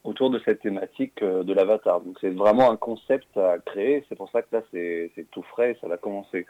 autour 0.02 0.30
de 0.30 0.40
cette 0.44 0.60
thématique 0.60 1.22
euh, 1.22 1.44
de 1.44 1.54
l'avatar. 1.54 2.00
Donc 2.00 2.18
c'est 2.20 2.30
vraiment 2.30 2.70
un 2.70 2.76
concept 2.76 3.36
à 3.36 3.58
créer. 3.64 4.04
C'est 4.08 4.16
pour 4.16 4.30
ça 4.30 4.42
que 4.42 4.48
là 4.52 4.62
c'est 4.72 5.12
c'est 5.14 5.30
tout 5.30 5.42
frais. 5.42 5.78
Ça 5.80 5.86
va 5.86 5.96
commencer 5.96 6.44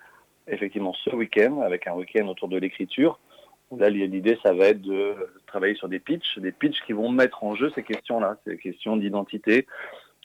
effectivement 0.46 0.94
ce 1.04 1.10
week-end 1.10 1.60
avec 1.60 1.86
un 1.86 1.92
week-end 1.92 2.26
autour 2.28 2.48
de 2.48 2.56
l'écriture. 2.56 3.20
Là 3.76 3.90
l'idée 3.90 4.38
ça 4.42 4.54
va 4.54 4.68
être 4.68 4.80
de 4.80 5.14
travailler 5.46 5.74
sur 5.74 5.90
des 5.90 5.98
pitchs, 5.98 6.38
des 6.38 6.52
pitchs 6.52 6.80
qui 6.86 6.94
vont 6.94 7.10
mettre 7.10 7.44
en 7.44 7.54
jeu 7.54 7.70
ces 7.74 7.82
questions-là, 7.82 8.38
ces 8.46 8.56
questions 8.56 8.96
d'identité 8.96 9.66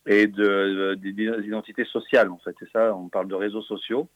et 0.06 0.28
de, 0.28 0.96
de- 0.96 1.42
d'identité 1.42 1.86
sociale 1.86 2.30
en 2.30 2.38
fait. 2.38 2.56
C'est 2.60 2.70
ça, 2.72 2.96
on 2.96 3.10
parle 3.10 3.28
de 3.28 3.36
réseaux 3.36 3.62
sociaux, 3.62 4.08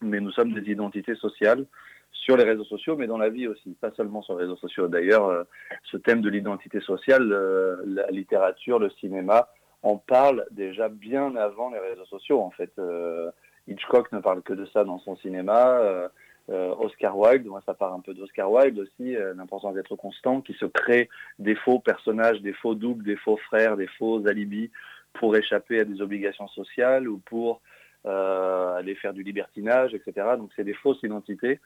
mais 0.00 0.20
nous 0.20 0.30
sommes 0.32 0.52
des 0.52 0.70
identités 0.70 1.14
sociales 1.16 1.66
sur 2.12 2.36
les 2.36 2.44
réseaux 2.44 2.64
sociaux, 2.64 2.96
mais 2.96 3.06
dans 3.06 3.18
la 3.18 3.28
vie 3.28 3.46
aussi, 3.46 3.76
pas 3.80 3.90
seulement 3.92 4.22
sur 4.22 4.34
les 4.36 4.44
réseaux 4.44 4.56
sociaux. 4.56 4.88
D'ailleurs, 4.88 5.26
euh, 5.28 5.44
ce 5.84 5.96
thème 5.98 6.22
de 6.22 6.30
l'identité 6.30 6.80
sociale, 6.80 7.30
euh, 7.30 7.76
la 7.84 8.10
littérature, 8.10 8.78
le 8.78 8.90
cinéma, 8.90 9.48
en 9.82 9.98
parle 9.98 10.46
déjà 10.50 10.88
bien 10.88 11.36
avant 11.36 11.70
les 11.70 11.78
réseaux 11.78 12.06
sociaux. 12.06 12.40
En 12.40 12.50
fait, 12.50 12.72
Euh, 12.78 13.30
Hitchcock 13.68 14.10
ne 14.12 14.20
parle 14.20 14.42
que 14.42 14.54
de 14.54 14.64
ça 14.66 14.84
dans 14.84 14.98
son 15.00 15.16
cinéma. 15.16 15.78
euh, 15.80 16.08
euh, 16.48 16.72
Oscar 16.78 17.18
Wilde, 17.18 17.46
moi 17.46 17.60
ça 17.66 17.74
part 17.74 17.92
un 17.92 17.98
peu 18.00 18.14
d'Oscar 18.14 18.48
Wilde 18.50 18.78
aussi, 18.78 19.16
euh, 19.16 19.34
l'importance 19.34 19.74
d'être 19.74 19.96
constant, 19.96 20.40
qui 20.40 20.54
se 20.54 20.64
crée 20.66 21.08
des 21.40 21.56
faux 21.56 21.80
personnages, 21.80 22.40
des 22.40 22.52
faux 22.52 22.76
doubles, 22.76 23.04
des 23.04 23.16
faux 23.16 23.36
frères, 23.48 23.76
des 23.76 23.88
faux 23.98 24.24
alibis 24.28 24.70
pour 25.18 25.36
échapper 25.36 25.80
à 25.80 25.84
des 25.84 26.00
obligations 26.00 26.48
sociales 26.48 27.08
ou 27.08 27.18
pour 27.18 27.60
euh, 28.06 28.76
aller 28.76 28.94
faire 28.94 29.12
du 29.12 29.22
libertinage, 29.22 29.92
etc. 29.94 30.28
Donc 30.38 30.50
c'est 30.54 30.64
des 30.64 30.74
fausses 30.74 31.02
identités. 31.02 31.58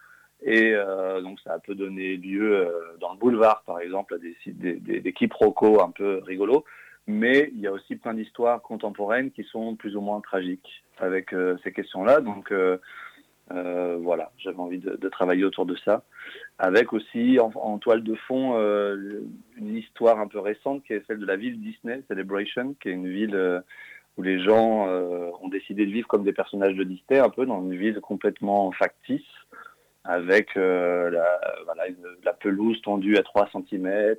Et 0.43 0.73
euh, 0.75 1.21
donc 1.21 1.39
ça 1.41 1.59
peut 1.59 1.75
donner 1.75 2.17
lieu 2.17 2.57
euh, 2.57 2.97
dans 2.99 3.13
le 3.13 3.19
boulevard, 3.19 3.63
par 3.67 3.79
exemple, 3.81 4.15
à 4.15 4.19
des, 4.19 4.35
des, 4.47 5.01
des, 5.01 5.13
quiproquos 5.13 5.83
un 5.83 5.91
peu 5.91 6.23
rigolos. 6.25 6.65
Mais 7.07 7.51
il 7.53 7.61
y 7.61 7.67
a 7.67 7.73
aussi 7.73 7.97
plein 7.97 8.15
d'histoires 8.15 8.63
contemporaines 8.63 9.31
qui 9.33 9.45
sont 9.45 9.77
plus 9.77 9.97
ou 9.97 10.01
moins 10.01 10.21
tragiques 10.21 10.83
avec 10.99 11.35
ces 11.65 11.73
questions-là. 11.73 12.21
Donc 12.21 12.53
euh, 13.53 13.99
voilà, 14.01 14.31
j'avais 14.39 14.59
envie 14.59 14.79
de, 14.79 15.09
travailler 15.09 15.45
autour 15.45 15.67
de 15.67 15.77
ça. 15.85 16.03
Avec 16.59 16.93
aussi 16.93 17.39
en, 17.41 17.79
toile 17.79 18.03
de 18.03 18.15
fond 18.15 18.53
euh, 18.55 19.23
une 19.57 19.77
histoire 19.77 20.21
un 20.21 20.29
peu 20.29 20.39
récente 20.39 20.85
qui 20.85 20.93
est 20.93 21.05
celle 21.07 21.19
de 21.19 21.27
la 21.27 21.37
ville 21.37 21.61
Disney 21.61 22.03
Celebration, 22.09 22.75
qui 22.81 22.89
est 22.89 22.93
une 22.93 23.11
ville 23.11 23.35
euh, 23.35 23.61
où 24.17 24.23
les 24.23 24.43
gens 24.43 24.87
ont 24.87 25.49
décidé 25.49 25.87
de 25.87 25.93
vivre 25.93 26.07
comme 26.07 26.25
des 26.25 26.33
personnages 26.33 26.75
de 26.75 26.85
Disney, 26.85 27.19
un 27.19 27.31
peu 27.31 27.47
dans 27.47 27.63
une 27.63 27.77
ville 27.77 28.01
complètement 28.01 28.71
factice 28.73 29.25
avec 30.05 30.57
la, 30.57 31.39
la 32.25 32.33
pelouse 32.33 32.83
tendue 32.83 33.17
à 33.17 33.23
3 33.23 33.49
cm. 33.53 34.17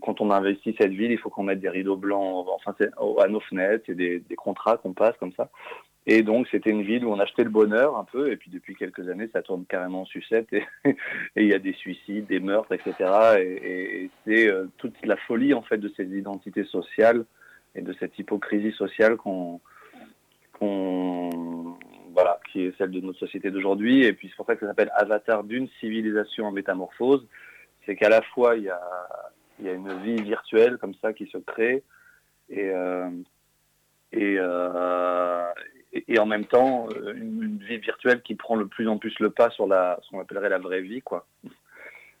Quand 0.00 0.20
on 0.20 0.30
investit 0.30 0.74
cette 0.80 0.92
ville, 0.92 1.10
il 1.10 1.18
faut 1.18 1.28
qu'on 1.28 1.42
mette 1.42 1.60
des 1.60 1.68
rideaux 1.68 1.96
blancs 1.96 2.46
enfin, 2.54 2.74
à 3.18 3.28
nos 3.28 3.40
fenêtres 3.40 3.90
et 3.90 3.94
des 3.94 4.36
contrats 4.36 4.78
qu'on 4.78 4.94
passe 4.94 5.16
comme 5.18 5.32
ça. 5.32 5.50
Et 6.06 6.22
donc, 6.22 6.48
c'était 6.50 6.70
une 6.70 6.82
ville 6.82 7.04
où 7.04 7.12
on 7.12 7.20
achetait 7.20 7.44
le 7.44 7.50
bonheur 7.50 7.96
un 7.96 8.04
peu, 8.04 8.32
et 8.32 8.36
puis 8.36 8.50
depuis 8.50 8.74
quelques 8.74 9.08
années, 9.08 9.28
ça 9.32 9.42
tourne 9.42 9.66
carrément 9.66 10.02
en 10.02 10.06
sucette, 10.06 10.52
et 10.52 10.64
il 11.36 11.46
y 11.46 11.54
a 11.54 11.58
des 11.58 11.74
suicides, 11.74 12.26
des 12.26 12.40
meurtres, 12.40 12.72
etc. 12.72 12.94
Et, 13.38 14.10
c'est 14.26 14.48
euh, 14.48 14.66
toute 14.78 14.94
la 15.04 15.16
folie, 15.16 15.52
en 15.52 15.62
fait, 15.62 15.78
de 15.78 15.92
ces 15.96 16.06
identités 16.06 16.64
sociales 16.64 17.24
et 17.74 17.82
de 17.82 17.92
cette 18.00 18.18
hypocrisie 18.18 18.72
sociale 18.72 19.16
qu'on 19.16 19.60
qu'on 20.58 21.78
voilà, 22.12 22.40
qui 22.50 22.62
est 22.64 22.76
celle 22.76 22.90
de 22.90 23.00
notre 23.00 23.18
société 23.18 23.50
d'aujourd'hui. 23.50 24.04
Et 24.04 24.12
puis 24.12 24.28
c'est 24.28 24.36
pour 24.36 24.46
ça 24.46 24.54
que 24.54 24.60
ça 24.60 24.66
s'appelle 24.66 24.90
Avatar 24.94 25.44
d'une 25.44 25.68
civilisation 25.80 26.46
en 26.46 26.52
métamorphose. 26.52 27.26
C'est 27.86 27.96
qu'à 27.96 28.08
la 28.08 28.20
fois 28.20 28.56
il 28.56 28.64
y 28.64 28.68
a, 28.68 28.80
il 29.58 29.66
y 29.66 29.68
a 29.68 29.72
une 29.72 29.92
vie 30.02 30.22
virtuelle 30.22 30.76
comme 30.78 30.94
ça 30.94 31.12
qui 31.12 31.26
se 31.26 31.38
crée 31.38 31.82
et 32.48 32.70
euh, 32.70 33.08
et, 34.12 34.36
euh, 34.38 35.44
et, 35.92 36.18
en 36.18 36.26
même 36.26 36.44
temps 36.44 36.88
une, 37.14 37.42
une, 37.42 37.58
vie 37.58 37.78
virtuelle 37.78 38.22
qui 38.22 38.34
prend 38.34 38.56
de 38.56 38.64
plus 38.64 38.88
en 38.88 38.98
plus 38.98 39.14
le 39.20 39.30
pas 39.30 39.50
sur 39.50 39.66
ce 39.66 40.10
qu'on 40.10 40.20
appellerait 40.20 40.48
la 40.48 40.58
vraie 40.58 40.82
vie 40.82 41.02
quoi. 41.02 41.26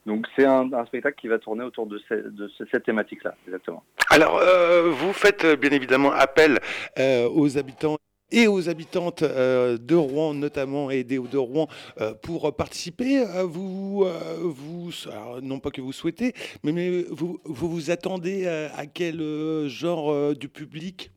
Donc 0.06 0.26
c'est 0.36 0.46
un, 0.46 0.68
spectacle 0.86 1.20
qui 1.20 1.28
va 1.28 1.38
tourner 1.38 1.62
autour 1.62 1.86
de, 1.86 1.98
ce, 2.08 2.14
de 2.14 2.48
ce, 2.48 2.64
cette 2.70 2.84
thématique-là, 2.84 3.34
exactement. 3.46 3.84
Alors, 4.08 4.38
euh, 4.38 4.90
vous 4.90 5.12
faites 5.12 5.46
bien 5.60 5.70
évidemment 5.70 6.10
appel 6.10 6.58
euh, 6.98 7.28
aux 7.28 7.58
habitants 7.58 7.98
et 8.32 8.46
aux 8.46 8.68
habitantes 8.68 9.22
euh, 9.22 9.76
de 9.78 9.94
Rouen 9.94 10.34
notamment 10.34 10.90
et 10.90 11.04
des 11.04 11.18
de 11.18 11.38
Rouen 11.38 11.68
euh, 12.00 12.14
pour 12.14 12.54
participer. 12.54 13.24
vous, 13.44 14.04
euh, 14.06 15.40
non 15.42 15.58
pas 15.58 15.70
que 15.70 15.80
vous 15.80 15.92
souhaitez, 15.92 16.32
mais, 16.62 17.04
vous, 17.10 17.40
vous, 17.44 17.90
attendez 17.90 18.46
à, 18.46 18.86
quel 18.86 19.20
euh, 19.20 19.68
genre 19.68 20.34
du 20.34 20.48
public? 20.48 21.10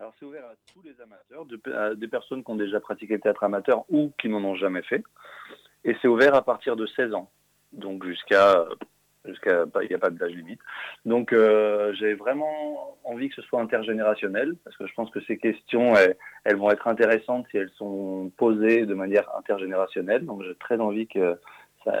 Alors 0.00 0.12
c'est 0.18 0.26
ouvert 0.26 0.44
à 0.44 0.54
tous 0.72 0.82
les 0.82 0.94
amateurs, 1.00 1.46
des 1.96 2.08
personnes 2.08 2.42
qui 2.42 2.50
ont 2.50 2.56
déjà 2.56 2.80
pratiqué 2.80 3.14
le 3.14 3.20
théâtre 3.20 3.44
amateur 3.44 3.84
ou 3.88 4.12
qui 4.18 4.28
n'en 4.28 4.42
ont 4.42 4.56
jamais 4.56 4.82
fait. 4.82 5.02
Et 5.84 5.96
c'est 6.00 6.08
ouvert 6.08 6.34
à 6.34 6.42
partir 6.42 6.76
de 6.76 6.86
16 6.86 7.14
ans, 7.14 7.30
donc 7.72 8.04
jusqu'à 8.04 8.66
jusqu'à 9.24 9.64
il 9.82 9.88
n'y 9.88 9.94
a 9.94 9.98
pas 9.98 10.10
d'âge 10.10 10.32
limite. 10.32 10.60
Donc 11.04 11.32
euh, 11.32 11.92
j'ai 11.94 12.14
vraiment 12.14 12.98
envie 13.04 13.28
que 13.28 13.34
ce 13.36 13.42
soit 13.42 13.60
intergénérationnel 13.60 14.54
parce 14.64 14.76
que 14.76 14.86
je 14.86 14.94
pense 14.94 15.10
que 15.10 15.20
ces 15.22 15.38
questions 15.38 15.94
elles, 16.44 16.56
vont 16.56 16.70
être 16.70 16.88
intéressantes 16.88 17.46
si 17.50 17.56
elles 17.56 17.72
sont 17.76 18.30
posées 18.36 18.86
de 18.86 18.94
manière 18.94 19.30
intergénérationnelle. 19.36 20.24
Donc 20.24 20.42
j'ai 20.42 20.54
très 20.56 20.78
envie 20.78 21.06
que 21.06 21.38
ça, 21.84 21.92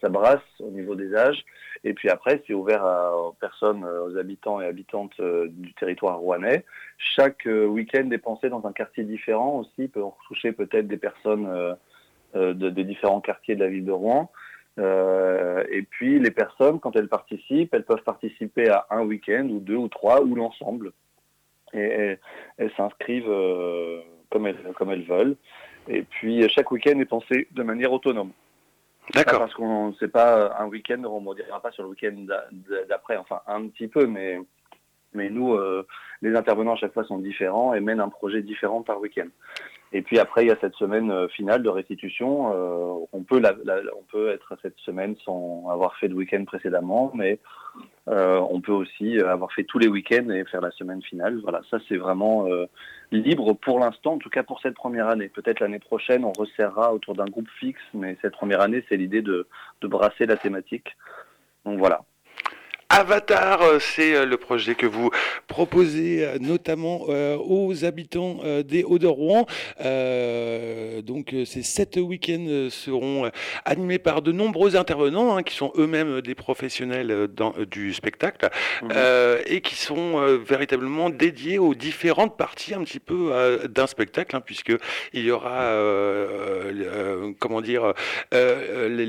ça 0.00 0.08
brasse 0.08 0.42
au 0.60 0.70
niveau 0.70 0.94
des 0.94 1.14
âges. 1.14 1.44
Et 1.84 1.94
puis 1.94 2.08
après, 2.10 2.42
c'est 2.46 2.54
ouvert 2.54 2.84
à- 2.84 3.16
aux 3.16 3.32
personnes, 3.32 3.84
euh, 3.84 4.04
aux 4.06 4.16
habitants 4.18 4.60
et 4.60 4.66
habitantes 4.66 5.18
euh, 5.20 5.48
du 5.48 5.72
territoire 5.74 6.18
rouennais. 6.18 6.64
Chaque 6.98 7.46
euh, 7.46 7.64
week-end 7.66 8.10
est 8.10 8.18
pensé 8.18 8.50
dans 8.50 8.66
un 8.66 8.72
quartier 8.72 9.04
différent 9.04 9.58
aussi, 9.60 9.88
pour 9.88 10.18
toucher 10.28 10.52
peut-être 10.52 10.86
des 10.86 10.98
personnes 10.98 11.46
euh, 11.46 12.54
de, 12.54 12.70
des 12.70 12.84
différents 12.84 13.20
quartiers 13.20 13.56
de 13.56 13.60
la 13.64 13.70
ville 13.70 13.84
de 13.84 13.92
Rouen. 13.92 14.30
Et 14.78 15.82
puis 15.90 16.18
les 16.20 16.30
personnes, 16.30 16.80
quand 16.80 16.96
elles 16.96 17.08
participent, 17.08 17.74
elles 17.74 17.84
peuvent 17.84 18.04
participer 18.04 18.70
à 18.70 18.86
un 18.90 19.02
week-end 19.02 19.46
ou 19.50 19.58
deux 19.58 19.76
ou 19.76 19.88
trois 19.88 20.22
ou 20.22 20.34
l'ensemble. 20.34 20.92
Et 21.74 22.16
elles, 22.56 22.72
s'inscrivent 22.76 23.30
comme 24.30 24.46
elles 24.46 25.02
veulent. 25.02 25.36
Et 25.88 26.02
puis 26.02 26.48
chaque 26.48 26.70
week-end 26.70 26.98
est 26.98 27.04
pensé 27.04 27.48
de 27.50 27.62
manière 27.62 27.92
autonome. 27.92 28.30
D'accord. 29.14 29.40
Parce 29.40 29.54
qu'on 29.54 29.92
sait 29.94 30.08
pas 30.08 30.56
un 30.58 30.66
week-end, 30.66 30.98
on 30.98 31.00
ne 31.02 31.06
rebondira 31.06 31.60
pas 31.60 31.70
sur 31.72 31.82
le 31.84 31.90
week-end 31.90 32.14
d'a- 32.18 32.46
d'après, 32.88 33.16
enfin 33.16 33.40
un 33.46 33.68
petit 33.68 33.88
peu, 33.88 34.06
mais, 34.06 34.40
mais 35.12 35.30
nous, 35.30 35.54
euh, 35.54 35.86
les 36.22 36.34
intervenants 36.36 36.72
à 36.74 36.76
chaque 36.76 36.92
fois 36.92 37.04
sont 37.04 37.18
différents 37.18 37.74
et 37.74 37.80
mènent 37.80 38.00
un 38.00 38.08
projet 38.08 38.42
différent 38.42 38.82
par 38.82 39.00
week-end. 39.00 39.28
Et 39.92 40.02
puis 40.02 40.20
après, 40.20 40.44
il 40.44 40.48
y 40.48 40.52
a 40.52 40.56
cette 40.60 40.76
semaine 40.76 41.10
euh, 41.10 41.26
finale 41.28 41.62
de 41.64 41.68
restitution. 41.68 42.52
Euh, 42.54 43.06
on, 43.12 43.22
peut 43.24 43.40
la- 43.40 43.56
la- 43.64 43.80
on 43.98 44.02
peut 44.04 44.30
être 44.30 44.56
cette 44.62 44.78
semaine 44.78 45.16
sans 45.24 45.68
avoir 45.70 45.96
fait 45.96 46.08
de 46.08 46.14
week-end 46.14 46.44
précédemment, 46.44 47.10
mais 47.14 47.40
euh, 48.08 48.38
on 48.50 48.60
peut 48.60 48.72
aussi 48.72 49.18
avoir 49.20 49.52
fait 49.52 49.64
tous 49.64 49.78
les 49.80 49.88
week-ends 49.88 50.30
et 50.30 50.44
faire 50.44 50.60
la 50.60 50.70
semaine 50.70 51.02
finale. 51.02 51.40
Voilà, 51.42 51.60
ça 51.70 51.78
c'est 51.88 51.96
vraiment 51.96 52.46
euh, 52.46 52.66
libre 53.10 53.52
pour 53.54 53.80
l'instant, 53.80 54.12
en 54.14 54.18
tout 54.18 54.30
cas 54.30 54.44
pour 54.44 54.60
cette 54.60 54.74
première 54.74 55.08
année. 55.08 55.28
Peut-être 55.28 55.58
l'année 55.58 55.80
prochaine, 55.80 56.24
on 56.24 56.32
resserrera 56.32 56.94
autour 56.94 57.14
d'un 57.14 57.24
groupe 57.26 57.48
fixe, 57.58 57.82
mais 57.92 58.16
cette 58.22 58.34
première 58.34 58.60
année, 58.60 58.84
c'est 58.88 58.96
l'idée 58.96 59.22
de, 59.22 59.48
de 59.80 59.88
brasser 59.88 60.24
la 60.26 60.36
thématique. 60.36 60.96
Donc 61.64 61.78
voilà. 61.78 62.02
Avatar, 62.92 63.62
euh, 63.62 63.78
c'est 63.78 64.16
euh, 64.16 64.26
le 64.26 64.36
projet 64.36 64.74
que 64.74 64.84
vous 64.84 65.10
proposez 65.46 66.24
euh, 66.24 66.38
notamment 66.40 67.04
euh, 67.08 67.36
aux 67.38 67.84
habitants 67.84 68.40
euh, 68.42 68.64
des 68.64 68.82
Hauts-de-Rouen. 68.82 69.46
Euh, 69.80 71.00
donc 71.00 71.32
ces 71.46 71.62
sept 71.62 71.96
week-ends 71.98 72.66
seront 72.68 73.30
animés 73.64 74.00
par 74.00 74.22
de 74.22 74.32
nombreux 74.32 74.74
intervenants 74.74 75.36
hein, 75.36 75.44
qui 75.44 75.54
sont 75.54 75.72
eux-mêmes 75.76 76.20
des 76.20 76.34
professionnels 76.34 77.28
dans- 77.32 77.54
du 77.70 77.94
spectacle 77.94 78.48
euh, 78.90 79.40
et 79.46 79.60
qui 79.60 79.76
sont 79.76 80.20
véritablement 80.44 81.10
dédiés 81.10 81.58
aux 81.60 81.76
différentes 81.76 82.36
parties 82.36 82.74
un 82.74 82.82
petit 82.82 82.98
peu 82.98 83.30
d'un 83.68 83.86
spectacle, 83.86 84.34
hein, 84.34 84.42
puisque 84.44 84.72
il 85.12 85.24
y 85.24 85.30
aura 85.30 85.76
comment 87.38 87.60
dire 87.60 87.92
les, 88.32 89.02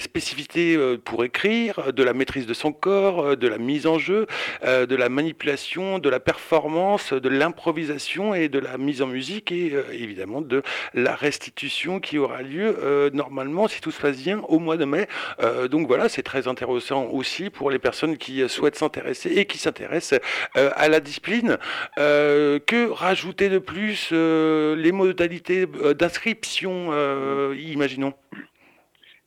spécificités 0.00 0.76
pour 1.04 1.24
écrire, 1.24 1.77
de 1.92 2.02
la 2.02 2.12
maîtrise 2.12 2.46
de 2.46 2.54
son 2.54 2.72
corps, 2.72 3.20
euh, 3.20 3.36
de 3.36 3.48
la 3.48 3.58
mise 3.58 3.86
en 3.86 3.98
jeu, 3.98 4.26
euh, 4.64 4.86
de 4.86 4.96
la 4.96 5.08
manipulation, 5.08 5.98
de 5.98 6.08
la 6.08 6.20
performance, 6.20 7.12
de 7.12 7.28
l'improvisation 7.28 8.34
et 8.34 8.48
de 8.48 8.58
la 8.58 8.78
mise 8.78 9.02
en 9.02 9.06
musique 9.06 9.52
et 9.52 9.72
euh, 9.74 9.82
évidemment 9.92 10.40
de 10.40 10.62
la 10.94 11.14
restitution 11.14 12.00
qui 12.00 12.18
aura 12.18 12.42
lieu 12.42 12.76
euh, 12.82 13.10
normalement, 13.12 13.68
si 13.68 13.80
tout 13.80 13.90
se 13.90 14.00
passe 14.00 14.18
bien, 14.18 14.40
au 14.48 14.58
mois 14.58 14.76
de 14.76 14.84
mai. 14.84 15.08
Euh, 15.42 15.68
donc 15.68 15.86
voilà, 15.86 16.08
c'est 16.08 16.22
très 16.22 16.48
intéressant 16.48 17.06
aussi 17.06 17.50
pour 17.50 17.70
les 17.70 17.78
personnes 17.78 18.16
qui 18.16 18.42
euh, 18.42 18.48
souhaitent 18.48 18.76
s'intéresser 18.76 19.30
et 19.30 19.46
qui 19.46 19.58
s'intéressent 19.58 20.20
euh, 20.56 20.70
à 20.74 20.88
la 20.88 21.00
discipline. 21.00 21.58
Euh, 21.98 22.58
que 22.58 22.90
rajouter 22.90 23.48
de 23.48 23.58
plus 23.58 24.10
euh, 24.12 24.76
Les 24.76 24.92
modalités 24.92 25.66
euh, 25.82 25.94
d'inscription, 25.94 26.88
euh, 26.92 27.54
imaginons? 27.58 28.14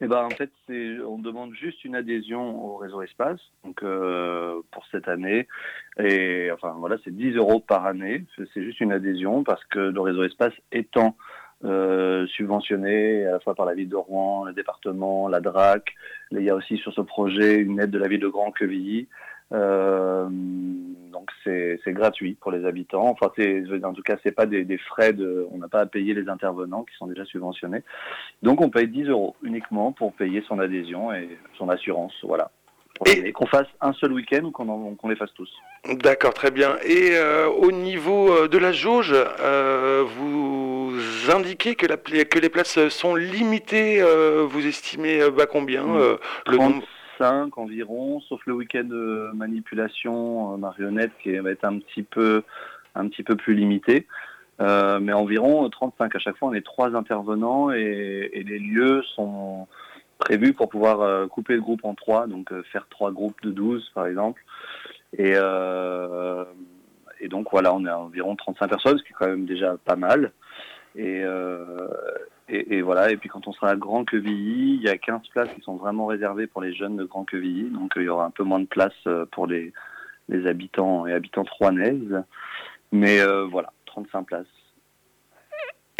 Eh 0.04 0.08
ben, 0.08 0.24
en 0.24 0.30
fait, 0.32 0.50
on 1.06 1.20
demande 1.20 1.54
juste 1.54 1.86
une 1.86 1.96
adhésion 1.96 2.66
au 2.66 2.78
réseau 2.78 3.04
Espace, 3.04 3.40
donc 3.64 3.84
euh, 3.84 4.60
pour 4.72 4.84
cette 4.92 5.08
année. 5.08 5.48
Et 6.00 6.50
enfin 6.52 6.76
voilà, 6.80 6.98
c'est 7.04 7.16
10 7.16 7.36
euros 7.36 7.60
par 7.60 7.86
année. 7.86 8.26
C'est 8.36 8.64
juste 8.64 8.80
une 8.80 8.92
adhésion 8.92 9.44
parce 9.44 9.64
que 9.66 9.78
le 9.78 10.02
réseau 10.02 10.24
Espace 10.24 10.54
étant 10.72 11.16
euh, 11.64 12.26
subventionné 12.26 13.28
à 13.28 13.34
la 13.34 13.40
fois 13.40 13.54
par 13.54 13.68
la 13.68 13.76
ville 13.76 13.90
de 13.90 13.96
Rouen, 13.96 14.46
le 14.46 14.54
département, 14.54 15.28
la 15.28 15.40
DRAC. 15.40 15.94
Il 16.32 16.42
y 16.42 16.50
a 16.50 16.56
aussi 16.56 16.78
sur 16.78 16.92
ce 16.94 17.02
projet 17.02 17.58
une 17.58 17.80
aide 17.80 17.92
de 17.92 18.00
la 18.00 18.08
ville 18.08 18.22
de 18.22 18.28
Grand-Quevilly. 18.28 19.02
Euh, 19.02 19.08
donc 19.52 21.30
c'est 21.44 21.80
gratuit 21.88 22.38
pour 22.40 22.52
les 22.52 22.66
habitants. 22.66 23.08
Enfin, 23.08 23.32
c'est 23.36 23.64
en 23.84 23.94
tout 23.94 24.02
cas 24.02 24.18
c'est 24.24 24.32
pas 24.32 24.46
des, 24.46 24.64
des 24.64 24.78
frais 24.78 25.14
de, 25.14 25.48
on 25.52 25.58
n'a 25.58 25.68
pas 25.68 25.82
à 25.82 25.86
payer 25.86 26.14
les 26.14 26.30
intervenants 26.30 26.84
qui 26.84 26.96
sont 26.96 27.08
déjà 27.08 27.26
subventionnés. 27.26 27.84
Donc 28.44 28.62
on 28.62 28.70
paye 28.70 28.88
10 28.88 29.06
euros 29.10 29.36
uniquement 29.44 29.92
pour 29.92 30.14
payer 30.14 30.44
son 30.48 30.60
adhésion 30.60 31.14
et 31.14 31.38
son 31.58 31.70
assurance, 31.70 32.14
voilà. 32.24 32.52
Et, 33.08 33.32
qu'on 33.32 33.48
fasse 33.48 33.68
un 33.80 33.94
seul 33.94 34.14
week-end 34.14 34.44
ou 34.44 34.52
qu'on 34.52 35.10
les 35.10 35.16
fasse 35.16 35.34
tous. 35.34 35.50
D'accord, 36.04 36.34
très 36.36 36.52
bien. 36.52 36.78
Et 36.86 37.16
euh, 37.16 37.48
au 37.48 37.72
niveau 37.72 38.32
euh, 38.32 38.48
de 38.48 38.60
la 38.60 38.72
jauge, 38.72 39.14
euh, 39.16 40.04
vous 40.06 40.94
indiquez 41.34 41.74
que, 41.76 41.88
la 41.88 41.98
que 41.98 42.40
les 42.40 42.50
places 42.50 42.90
sont 42.90 43.16
limitées. 43.16 44.02
euh, 44.02 44.46
vous 44.48 44.68
estimez 44.68 45.20
euh, 45.22 45.32
bah, 45.32 45.48
combien 45.48 45.88
euh, 45.96 46.18
le 46.48 46.58
nombre 46.58 46.84
35 47.22 47.58
environ, 47.58 48.20
sauf 48.22 48.42
le 48.48 48.54
week-end 48.54 48.90
manipulation 49.34 50.54
euh, 50.54 50.58
marionnette 50.58 51.12
qui 51.22 51.38
va 51.38 51.52
être 51.52 51.66
un 51.66 51.78
petit 51.78 52.02
peu, 52.02 52.44
un 52.96 53.08
petit 53.08 53.22
peu 53.22 53.36
plus 53.36 53.54
limité. 53.54 54.08
Euh, 54.60 55.00
mais 55.00 55.14
environ 55.14 55.70
35 55.70 56.16
à 56.16 56.20
chaque 56.20 56.38
fois, 56.38 56.50
on 56.50 56.54
est 56.54 56.66
trois 56.66 56.96
intervenants 56.96 57.72
et, 57.72 58.44
les 58.46 58.60
lieux 58.60 59.04
sont 59.16 59.68
prévus 60.18 60.54
pour 60.54 60.70
pouvoir 60.70 61.02
euh, 61.02 61.28
couper 61.28 61.54
le 61.54 61.62
groupe 61.62 61.84
en 61.84 61.94
trois, 61.94 62.28
donc 62.28 62.52
faire 62.72 62.88
trois 62.90 63.12
groupes 63.12 63.42
de 63.44 63.52
12 63.52 63.92
par 63.94 64.08
exemple. 64.08 64.44
Et, 65.18 65.34
et 67.20 67.28
donc 67.28 67.48
voilà, 67.52 67.74
on 67.74 67.86
est 67.86 67.90
à 67.90 68.00
environ 68.00 68.36
35 68.36 68.68
personnes, 68.68 68.98
ce 68.98 69.04
qui 69.04 69.10
est 69.10 69.16
quand 69.18 69.28
même 69.28 69.46
déjà 69.46 69.76
pas 69.86 69.96
mal. 69.96 70.32
Et, 70.96 71.24
et, 72.54 72.82
voilà, 72.82 73.12
et 73.12 73.18
puis 73.18 73.30
quand 73.30 73.48
on 73.48 73.54
sera 73.54 73.70
à 73.70 73.76
Grand 73.78 74.04
Quevilly, 74.04 74.76
il 74.76 74.82
y 74.82 74.90
a 74.90 74.98
15 74.98 75.22
places 75.30 75.50
qui 75.56 75.62
sont 75.62 75.78
vraiment 75.78 76.06
réservées 76.06 76.48
pour 76.48 76.62
les 76.62 76.74
jeunes 76.74 76.98
de 76.98 77.06
Grand 77.06 77.24
Quevilly, 77.24 77.70
donc 77.70 77.96
euh, 77.96 78.02
il 78.02 78.06
y 78.06 78.10
aura 78.10 78.26
un 78.26 78.30
peu 78.30 78.44
moins 78.44 78.60
de 78.60 78.66
place 78.66 78.92
euh, 79.08 79.26
pour 79.32 79.48
les, 79.48 79.74
habitants 80.46 81.08
et 81.08 81.14
habitantes 81.14 81.50
rouennaises. 81.50 82.24
Mais 82.92 83.22
euh, 83.22 83.46
voilà, 83.46 83.72
35 83.86 84.24
places. 84.24 84.46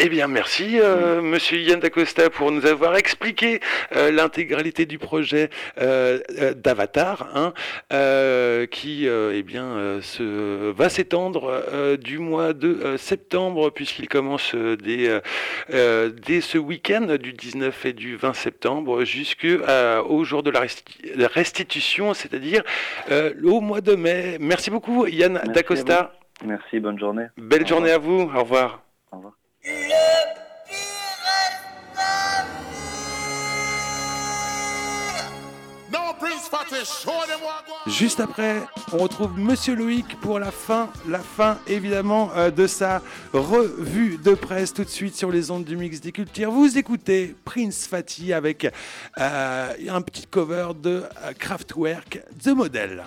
Eh 0.04 0.10
bien, 0.10 0.28
merci, 0.28 0.80
euh, 0.80 1.22
Monsieur 1.22 1.60
Yann 1.60 1.80
Dacosta, 1.80 2.32
pour 2.32 2.52
nous 2.52 2.66
avoir 2.66 2.96
expliqué 2.96 3.60
euh, 3.96 4.10
l'intégralité 4.12 4.88
du 4.88 4.98
projet 4.98 5.52
euh, 5.80 6.20
euh, 6.40 6.56
d'Avatar, 6.56 7.28
hein, 7.36 7.54
qui, 8.72 9.06
eh 9.06 9.44
bien, 9.44 10.00
se, 10.02 10.72
va 10.72 10.90
s'étendre 10.90 11.64
du 11.98 12.18
mois 12.18 12.54
de 12.54 12.96
septembre, 12.98 13.70
puisqu'il 13.70 14.10
commence 14.10 14.56
dès, 14.56 15.22
dès 15.70 16.42
ce 16.42 16.58
week-end 16.58 17.18
du 17.20 17.34
19 17.34 17.86
et 17.86 17.94
du 17.94 18.16
20 18.16 18.34
septembre 18.34 19.04
jusqu'au 19.04 20.24
jour 20.24 20.42
de 20.42 20.50
la 20.50 20.62
resti- 20.62 21.12
la 21.16 21.28
restitution, 21.28 22.16
c'est-à-dire 22.16 22.64
au 23.44 23.62
mois 23.62 23.82
de 23.82 23.94
mai. 23.94 24.38
Merci 24.40 24.72
beaucoup, 24.72 25.06
Yann 25.06 25.34
Merci 25.34 25.52
Dacosta. 25.52 26.14
Merci, 26.44 26.80
bonne 26.80 26.98
journée. 26.98 27.26
Belle 27.38 27.68
journée 27.68 27.92
à 27.92 28.00
vous. 28.00 28.22
Au 28.36 28.40
revoir. 28.42 28.82
Au 29.12 29.18
revoir. 29.18 29.34
No 29.64 29.70
Prince 36.20 36.48
Fatty, 36.50 36.84
show 36.84 37.12
them 37.28 37.42
what 37.44 37.68
go 37.68 37.74
on. 37.86 37.92
Juste 37.92 38.20
après, 38.20 38.56
on 38.92 38.98
retrouve 38.98 39.38
Monsieur 39.38 39.76
Loïc 39.76 40.20
pour 40.20 40.40
la 40.40 40.50
fin, 40.50 40.90
la 41.08 41.20
fin 41.20 41.60
évidemment 41.68 42.32
euh, 42.36 42.50
de 42.50 42.66
sa 42.66 43.04
revue 43.34 44.18
de 44.18 44.34
presse 44.34 44.74
tout 44.74 44.84
de 44.84 44.90
suite 44.90 45.16
sur 45.16 45.32
les 45.32 45.52
ondes 45.52 45.66
du 45.66 45.78
mix 45.78 46.02
des 46.02 46.12
cultures. 46.12 46.50
Vous 46.50 46.80
écoutez 46.80 47.36
Prince 47.46 47.86
Fatty 47.86 48.34
avec 48.34 48.68
euh, 49.20 49.74
un 49.90 50.02
petit 50.02 50.26
cover 50.26 50.70
de 50.82 51.04
euh, 51.24 51.34
Kraftwerk, 51.38 52.20
The 52.44 52.48
Model. 52.48 53.04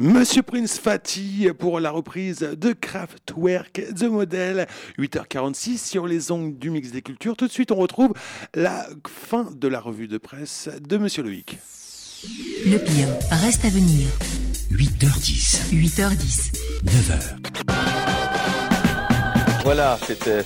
Monsieur 0.00 0.42
Prince 0.42 0.78
Fatty 0.78 1.48
pour 1.58 1.78
la 1.78 1.90
reprise 1.90 2.38
de 2.38 2.72
Kraftwerk 2.72 3.82
The 3.94 4.04
Model, 4.04 4.66
8h46 4.98 5.76
sur 5.76 6.06
les 6.06 6.32
ongles 6.32 6.56
du 6.56 6.70
mix 6.70 6.90
des 6.90 7.02
cultures. 7.02 7.36
Tout 7.36 7.46
de 7.46 7.52
suite, 7.52 7.70
on 7.70 7.76
retrouve 7.76 8.14
la 8.54 8.86
fin 9.06 9.46
de 9.54 9.68
la 9.68 9.78
revue 9.78 10.08
de 10.08 10.16
presse 10.16 10.70
de 10.80 10.96
Monsieur 10.96 11.22
Loïc. 11.22 11.58
Le 12.64 12.78
pire 12.78 13.08
reste 13.30 13.66
à 13.66 13.68
venir. 13.68 14.08
8h10. 14.72 15.70
8h10. 15.70 16.52
9h. 16.86 17.79
Voilà, 19.72 19.96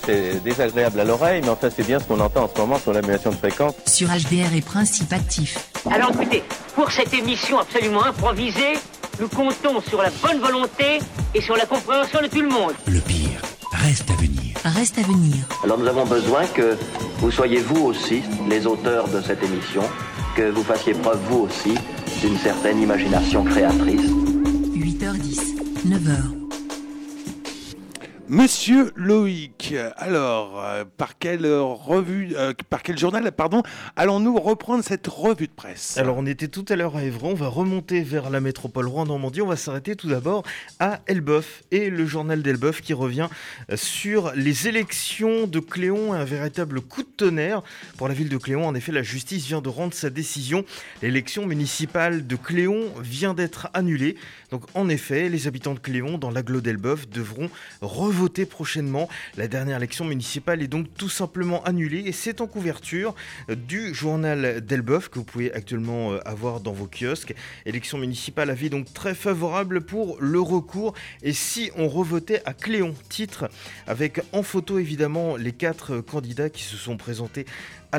c'est 0.05 0.45
désagréable 0.45 1.01
à 1.01 1.05
l'oreille, 1.05 1.41
mais 1.43 1.49
enfin 1.49 1.71
c'est 1.75 1.87
bien 1.87 1.99
ce 1.99 2.05
qu'on 2.05 2.21
entend 2.21 2.45
en 2.45 2.51
ce 2.55 2.61
moment 2.61 2.79
sur 2.79 2.93
l'annulation 2.93 3.31
de 3.31 3.37
fréquence. 3.37 3.73
Sur 3.87 4.09
HDR 4.09 4.55
et 4.55 4.61
principe 4.61 5.15
actif. 5.15 5.57
Alors 5.91 6.11
écoutez, 6.11 6.43
pour 6.75 6.93
cette 6.93 7.15
émission 7.15 7.59
absolument 7.59 8.05
improvisée, 8.05 8.75
nous 9.19 9.29
comptons 9.29 9.81
sur 9.81 10.03
la 10.03 10.11
bonne 10.23 10.41
volonté 10.41 10.99
et 11.35 11.41
sur 11.41 11.57
la 11.57 11.65
compréhension 11.65 12.21
de 12.21 12.27
tout 12.27 12.43
le 12.43 12.51
monde. 12.51 12.75
Le 12.87 13.01
pire 13.01 13.41
reste 13.73 14.11
à 14.11 14.15
venir. 14.17 14.57
Reste 14.63 14.99
à 14.99 15.03
venir. 15.05 15.37
Alors 15.63 15.79
nous 15.79 15.87
avons 15.87 16.05
besoin 16.05 16.45
que 16.49 16.77
vous 17.21 17.31
soyez 17.31 17.61
vous 17.61 17.83
aussi 17.83 18.23
les 18.51 18.67
auteurs 18.67 19.09
de 19.09 19.23
cette 19.23 19.43
émission, 19.43 19.85
que 20.37 20.51
vous 20.51 20.63
fassiez 20.63 20.93
preuve 20.93 21.21
vous 21.31 21.49
aussi 21.49 21.73
d'une 22.21 22.37
certaine 22.37 22.79
imagination 22.79 23.43
créatrice. 23.43 24.03
8h10, 24.75 25.57
9h. 25.89 26.45
Monsieur 28.27 28.91
Loïc, 28.97 29.75
alors, 29.99 30.59
euh, 30.65 30.85
par 30.97 31.19
quelle 31.19 31.47
revue, 31.47 32.33
euh, 32.37 32.55
par 32.71 32.83
quel 32.83 32.97
journal, 32.97 33.31
pardon, 33.33 33.63
allons-nous 33.97 34.39
reprendre 34.39 34.83
cette 34.83 35.07
revue 35.09 35.47
de 35.47 35.53
presse? 35.53 35.99
Alors, 35.99 36.17
on 36.17 36.25
était 36.25 36.49
tout 36.49 36.65
à 36.71 36.77
l'heure 36.77 36.97
à 36.97 37.05
Évron, 37.05 37.33
on 37.33 37.35
va 37.35 37.49
remonter 37.49 38.01
vers 38.01 38.31
la 38.31 38.41
métropole 38.41 38.89
Rouen-Normandie, 38.89 39.43
on 39.43 39.47
va 39.47 39.57
s'arrêter 39.57 39.95
tout 39.95 40.09
d'abord 40.09 40.43
à 40.81 41.01
Elbeuf 41.07 41.65
et 41.71 41.91
le 41.91 42.07
journal 42.07 42.41
d'Elbeuf 42.41 42.81
qui 42.81 42.95
revient 42.95 43.29
euh, 43.71 43.77
sur 43.77 44.33
les 44.35 44.69
élections 44.69 45.47
de 45.47 45.61
Cléon, 45.61 46.15
un 46.15 46.25
véritable 46.25 46.81
coup 46.81 47.03
de 47.03 47.09
tonnerre 47.15 47.63
pour 47.99 48.09
la 48.09 48.15
ville 48.15 48.31
de 48.31 48.39
Cléon. 48.39 48.67
En 48.67 48.75
effet, 48.75 48.93
la 48.93 49.03
justice 49.03 49.45
vient 49.45 49.61
de 49.61 49.69
rendre 49.69 49.93
sa 49.93 50.09
décision. 50.09 50.65
L'élection 51.03 51.45
municipale 51.45 52.27
de 52.27 52.37
Cléon 52.37 52.87
vient 53.03 53.35
d'être 53.35 53.69
annulée. 53.75 54.17
Donc, 54.51 54.63
en 54.75 54.89
effet, 54.89 55.29
les 55.29 55.47
habitants 55.47 55.75
de 55.75 55.81
Cléon, 55.81 56.17
dans 56.17 56.31
l'agglo 56.31 56.63
d'Elbeuf, 56.63 57.09
devront 57.09 57.51
voter 58.15 58.47
prochainement. 58.47 59.09
La 59.37 59.49
dernière 59.49 59.77
élection 59.77 60.05
municipale 60.05 60.63
est 60.63 60.69
donc 60.69 60.87
tout 60.97 61.09
simplement 61.09 61.63
annulée 61.65 62.05
et 62.07 62.13
c'est 62.13 62.41
en 62.41 62.47
couverture 62.47 63.15
du 63.49 63.93
journal 63.93 64.65
d'Elbeuf 64.65 65.09
que 65.09 65.19
vous 65.19 65.25
pouvez 65.25 65.53
actuellement 65.53 66.13
euh, 66.13 66.21
avoir 66.25 66.61
dans 66.61 66.73
vos 66.73 66.87
kiosques. 66.87 67.35
Élection 67.67 67.99
municipale 67.99 68.51
avis 68.51 68.71
donc 68.71 68.93
très 68.93 69.15
favorable 69.15 69.83
pour 69.83 70.17
le 70.21 70.41
recours 70.41 70.95
et 71.23 71.33
si 71.33 71.71
on 71.77 71.89
revotait 71.89 72.43
à 72.47 72.55
Cléon, 72.55 72.95
titre 73.09 73.51
avec 73.87 74.21
en 74.33 74.43
photo 74.43 74.79
évidemment 74.79 75.37
les 75.37 75.53
quatre 75.53 76.01
candidats 76.01 76.51
qui 76.51 76.63
se 76.63 76.77
sont 76.77 76.97
présentés 76.97 77.47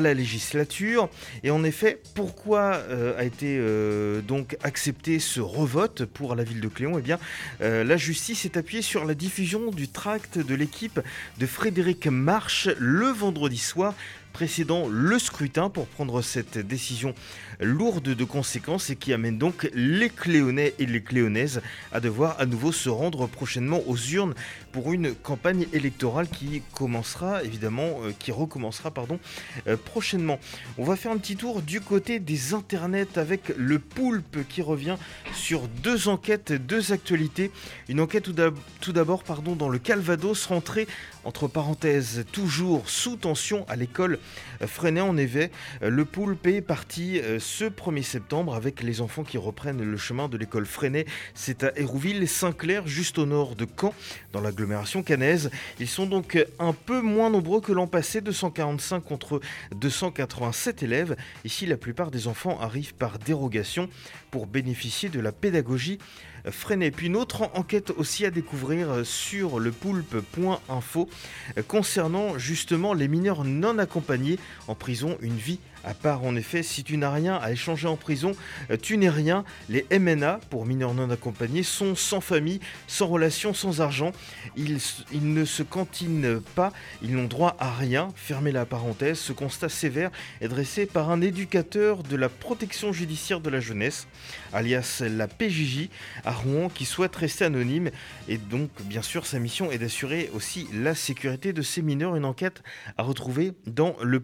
la 0.00 0.14
législature. 0.14 1.08
Et 1.42 1.50
en 1.50 1.64
effet, 1.64 2.00
pourquoi 2.14 2.74
euh, 2.74 3.18
a 3.18 3.24
été 3.24 3.56
euh, 3.58 4.20
donc 4.20 4.56
accepté 4.62 5.18
ce 5.18 5.40
revote 5.40 6.04
pour 6.04 6.34
la 6.34 6.44
ville 6.44 6.60
de 6.60 6.68
Cléon? 6.68 6.98
Eh 6.98 7.02
bien, 7.02 7.18
euh, 7.60 7.84
la 7.84 7.96
justice 7.96 8.44
est 8.44 8.56
appuyée 8.56 8.82
sur 8.82 9.04
la 9.04 9.14
diffusion 9.14 9.70
du 9.70 9.88
tract 9.88 10.38
de 10.38 10.54
l'équipe 10.54 11.00
de 11.38 11.46
Frédéric 11.46 12.06
Marche 12.06 12.68
le 12.78 13.06
vendredi 13.06 13.58
soir 13.58 13.94
précédant 14.36 14.86
le 14.86 15.18
scrutin 15.18 15.70
pour 15.70 15.86
prendre 15.86 16.20
cette 16.20 16.58
décision 16.58 17.14
lourde 17.58 18.10
de 18.10 18.24
conséquences 18.24 18.90
et 18.90 18.96
qui 18.96 19.14
amène 19.14 19.38
donc 19.38 19.66
les 19.72 20.10
Cléonais 20.10 20.74
et 20.78 20.84
les 20.84 21.02
Cléonaises 21.02 21.62
à 21.90 22.00
devoir 22.00 22.38
à 22.38 22.44
nouveau 22.44 22.70
se 22.70 22.90
rendre 22.90 23.26
prochainement 23.28 23.80
aux 23.86 23.96
urnes 23.96 24.34
pour 24.72 24.92
une 24.92 25.14
campagne 25.14 25.66
électorale 25.72 26.28
qui 26.28 26.60
commencera 26.74 27.42
évidemment, 27.44 28.02
euh, 28.02 28.12
qui 28.18 28.30
recommencera 28.30 28.90
pardon, 28.90 29.18
euh, 29.68 29.78
prochainement. 29.78 30.38
On 30.76 30.84
va 30.84 30.96
faire 30.96 31.12
un 31.12 31.16
petit 31.16 31.36
tour 31.36 31.62
du 31.62 31.80
côté 31.80 32.18
des 32.18 32.52
internets 32.52 33.16
avec 33.16 33.54
le 33.56 33.78
Poulpe 33.78 34.46
qui 34.50 34.60
revient 34.60 34.96
sur 35.32 35.66
deux 35.66 36.08
enquêtes, 36.08 36.52
deux 36.52 36.92
actualités. 36.92 37.50
Une 37.88 38.00
enquête 38.00 38.28
tout 38.82 38.92
d'abord 38.92 39.24
pardon 39.24 39.56
dans 39.56 39.70
le 39.70 39.78
Calvados 39.78 40.44
rentrée 40.44 40.86
entre 41.26 41.48
parenthèses 41.48 42.24
toujours 42.32 42.88
sous 42.88 43.16
tension 43.16 43.66
à 43.68 43.76
l'école 43.76 44.18
Freinet 44.64 45.00
en 45.00 45.16
effet. 45.16 45.50
Le 45.82 46.04
Poulpe 46.04 46.46
est 46.46 46.60
parti 46.60 47.18
euh, 47.18 47.38
ce 47.40 47.64
1er 47.64 48.02
septembre 48.02 48.54
avec 48.54 48.82
les 48.82 49.00
enfants 49.00 49.24
qui 49.24 49.36
reprennent 49.36 49.82
le 49.82 49.96
chemin 49.96 50.28
de 50.28 50.36
l'école 50.36 50.66
Freinet. 50.66 51.04
C'est 51.34 51.64
à 51.64 51.72
Hérouville 51.76 52.28
Saint-Clair, 52.28 52.86
juste 52.86 53.18
au 53.18 53.26
nord 53.26 53.56
de 53.56 53.66
Caen, 53.78 53.92
dans 54.32 54.40
l'agglomération 54.40 55.02
cannaise. 55.02 55.50
Ils 55.80 55.88
sont 55.88 56.06
donc 56.06 56.38
un 56.58 56.72
peu 56.72 57.00
moins 57.00 57.28
nombreux 57.28 57.60
que 57.60 57.72
l'an 57.72 57.86
passé, 57.86 58.20
245 58.20 59.00
contre 59.00 59.40
287 59.74 60.82
élèves. 60.82 61.16
Ici, 61.44 61.66
la 61.66 61.76
plupart 61.76 62.10
des 62.10 62.28
enfants 62.28 62.58
arrivent 62.60 62.94
par 62.94 63.18
dérogation 63.18 63.88
pour 64.30 64.46
bénéficier 64.46 65.08
de 65.08 65.20
la 65.20 65.32
pédagogie 65.32 65.98
Freinet. 66.50 66.90
Puis 66.90 67.06
une 67.06 67.16
autre 67.16 67.50
enquête 67.54 67.90
aussi 67.90 68.24
à 68.24 68.30
découvrir 68.30 69.04
sur 69.04 69.58
le 69.58 69.72
poulpe.info 69.72 71.08
concernant 71.66 72.38
justement 72.38 72.94
les 72.94 73.08
mineurs 73.08 73.44
non 73.44 73.78
accompagnés 73.78 74.38
en 74.68 74.74
prison, 74.74 75.16
une 75.20 75.36
vie 75.36 75.58
à 75.86 75.94
part 75.94 76.24
en 76.24 76.34
effet, 76.34 76.62
si 76.62 76.82
tu 76.84 76.96
n'as 76.96 77.12
rien 77.12 77.36
à 77.36 77.52
échanger 77.52 77.86
en 77.86 77.96
prison, 77.96 78.32
euh, 78.70 78.76
tu 78.76 78.98
n'es 78.98 79.08
rien. 79.08 79.44
Les 79.68 79.86
MNA, 79.96 80.40
pour 80.50 80.66
mineurs 80.66 80.94
non 80.94 81.08
accompagnés, 81.10 81.62
sont 81.62 81.94
sans 81.94 82.20
famille, 82.20 82.60
sans 82.88 83.06
relation, 83.06 83.54
sans 83.54 83.80
argent. 83.80 84.12
Ils, 84.56 84.78
ils 85.12 85.32
ne 85.32 85.44
se 85.44 85.62
cantinent 85.62 86.40
pas, 86.56 86.72
ils 87.02 87.14
n'ont 87.14 87.26
droit 87.26 87.56
à 87.60 87.72
rien. 87.72 88.08
Fermez 88.16 88.50
la 88.50 88.66
parenthèse, 88.66 89.18
ce 89.18 89.32
constat 89.32 89.68
sévère 89.68 90.10
est 90.40 90.48
dressé 90.48 90.86
par 90.86 91.10
un 91.10 91.20
éducateur 91.20 92.02
de 92.02 92.16
la 92.16 92.28
protection 92.28 92.92
judiciaire 92.92 93.40
de 93.40 93.48
la 93.48 93.60
jeunesse, 93.60 94.08
alias 94.52 95.02
la 95.08 95.28
PJJ, 95.28 95.88
à 96.24 96.32
Rouen, 96.32 96.68
qui 96.68 96.84
souhaite 96.84 97.14
rester 97.14 97.44
anonyme. 97.44 97.90
Et 98.28 98.38
donc, 98.38 98.70
bien 98.84 99.02
sûr, 99.02 99.24
sa 99.24 99.38
mission 99.38 99.70
est 99.70 99.78
d'assurer 99.78 100.30
aussi 100.34 100.66
la 100.72 100.96
sécurité 100.96 101.52
de 101.52 101.62
ces 101.62 101.80
mineurs. 101.80 102.16
Une 102.16 102.24
enquête 102.24 102.62
à 102.98 103.04
retrouver 103.04 103.52
dans 103.66 103.94
le 104.02 104.18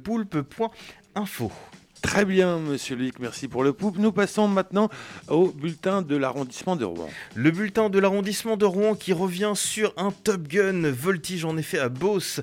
info. 1.16 1.50
Très 2.03 2.24
bien, 2.24 2.59
monsieur 2.59 2.96
Luc, 2.96 3.20
merci 3.20 3.46
pour 3.48 3.62
le 3.62 3.72
poupe. 3.72 3.96
Nous 3.96 4.11
passons 4.12 4.48
maintenant 4.48 4.90
au 5.28 5.50
bulletin 5.53 6.03
de 6.03 6.16
l'arrondissement 6.16 6.74
de 6.76 6.84
Rouen. 6.84 7.09
Le 7.36 7.50
bulletin 7.53 7.88
de 7.90 7.98
l'arrondissement 8.00 8.57
de 8.57 8.64
Rouen 8.66 8.94
qui 8.96 9.12
revient 9.12 9.53
sur 9.55 9.94
un 9.96 10.11
Top 10.11 10.46
Gun 10.48 10.90
voltige 10.90 11.44
en 11.44 11.57
effet 11.57 11.78
à 11.78 11.88
Beauce 11.88 12.40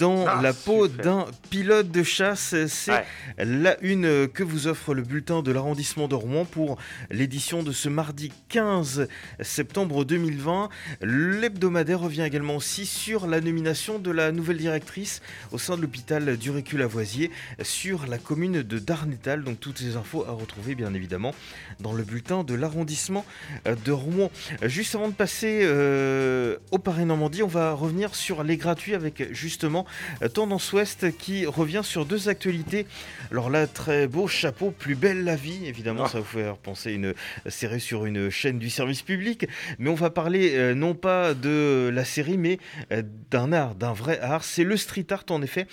dans 0.00 0.26
Ah, 0.26 0.40
la 0.42 0.52
peau 0.52 0.88
d'un 0.88 1.26
pilote 1.50 1.90
de 1.90 2.02
chasse. 2.02 2.54
C'est 2.66 3.04
la 3.38 3.80
une 3.80 4.26
que 4.28 4.42
vous 4.42 4.66
offre 4.66 4.92
le 4.92 5.02
bulletin 5.02 5.40
de 5.40 5.52
l'arrondissement 5.52 6.08
de 6.08 6.14
Rouen 6.16 6.44
pour 6.44 6.76
l'édition 7.10 7.62
de 7.62 7.72
ce 7.72 7.88
mardi 7.88 8.32
15 8.48 9.06
septembre 9.40 10.04
2020. 10.04 10.68
L'hebdomadaire 11.00 12.00
revient 12.00 12.22
également 12.22 12.56
aussi 12.56 12.84
sur 12.84 13.28
la 13.28 13.40
nomination 13.40 13.98
de 14.00 14.10
la 14.10 14.32
nouvelle 14.32 14.58
directrice 14.58 15.22
au 15.52 15.58
sein 15.58 15.76
de 15.76 15.82
l'hôpital 15.82 16.36
du 16.36 16.50
Récul-Lavoisier 16.50 17.30
sur 17.62 18.06
la 18.08 18.18
commune 18.18 18.62
de 18.62 18.78
Darnétal. 18.96 19.44
Donc 19.44 19.60
toutes 19.60 19.78
ces 19.78 19.96
infos 19.96 20.24
à 20.26 20.32
retrouver 20.32 20.74
bien 20.74 20.94
évidemment 20.94 21.34
dans 21.80 21.92
le 21.92 22.02
bulletin 22.02 22.44
de 22.44 22.54
l'arrondissement 22.54 23.24
euh, 23.68 23.74
de 23.84 23.92
Rouen. 23.92 24.30
Juste 24.62 24.94
avant 24.94 25.08
de 25.08 25.14
passer 25.14 25.60
euh, 25.62 26.56
au 26.70 26.78
Paris 26.78 27.04
Normandie, 27.04 27.42
on 27.42 27.48
va 27.48 27.72
revenir 27.72 28.14
sur 28.14 28.42
les 28.42 28.56
gratuits 28.56 28.94
avec 28.94 29.34
justement 29.34 29.84
euh, 30.22 30.28
Tendance 30.28 30.72
Ouest 30.72 31.16
qui 31.18 31.44
revient 31.44 31.82
sur 31.84 32.06
deux 32.06 32.28
actualités. 32.28 32.86
Alors 33.30 33.50
là, 33.50 33.66
très 33.66 34.06
beau 34.06 34.28
chapeau, 34.28 34.70
plus 34.70 34.94
belle 34.94 35.24
la 35.24 35.36
vie, 35.36 35.66
évidemment, 35.66 36.06
ça 36.06 36.20
vous 36.20 36.24
fait 36.24 36.50
penser 36.62 36.92
une 36.92 37.12
série 37.46 37.80
sur 37.80 38.06
une 38.06 38.30
chaîne 38.30 38.58
du 38.58 38.70
service 38.70 39.02
public, 39.02 39.46
mais 39.78 39.90
on 39.90 39.94
va 39.94 40.10
parler 40.10 40.52
euh, 40.54 40.74
non 40.74 40.94
pas 40.94 41.34
de 41.34 41.90
la 41.92 42.04
série, 42.04 42.38
mais 42.38 42.58
euh, 42.92 43.02
d'un 43.30 43.52
art, 43.52 43.74
d'un 43.74 43.92
vrai 43.92 44.20
art. 44.20 44.44
C'est 44.44 44.64
le 44.64 44.76
street 44.76 45.06
art 45.10 45.24
en 45.30 45.42
effet, 45.42 45.66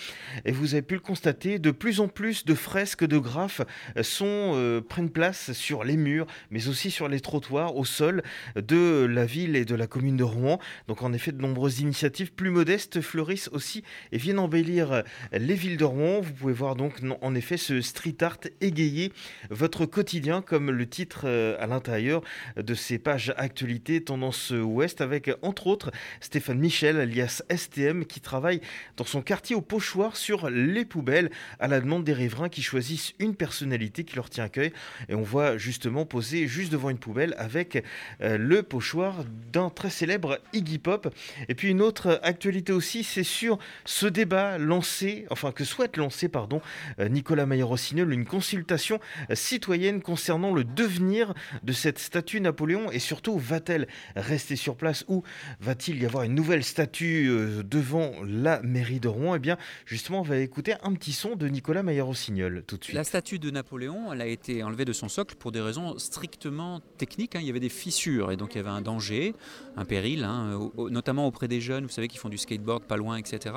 et 0.46 0.52
vous 0.52 0.74
avez 0.74 0.82
pu 0.82 0.96
le 0.96 1.00
constater, 1.00 1.60
de 1.60 1.72
plus 1.72 2.00
en 2.00 2.08
plus 2.08 2.46
de 2.46 2.56
fresques, 2.56 3.06
de 3.06 3.13
graphes 3.18 3.62
euh, 3.98 4.04
sont, 4.04 4.54
euh, 4.56 4.82
prennent 4.82 5.10
place 5.10 5.54
sur 5.54 5.84
les 5.84 5.98
murs, 5.98 6.28
mais 6.52 6.68
aussi 6.68 6.92
sur 6.92 7.08
les 7.08 7.20
trottoirs, 7.20 7.76
au 7.76 7.86
sol 7.86 8.24
de 8.56 9.06
la 9.10 9.26
ville 9.26 9.56
et 9.56 9.66
de 9.66 9.76
la 9.76 9.88
commune 9.88 10.18
de 10.18 10.24
Rouen. 10.24 10.60
Donc 10.88 11.02
en 11.02 11.14
effet, 11.14 11.32
de 11.32 11.42
nombreuses 11.42 11.80
initiatives 11.80 12.34
plus 12.34 12.50
modestes 12.50 13.02
fleurissent 13.02 13.50
aussi 13.52 13.84
et 14.12 14.18
viennent 14.18 14.40
embellir 14.40 14.92
euh, 14.92 15.02
les 15.32 15.56
villes 15.56 15.78
de 15.78 15.86
Rouen. 15.86 16.22
Vous 16.22 16.34
pouvez 16.34 16.54
voir 16.54 16.76
donc 16.76 17.02
en 17.22 17.36
effet 17.36 17.58
ce 17.58 17.82
street 17.82 18.18
art 18.22 18.40
égayer 18.62 19.12
votre 19.50 19.86
quotidien, 19.86 20.42
comme 20.42 20.72
le 20.72 20.88
titre 20.88 21.28
à 21.60 21.68
l'intérieur 21.68 22.22
de 22.58 22.74
ces 22.74 22.98
pages 22.98 23.34
actualité 23.38 24.04
Tendance 24.04 24.52
Ouest, 24.52 25.02
avec 25.02 25.32
entre 25.42 25.68
autres 25.68 25.92
Stéphane 26.22 26.60
Michel, 26.60 27.00
alias 27.00 27.42
STM, 27.54 28.06
qui 28.06 28.22
travaille 28.22 28.62
dans 28.98 29.06
son 29.06 29.22
quartier 29.22 29.56
au 29.56 29.62
Pochoir 29.62 30.16
sur 30.16 30.50
les 30.50 30.86
poubelles, 30.86 31.32
à 31.60 31.68
la 31.68 31.80
demande 31.80 32.04
des 32.04 32.14
riverains 32.14 32.50
qui 32.50 32.62
choisissent 32.62 33.03
une 33.20 33.36
personnalité 33.36 34.04
qui 34.04 34.16
leur 34.16 34.30
tient 34.30 34.46
à 34.46 34.50
cœur 34.50 34.70
et 35.10 35.16
on 35.16 35.22
voit 35.22 35.58
justement 35.58 36.06
poser 36.06 36.48
juste 36.48 36.72
devant 36.72 36.90
une 36.90 36.98
poubelle 36.98 37.36
avec 37.38 37.84
euh, 38.22 38.38
le 38.38 38.64
pochoir 38.64 39.26
d'un 39.52 39.70
très 39.70 39.90
célèbre 39.90 40.40
Iggy 40.54 40.80
Pop. 40.80 41.14
Et 41.50 41.56
puis 41.56 41.70
une 41.70 41.82
autre 41.82 42.20
actualité 42.24 42.74
aussi, 42.74 43.04
c'est 43.04 43.24
sur 43.24 43.58
ce 43.86 44.06
débat 44.06 44.58
lancé, 44.58 45.26
enfin 45.30 45.52
que 45.52 45.64
souhaite 45.64 45.98
lancer 45.98 46.30
pardon 46.30 46.62
euh, 47.00 47.10
Nicolas 47.10 47.46
Maillot-Rossignol, 47.46 48.14
une 48.14 48.26
consultation 48.26 49.00
euh, 49.30 49.36
citoyenne 49.36 50.02
concernant 50.02 50.54
le 50.54 50.64
devenir 50.64 51.34
de 51.64 51.74
cette 51.74 52.00
statue 52.00 52.42
Napoléon 52.42 52.92
et 52.92 53.00
surtout 53.00 53.38
va-t-elle 53.38 53.88
rester 54.16 54.56
sur 54.56 54.76
place 54.76 55.06
ou 55.08 55.24
va-t-il 55.60 56.02
y 56.02 56.06
avoir 56.06 56.24
une 56.24 56.36
nouvelle 56.36 56.64
statue 56.64 57.30
devant 57.64 58.14
la 58.26 58.62
mairie 58.62 59.00
de 59.00 59.08
Rouen? 59.08 59.36
Eh 59.36 59.40
bien 59.40 59.58
justement 59.86 60.20
on 60.20 60.24
va 60.24 60.38
écouter 60.38 60.74
un 60.84 60.94
petit 60.94 61.14
son 61.14 61.36
de 61.36 61.48
Nicolas 61.48 61.84
Maillot-Rossignol 61.84 62.64
tout 62.68 62.78
de 62.78 62.84
suite. 62.84 62.93
La 62.94 63.04
statue 63.04 63.40
de 63.40 63.50
Napoléon, 63.50 64.14
elle 64.14 64.22
a 64.22 64.28
été 64.28 64.62
enlevée 64.62 64.86
de 64.86 64.94
son 64.94 65.10
socle 65.10 65.36
pour 65.36 65.52
des 65.52 65.62
raisons 65.62 65.98
strictement 65.98 66.80
techniques. 67.00 67.36
Hein. 67.36 67.40
Il 67.42 67.48
y 67.48 67.50
avait 67.50 67.60
des 67.60 67.70
fissures 67.70 68.32
et 68.32 68.38
donc 68.38 68.54
il 68.54 68.58
y 68.58 68.60
avait 68.60 68.70
un 68.70 68.82
danger, 68.82 69.34
un 69.76 69.84
péril, 69.84 70.24
hein, 70.24 70.70
notamment 70.92 71.26
auprès 71.26 71.48
des 71.48 71.60
jeunes, 71.60 71.86
vous 71.86 71.92
savez, 71.92 72.08
qui 72.08 72.20
font 72.20 72.30
du 72.30 72.38
skateboard 72.38 72.84
pas 72.84 72.96
loin, 72.96 73.18
etc. 73.18 73.56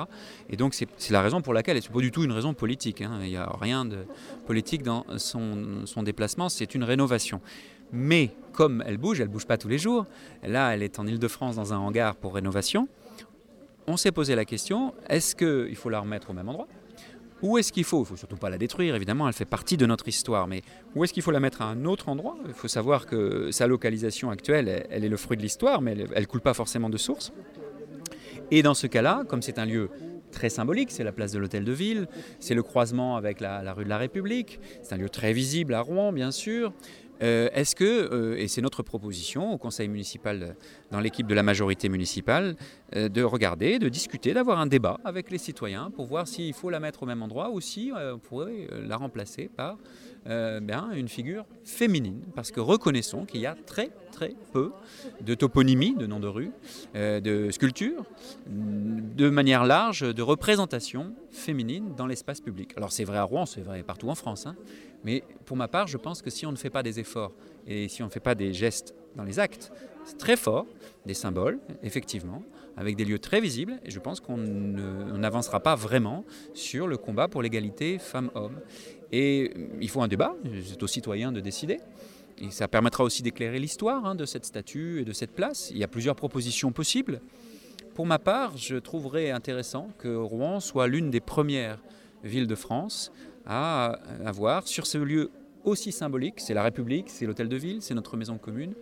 Et 0.49 0.57
donc 0.57 0.73
c'est 0.73 1.11
la 1.11 1.21
raison 1.21 1.41
pour 1.41 1.53
laquelle, 1.53 1.77
et 1.77 1.81
ce 1.81 1.87
n'est 1.87 1.93
pas 1.93 2.01
du 2.01 2.11
tout 2.11 2.23
une 2.23 2.31
raison 2.31 2.55
politique, 2.55 3.01
hein. 3.01 3.19
il 3.21 3.29
n'y 3.29 3.37
a 3.37 3.47
rien 3.61 3.85
de 3.85 4.05
politique 4.47 4.81
dans 4.81 5.05
son, 5.17 5.85
son 5.85 6.01
déplacement, 6.01 6.49
c'est 6.49 6.73
une 6.73 6.83
rénovation. 6.83 7.39
Mais 7.91 8.31
comme 8.53 8.83
elle 8.87 8.97
bouge, 8.97 9.21
elle 9.21 9.27
bouge 9.27 9.45
pas 9.45 9.59
tous 9.59 9.67
les 9.67 9.77
jours, 9.77 10.07
là 10.41 10.73
elle 10.73 10.81
est 10.81 10.97
en 10.97 11.05
Ile-de-France 11.05 11.57
dans 11.57 11.73
un 11.73 11.77
hangar 11.77 12.15
pour 12.15 12.33
rénovation, 12.33 12.87
on 13.85 13.97
s'est 13.97 14.11
posé 14.11 14.33
la 14.33 14.45
question, 14.45 14.95
est-ce 15.07 15.35
qu'il 15.35 15.75
faut 15.75 15.89
la 15.89 15.99
remettre 15.99 16.31
au 16.31 16.33
même 16.33 16.49
endroit? 16.49 16.67
Où 17.41 17.57
est-ce 17.57 17.71
qu'il 17.71 17.83
faut 17.83 18.01
Il 18.01 18.05
faut 18.05 18.15
surtout 18.15 18.35
pas 18.35 18.49
la 18.49 18.57
détruire, 18.57 18.95
évidemment, 18.95 19.27
elle 19.27 19.33
fait 19.33 19.45
partie 19.45 19.77
de 19.77 19.85
notre 19.85 20.07
histoire, 20.07 20.47
mais 20.47 20.61
où 20.95 21.03
est-ce 21.03 21.13
qu'il 21.13 21.23
faut 21.23 21.31
la 21.31 21.39
mettre 21.39 21.61
à 21.61 21.65
un 21.65 21.85
autre 21.85 22.09
endroit? 22.09 22.37
Il 22.47 22.53
faut 22.53 22.67
savoir 22.67 23.05
que 23.05 23.51
sa 23.51 23.67
localisation 23.67 24.29
actuelle, 24.29 24.87
elle 24.89 25.03
est 25.03 25.09
le 25.09 25.17
fruit 25.17 25.37
de 25.37 25.41
l'histoire, 25.41 25.81
mais 25.81 25.95
elle 26.13 26.21
ne 26.21 26.25
coule 26.25 26.41
pas 26.41 26.53
forcément 26.53 26.89
de 26.89 26.97
source. 26.97 27.31
Et 28.49 28.63
dans 28.63 28.73
ce 28.73 28.87
cas-là, 28.87 29.23
comme 29.27 29.41
c'est 29.41 29.59
un 29.59 29.65
lieu 29.65 29.89
très 30.31 30.49
symbolique, 30.49 30.91
c'est 30.91 31.03
la 31.03 31.11
place 31.11 31.31
de 31.31 31.39
l'Hôtel 31.39 31.63
de 31.63 31.71
Ville, 31.71 32.07
c'est 32.39 32.53
le 32.53 32.63
croisement 32.63 33.15
avec 33.17 33.39
la, 33.39 33.61
la, 33.61 33.73
rue 33.73 33.83
de 33.83 33.89
la 33.89 33.97
République, 33.97 34.59
c'est 34.81 34.93
un 34.93 34.97
lieu 34.97 35.09
très 35.09 35.33
visible 35.33 35.73
à 35.73 35.81
Rouen, 35.81 36.11
bien 36.11 36.31
sûr, 36.31 36.73
euh, 37.21 37.49
est-ce 37.53 37.75
que, 37.75 37.83
euh, 37.83 38.37
et 38.37 38.47
c'est 38.47 38.61
notre 38.61 38.83
proposition 38.83 39.51
au 39.53 39.57
conseil 39.57 39.87
municipal, 39.87 40.55
dans 40.91 40.99
l'équipe 40.99 41.27
de 41.27 41.33
la 41.33 41.43
majorité 41.43 41.89
municipale, 41.89 42.55
euh, 42.95 43.09
de 43.09 43.23
regarder, 43.23 43.79
de 43.79 43.89
discuter, 43.89 44.33
d'avoir 44.33 44.59
un 44.59 44.67
débat 44.67 44.99
avec 45.03 45.31
les 45.31 45.37
citoyens 45.37 45.91
pour 45.91 46.05
voir 46.05 46.27
s'il 46.27 46.53
faut 46.53 46.69
la 46.69 46.79
mettre 46.79 47.03
au 47.03 47.05
même 47.05 47.23
endroit 47.23 47.49
ou 47.49 47.61
si 47.61 47.91
on 47.95 48.19
pourrait 48.19 48.67
la 48.85 48.97
remplacer 48.97 49.49
par 49.55 49.77
bien, 50.25 50.91
une 50.93 51.07
figure 51.07 51.45
féminine. 51.63 52.21
Parce 52.35 52.51
que 52.51 52.59
reconnaissons 52.59 53.25
qu'il 53.25 53.41
y 53.41 53.45
a 53.45 53.55
très 53.65 53.91
très 54.11 54.33
peu 54.51 54.71
de 55.21 55.35
toponymie, 55.35 55.95
de 55.95 56.07
noms 56.07 56.19
de 56.19 56.27
rue, 56.27 56.51
de 56.95 57.49
sculptures, 57.51 58.03
de 58.47 59.29
manière 59.29 59.65
large, 59.65 60.01
de 60.01 60.21
représentation 60.21 61.13
féminine 61.29 61.93
dans 61.95 62.07
l'espace 62.07 62.41
public. 62.41 62.73
Alors 62.77 62.91
c'est 62.91 63.03
vrai 63.03 63.17
à 63.17 63.23
Rouen, 63.23 63.45
c'est 63.45 63.61
vrai 63.61 63.83
partout 63.83 64.09
en 64.09 64.15
France. 64.15 64.47
Hein, 64.47 64.55
mais 65.03 65.23
pour 65.45 65.55
ma 65.55 65.67
part, 65.67 65.87
je 65.87 65.97
pense 65.97 66.21
que 66.21 66.29
si 66.29 66.45
on 66.45 66.51
ne 66.51 66.57
fait 66.57 66.69
pas 66.71 66.83
des 66.83 66.99
efforts 66.99 67.31
et 67.67 67.87
si 67.87 68.01
on 68.01 68.07
ne 68.07 68.11
fait 68.11 68.19
pas 68.19 68.35
des 68.35 68.53
gestes 68.53 68.95
dans 69.15 69.23
les 69.23 69.39
actes, 69.39 69.71
c'est 70.03 70.17
très 70.17 70.37
fort, 70.37 70.65
des 71.05 71.13
symboles, 71.13 71.59
effectivement, 71.83 72.41
avec 72.77 72.95
des 72.95 73.03
lieux 73.05 73.19
très 73.19 73.41
visibles, 73.41 73.79
et 73.83 73.91
je 73.91 73.99
pense 73.99 74.19
qu'on 74.19 74.37
n'avancera 74.37 75.59
pas 75.59 75.75
vraiment 75.75 76.23
sur 76.53 76.87
le 76.87 76.95
combat 76.95 77.27
pour 77.27 77.41
l'égalité 77.41 77.97
femmes-hommes. 77.97 78.59
Et 79.11 79.53
il 79.79 79.89
faut 79.89 80.01
un 80.01 80.07
débat, 80.07 80.35
c'est 80.65 80.81
aux 80.81 80.87
citoyens 80.87 81.31
de 81.31 81.39
décider. 81.39 81.79
Et 82.39 82.51
ça 82.51 82.67
permettra 82.67 83.03
aussi 83.03 83.23
d'éclairer 83.23 83.59
l'histoire 83.59 84.05
hein, 84.05 84.15
de 84.15 84.25
cette 84.25 84.45
statue 84.45 85.01
et 85.01 85.05
de 85.05 85.13
cette 85.13 85.31
place. 85.31 85.71
Il 85.71 85.77
y 85.77 85.83
a 85.83 85.87
plusieurs 85.87 86.15
propositions 86.15 86.71
possibles. 86.71 87.21
Pour 87.95 88.05
ma 88.05 88.19
part, 88.19 88.57
je 88.57 88.75
trouverais 88.75 89.31
intéressant 89.31 89.89
que 89.97 90.15
Rouen 90.15 90.59
soit 90.59 90.87
l'une 90.87 91.09
des 91.09 91.19
premières 91.19 91.81
villes 92.23 92.47
de 92.47 92.55
France 92.55 93.11
à 93.45 93.99
avoir 94.23 94.67
sur 94.67 94.85
ce 94.85 94.97
lieu 94.99 95.31
aussi 95.63 95.91
symbolique, 95.91 96.35
c'est 96.37 96.53
la 96.53 96.63
République, 96.63 97.09
c'est 97.09 97.25
l'hôtel 97.25 97.49
de 97.49 97.55
ville, 97.55 97.81
c'est 97.81 97.93
notre 97.93 98.15
maison 98.15 98.37
commune, 98.37 98.73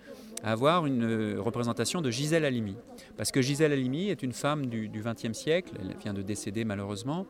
à 0.44 0.52
avoir 0.52 0.86
une 0.86 1.04
euh, 1.04 1.42
représentation 1.42 2.02
de 2.02 2.12
Gisèle 2.12 2.46
Halimi. 2.46 2.76
Parce 3.18 3.32
que 3.32 3.42
Gisèle 3.42 3.72
Halimi 3.72 4.10
est 4.10 4.22
une 4.22 4.34
femme 4.34 4.68
du 4.68 4.90
XXe 4.90 5.34
siècle, 5.34 5.74
elle 5.80 5.96
vient 5.98 6.14
de 6.14 6.22
décéder 6.22 6.64
malheureusement, 6.66 7.26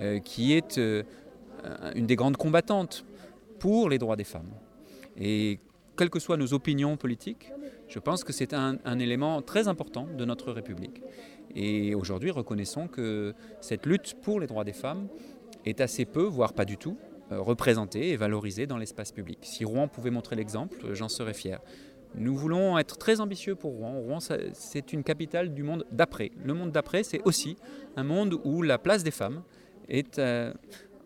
euh, 0.00 0.18
qui 0.18 0.54
est 0.54 0.78
euh, 0.78 1.02
une 1.94 2.06
des 2.06 2.16
grandes 2.16 2.36
combattantes 2.36 3.04
pour 3.58 3.88
les 3.88 3.98
droits 3.98 4.16
des 4.16 4.24
femmes. 4.24 4.50
Et 5.16 5.60
quelles 5.96 6.10
que 6.10 6.18
soient 6.18 6.36
nos 6.36 6.52
opinions 6.54 6.96
politiques, 6.96 7.52
je 7.88 7.98
pense 7.98 8.24
que 8.24 8.32
c'est 8.32 8.54
un, 8.54 8.98
élément 8.98 9.42
très 9.42 9.68
important 9.68 10.06
de 10.16 10.24
notre 10.24 10.52
République. 10.52 11.02
Et 11.54 11.94
aujourd'hui, 11.94 12.30
reconnaissons 12.30 12.88
que 12.88 13.34
cette 13.60 13.86
lutte 13.86 14.14
pour 14.22 14.40
les 14.40 14.46
droits 14.46 14.64
des 14.64 14.72
femmes 14.72 15.08
est 15.64 15.80
assez 15.80 16.04
peu, 16.04 16.24
voire 16.24 16.52
pas 16.52 16.64
du 16.64 16.76
tout, 16.76 16.96
euh, 17.32 17.40
représenté 17.40 18.10
et 18.10 18.16
valorisé 18.16 18.66
dans 18.66 18.76
l'espace 18.76 19.12
public. 19.12 19.38
Si 19.42 19.64
Rouen 19.64 19.88
pouvait 19.88 20.10
montrer 20.10 20.36
l'exemple, 20.36 20.76
euh, 20.84 20.94
j'en 20.94 21.08
serais 21.08 21.32
fier. 21.32 21.60
Nous 22.16 22.36
voulons 22.36 22.78
être 22.78 22.98
très 22.98 23.20
ambitieux 23.20 23.54
pour 23.54 23.72
Rouen. 23.72 23.98
Rouen, 23.98 24.18
c'est 24.20 24.92
une 24.92 25.02
capitale 25.02 25.54
du 25.54 25.62
monde 25.62 25.84
d'après. 25.90 26.32
Le 26.44 26.54
monde 26.54 26.70
d'après, 26.70 27.02
c'est 27.02 27.22
aussi 27.24 27.56
un 27.96 28.04
monde 28.04 28.38
où 28.44 28.62
la 28.62 28.78
place 28.78 29.04
des 29.04 29.10
femmes 29.10 29.42
est 29.88 30.18
euh, 30.18 30.52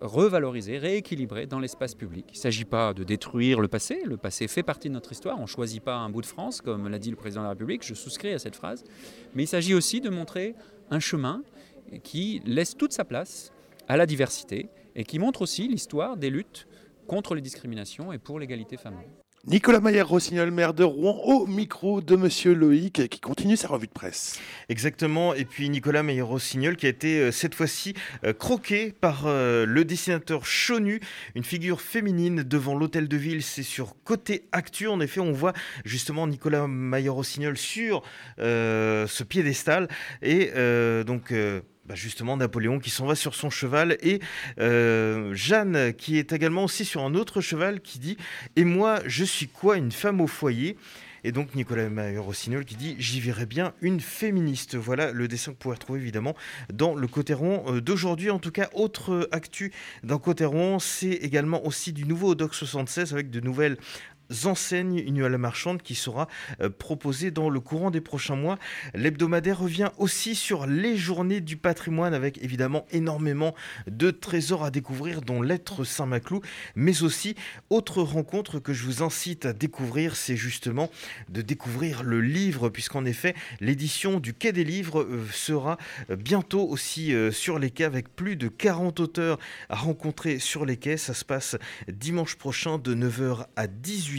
revalorisée, 0.01 0.79
rééquilibrée 0.79 1.47
dans 1.47 1.59
l'espace 1.59 1.95
public. 1.95 2.27
Il 2.29 2.37
ne 2.37 2.43
s'agit 2.43 2.65
pas 2.65 2.95
de 2.95 3.05
détruire 3.05 3.61
le 3.61 3.69
passé. 3.69 4.01
Le 4.05 4.17
passé 4.17 4.49
fait 4.49 4.63
partie 4.63 4.89
de 4.89 4.95
notre 4.95 5.13
histoire. 5.13 5.39
On 5.39 5.43
ne 5.43 5.47
choisit 5.47 5.83
pas 5.83 5.97
un 5.97 6.11
bout 6.11 6.21
de 6.21 6.27
France, 6.27 6.61
comme 6.61 6.89
l'a 6.89 6.99
dit 6.99 7.11
le 7.11 7.17
président 7.17 7.43
de 7.43 7.47
la 7.47 7.51
République. 7.51 7.85
Je 7.85 7.95
souscris 7.95 8.33
à 8.33 8.39
cette 8.39 8.57
phrase. 8.57 8.85
Mais 9.35 9.45
il 9.45 9.49
s'agit 9.49 9.75
aussi 9.75 10.01
de 10.01 10.11
montrer 10.11 10.55
un 10.91 11.01
chemin 11.01 11.43
qui 12.03 12.41
laisse 12.45 12.77
toute 12.77 12.93
sa 12.93 13.05
place 13.05 13.53
à 13.89 13.97
la 13.97 14.07
diversité 14.07 14.69
et 14.95 15.05
qui 15.05 15.19
montre 15.19 15.43
aussi 15.43 15.69
l'histoire 15.69 16.17
des 16.17 16.31
luttes 16.31 16.67
contre 17.07 17.35
les 17.35 17.41
discriminations 17.41 18.13
et 18.13 18.19
pour 18.19 18.39
l'égalité 18.39 18.77
femmes-hommes. 18.77 19.28
Nicolas 19.47 19.80
Maillard-Rossignol, 19.80 20.51
maire 20.51 20.74
de 20.74 20.82
Rouen, 20.82 21.20
au 21.24 21.47
micro 21.47 22.01
de 22.01 22.16
Monsieur 22.16 22.55
Loïc, 22.55 23.09
qui 23.09 23.20
continue 23.20 23.57
sa 23.57 23.68
revue 23.68 23.86
de 23.86 23.93
presse. 23.93 24.39
Exactement, 24.68 25.32
et 25.32 25.45
puis 25.45 25.70
Nicolas 25.70 26.03
Maillard-Rossignol, 26.03 26.76
qui 26.76 26.86
a 26.86 26.89
été 26.89 27.20
euh, 27.20 27.30
cette 27.30 27.55
fois-ci 27.55 27.95
euh, 28.24 28.32
croqué 28.32 28.93
par 29.01 29.26
euh, 29.26 29.64
le 29.64 29.84
dessinateur 29.84 30.45
Chonu, 30.45 31.01
une 31.36 31.45
figure 31.45 31.80
féminine 31.80 32.43
devant 32.43 32.74
l'hôtel 32.74 33.07
de 33.07 33.16
ville. 33.16 33.45
C'est 33.45 33.62
sur 33.62 33.95
côté 34.05 34.45
actu, 34.51 34.89
en 34.89 35.01
effet, 35.01 35.20
on 35.20 35.32
voit 35.32 35.53
justement 35.84 36.26
Nicolas 36.26 36.66
Maillard-Rossignol 36.66 37.57
sur 37.57 38.03
ce 38.39 39.22
piédestal, 39.22 39.89
et 40.20 40.51
donc 41.05 41.32
bah, 41.89 41.95
justement 41.95 42.36
Napoléon 42.36 42.78
qui 42.78 42.91
s'en 42.91 43.07
va 43.07 43.14
sur 43.14 43.34
son 43.34 43.49
cheval 43.49 43.97
et 44.03 44.20
euh, 44.61 45.34
Jeanne 45.34 45.95
qui 45.95 46.18
est 46.18 46.32
également 46.32 46.64
aussi 46.64 46.84
sur 46.84 47.03
un 47.03 47.14
autre 47.14 47.41
cheval 47.41 47.80
qui 47.80 47.99
dit 47.99 48.18
Et 48.57 48.64
moi, 48.64 49.01
je 49.07 49.24
suis 49.24 49.49
quoi 49.49 49.78
Une 49.78 49.91
femme 49.91 50.20
au 50.20 50.26
foyer? 50.26 50.76
Et 51.24 51.32
donc 51.32 51.55
Nicolas 51.55 51.89
Rossignol 52.18 52.64
qui 52.64 52.76
dit 52.76 52.95
J'y 52.99 53.20
verrai 53.20 53.47
bien 53.47 53.72
une 53.80 54.01
féministe. 54.01 54.76
Voilà 54.76 55.12
le 55.12 55.28
dessin 55.28 55.53
que 55.53 55.57
vous 55.57 55.61
pouvez 55.61 55.74
retrouver 55.74 56.01
évidemment 56.01 56.36
dans 56.72 56.95
le 56.95 57.07
côté 57.07 57.32
rond 57.32 57.64
euh, 57.68 57.80
d'aujourd'hui. 57.80 58.30
En 58.30 58.39
tout 58.39 58.53
cas, 58.53 58.68
autre 58.74 59.28
actu 59.32 59.72
dans 60.05 60.18
côté 60.18 60.45
rond, 60.45 60.78
c'est 60.78 61.09
également 61.09 61.64
aussi 61.66 61.95
du 61.95 62.05
nouveau 62.05 62.34
Doc 62.34 62.55
76 62.55 63.14
avec 63.14 63.30
de 63.30 63.41
nouvelles 63.41 63.78
enseignes 64.45 64.99
une 64.99 65.18
la 65.26 65.39
marchande 65.39 65.83
qui 65.83 65.95
sera 65.95 66.29
euh, 66.61 66.70
proposée 66.70 67.31
dans 67.31 67.51
le 67.51 67.61
courant 67.61 67.91
des 67.91 68.01
prochains 68.01 68.37
mois. 68.37 68.59
L'hebdomadaire 68.95 69.59
revient 69.59 69.91
aussi 69.99 70.35
sur 70.35 70.66
les 70.66 70.97
journées 70.97 71.41
du 71.41 71.57
patrimoine 71.57 72.14
avec 72.14 72.43
évidemment 72.43 72.87
énormément 72.93 73.55
de 73.87 74.11
trésors 74.11 74.64
à 74.64 74.70
découvrir 74.70 75.22
dont 75.22 75.43
l'être 75.43 75.85
Saint-Maclou 75.85 76.41
mais 76.76 77.03
aussi 77.03 77.35
autre 77.70 78.03
rencontre 78.03 78.59
que 78.59 78.72
je 78.72 78.85
vous 78.85 79.03
incite 79.03 79.47
à 79.47 79.53
découvrir 79.53 80.16
c'est 80.16 80.37
justement 80.37 80.91
de 81.29 81.43
découvrir 81.43 82.03
le 82.03 82.20
livre 82.20 82.68
puisqu'en 82.68 83.05
effet 83.05 83.35
l'édition 83.61 84.20
du 84.20 84.35
Quai 84.35 84.53
des 84.53 84.64
Livres 84.64 85.03
euh, 85.03 85.26
sera 85.33 85.79
euh, 86.11 86.16
bientôt 86.16 86.66
aussi 86.68 87.14
sur 87.33 87.59
les 87.59 87.70
quais 87.70 87.85
avec 87.85 88.14
plus 88.14 88.37
de 88.37 88.49
40 88.49 89.01
auteurs 89.01 89.39
à 89.68 89.76
rencontrer 89.76 90.39
sur 90.39 90.64
les 90.64 90.76
quais. 90.76 90.97
Ça 90.97 91.14
se 91.14 91.24
passe 91.24 91.57
dimanche 91.89 92.37
prochain 92.37 92.79
de 92.79 92.95
9h 92.95 93.47
à 93.57 93.66
18h 93.66 94.18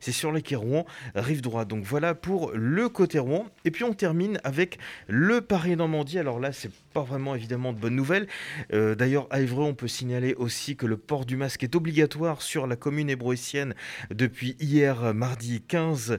c'est 0.00 0.12
sur 0.12 0.32
les 0.32 0.42
quais 0.42 0.56
Rouen, 0.56 0.86
rive 1.14 1.40
droite. 1.40 1.68
Donc 1.68 1.84
voilà 1.84 2.14
pour 2.14 2.52
le 2.54 2.88
côté 2.88 3.18
Rouen. 3.18 3.46
Et 3.64 3.70
puis 3.70 3.84
on 3.84 3.92
termine 3.92 4.40
avec 4.44 4.78
le 5.08 5.40
Paris-Normandie. 5.40 6.18
Alors 6.18 6.40
là, 6.40 6.52
c'est 6.52 6.70
pas 6.92 7.02
vraiment 7.02 7.34
évidemment 7.34 7.72
de 7.72 7.78
bonnes 7.78 7.94
nouvelles. 7.94 8.26
Euh, 8.72 8.94
d'ailleurs, 8.94 9.26
à 9.30 9.40
Évreux, 9.40 9.64
on 9.64 9.74
peut 9.74 9.88
signaler 9.88 10.34
aussi 10.34 10.76
que 10.76 10.86
le 10.86 10.96
port 10.96 11.24
du 11.24 11.36
masque 11.36 11.62
est 11.62 11.76
obligatoire 11.76 12.42
sur 12.42 12.66
la 12.66 12.76
commune 12.76 13.08
hébroïcienne 13.10 13.74
depuis 14.10 14.56
hier, 14.60 15.14
mardi 15.14 15.62
15, 15.66 16.18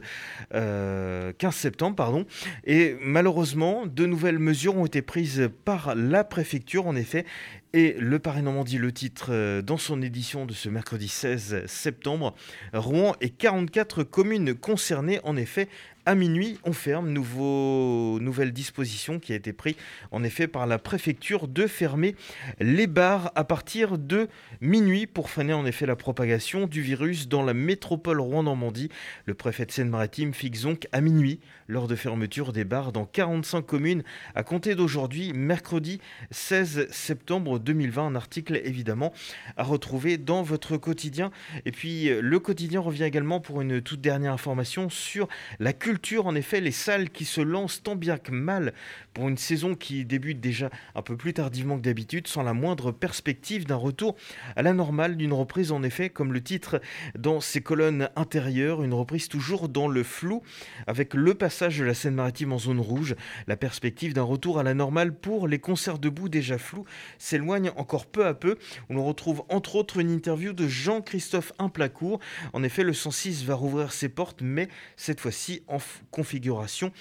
euh, 0.54 1.32
septembre. 1.50 1.96
Pardon. 1.96 2.26
Et 2.64 2.96
malheureusement, 3.00 3.86
de 3.86 4.06
nouvelles 4.06 4.38
mesures 4.38 4.76
ont 4.76 4.86
été 4.86 5.02
prises 5.02 5.50
par 5.64 5.94
la 5.94 6.24
préfecture. 6.24 6.86
En 6.86 6.96
effet, 6.96 7.26
Et 7.74 7.96
le 7.98 8.18
Paris 8.18 8.42
Normandie, 8.42 8.76
le 8.76 8.92
titre 8.92 9.28
euh, 9.30 9.62
dans 9.62 9.78
son 9.78 10.02
édition 10.02 10.44
de 10.44 10.52
ce 10.52 10.68
mercredi 10.68 11.08
16 11.08 11.64
septembre, 11.66 12.34
Rouen 12.74 13.14
et 13.22 13.30
44 13.30 14.02
communes 14.02 14.54
concernées. 14.54 15.20
En 15.24 15.38
effet, 15.38 15.68
à 16.06 16.14
minuit, 16.14 16.58
on 16.64 16.72
ferme. 16.72 17.10
Nouveau, 17.10 18.18
nouvelle 18.20 18.52
disposition 18.52 19.18
qui 19.18 19.32
a 19.32 19.36
été 19.36 19.52
prise 19.52 19.76
en 20.10 20.24
effet 20.24 20.48
par 20.48 20.66
la 20.66 20.78
préfecture 20.78 21.48
de 21.48 21.66
fermer 21.66 22.16
les 22.60 22.86
bars 22.86 23.30
à 23.34 23.44
partir 23.44 23.98
de 23.98 24.28
minuit 24.60 25.06
pour 25.06 25.30
freiner 25.30 25.52
en 25.52 25.64
effet 25.66 25.86
la 25.86 25.96
propagation 25.96 26.66
du 26.66 26.82
virus 26.82 27.28
dans 27.28 27.42
la 27.42 27.54
métropole 27.54 28.20
Rouen-Normandie. 28.20 28.88
Le 29.26 29.34
préfet 29.34 29.66
de 29.66 29.70
Seine-Maritime 29.70 30.34
fixe 30.34 30.62
donc 30.62 30.88
à 30.92 31.00
minuit 31.00 31.40
lors 31.72 31.88
de 31.88 31.96
fermeture 31.96 32.52
des 32.52 32.64
bars 32.64 32.92
dans 32.92 33.06
45 33.06 33.62
communes 33.64 34.02
à 34.34 34.42
compter 34.42 34.74
d'aujourd'hui, 34.74 35.32
mercredi 35.32 36.00
16 36.30 36.88
septembre 36.90 37.58
2020. 37.58 38.08
Un 38.08 38.14
article 38.14 38.60
évidemment 38.62 39.14
à 39.56 39.62
retrouver 39.62 40.18
dans 40.18 40.42
votre 40.42 40.76
quotidien. 40.76 41.30
Et 41.64 41.72
puis 41.72 42.10
le 42.10 42.38
quotidien 42.40 42.80
revient 42.80 43.04
également 43.04 43.40
pour 43.40 43.62
une 43.62 43.80
toute 43.80 44.02
dernière 44.02 44.34
information 44.34 44.90
sur 44.90 45.28
la 45.60 45.72
culture 45.72 46.26
en 46.26 46.34
effet, 46.34 46.60
les 46.60 46.72
salles 46.72 47.08
qui 47.08 47.24
se 47.24 47.40
lancent 47.40 47.82
tant 47.82 47.96
bien 47.96 48.18
que 48.18 48.32
mal 48.32 48.74
pour 49.14 49.28
une 49.28 49.38
saison 49.38 49.74
qui 49.74 50.04
débute 50.04 50.40
déjà 50.40 50.68
un 50.94 51.02
peu 51.02 51.16
plus 51.16 51.32
tardivement 51.32 51.76
que 51.76 51.82
d'habitude, 51.82 52.28
sans 52.28 52.42
la 52.42 52.52
moindre 52.52 52.92
perspective 52.92 53.66
d'un 53.66 53.76
retour 53.76 54.16
à 54.56 54.62
la 54.62 54.74
normale, 54.74 55.16
d'une 55.16 55.32
reprise 55.32 55.72
en 55.72 55.82
effet, 55.82 56.10
comme 56.10 56.34
le 56.34 56.42
titre 56.42 56.80
dans 57.18 57.40
ses 57.40 57.62
colonnes 57.62 58.10
intérieures, 58.16 58.82
une 58.82 58.94
reprise 58.94 59.28
toujours 59.28 59.70
dans 59.70 59.88
le 59.88 60.02
flou, 60.02 60.42
avec 60.86 61.14
le 61.14 61.34
passage 61.34 61.61
de 61.62 61.84
la 61.84 61.94
Seine-Maritime 61.94 62.52
en 62.52 62.58
zone 62.58 62.80
rouge, 62.80 63.14
la 63.46 63.56
perspective 63.56 64.14
d'un 64.14 64.24
retour 64.24 64.58
à 64.58 64.64
la 64.64 64.74
normale 64.74 65.14
pour 65.14 65.46
les 65.46 65.60
concerts 65.60 66.00
debout 66.00 66.28
déjà 66.28 66.58
flous 66.58 66.84
s'éloigne 67.18 67.70
encore 67.76 68.06
peu 68.06 68.26
à 68.26 68.34
peu. 68.34 68.56
On 68.90 69.04
retrouve 69.04 69.44
entre 69.48 69.76
autres 69.76 70.00
une 70.00 70.10
interview 70.10 70.52
de 70.52 70.66
Jean-Christophe 70.66 71.52
Implacourt. 71.60 72.18
En 72.52 72.64
effet, 72.64 72.82
le 72.82 72.92
106 72.92 73.44
va 73.44 73.54
rouvrir 73.54 73.92
ses 73.92 74.08
portes, 74.08 74.40
mais 74.42 74.68
cette 74.96 75.20
fois-ci 75.20 75.62
en 75.68 75.78
configuration 76.10 76.92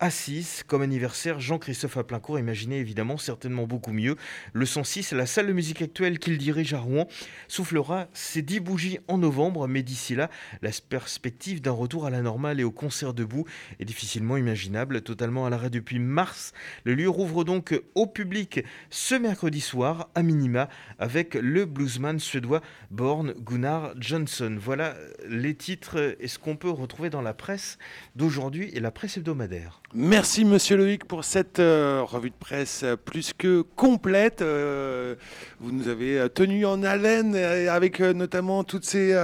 assise 0.00 0.62
comme 0.66 0.82
anniversaire 0.82 1.40
Jean-Christophe 1.40 1.96
Aplincourt 1.96 2.38
imaginez 2.38 2.78
évidemment 2.78 3.16
certainement 3.16 3.66
beaucoup 3.66 3.92
mieux. 3.92 4.16
Le 4.52 4.66
106, 4.66 5.12
la 5.12 5.26
salle 5.26 5.46
de 5.46 5.52
musique 5.52 5.82
actuelle 5.82 6.18
qu'il 6.18 6.38
dirige 6.38 6.74
à 6.74 6.80
Rouen, 6.80 7.08
soufflera 7.48 8.08
ses 8.12 8.42
10 8.42 8.60
bougies 8.60 8.98
en 9.08 9.18
novembre, 9.18 9.66
mais 9.68 9.82
d'ici 9.82 10.14
là, 10.14 10.30
la 10.62 10.70
perspective 10.88 11.60
d'un 11.62 11.70
retour 11.70 12.06
à 12.06 12.10
la 12.10 12.22
normale 12.22 12.60
et 12.60 12.64
au 12.64 12.70
concert 12.70 13.14
debout 13.14 13.46
est 13.80 13.84
difficilement 13.84 14.36
imaginable, 14.36 15.02
totalement 15.02 15.46
à 15.46 15.50
l'arrêt 15.50 15.70
depuis 15.70 15.98
mars. 15.98 16.52
Le 16.84 16.94
lieu 16.94 17.08
rouvre 17.08 17.44
donc 17.44 17.80
au 17.94 18.06
public 18.06 18.64
ce 18.90 19.14
mercredi 19.14 19.60
soir, 19.60 20.10
à 20.14 20.22
minima, 20.22 20.68
avec 20.98 21.34
le 21.34 21.64
bluesman 21.64 22.18
suédois 22.18 22.60
Born 22.90 23.34
Gunnar 23.38 23.94
Johnson. 23.98 24.56
Voilà 24.60 24.94
les 25.28 25.54
titres 25.54 26.16
et 26.20 26.28
ce 26.28 26.38
qu'on 26.38 26.56
peut 26.56 26.70
retrouver 26.70 27.10
dans 27.10 27.22
la 27.22 27.34
presse 27.34 27.78
d'aujourd'hui 28.14 28.70
et 28.72 28.80
la 28.80 28.90
presse 28.90 29.16
hebdomadaire. 29.16 29.80
Merci 29.94 30.44
Monsieur 30.44 30.76
Loïc 30.76 31.04
pour 31.04 31.24
cette 31.24 31.60
euh, 31.60 32.02
revue 32.02 32.30
de 32.30 32.34
presse 32.34 32.80
euh, 32.82 32.96
plus 32.96 33.32
que 33.32 33.62
complète. 33.76 34.42
Euh, 34.42 35.14
vous 35.60 35.70
nous 35.70 35.86
avez 35.86 36.28
tenu 36.28 36.66
en 36.66 36.82
haleine 36.82 37.36
avec 37.36 38.00
notamment 38.00 38.64
toutes 38.64 38.84
ces 38.84 39.16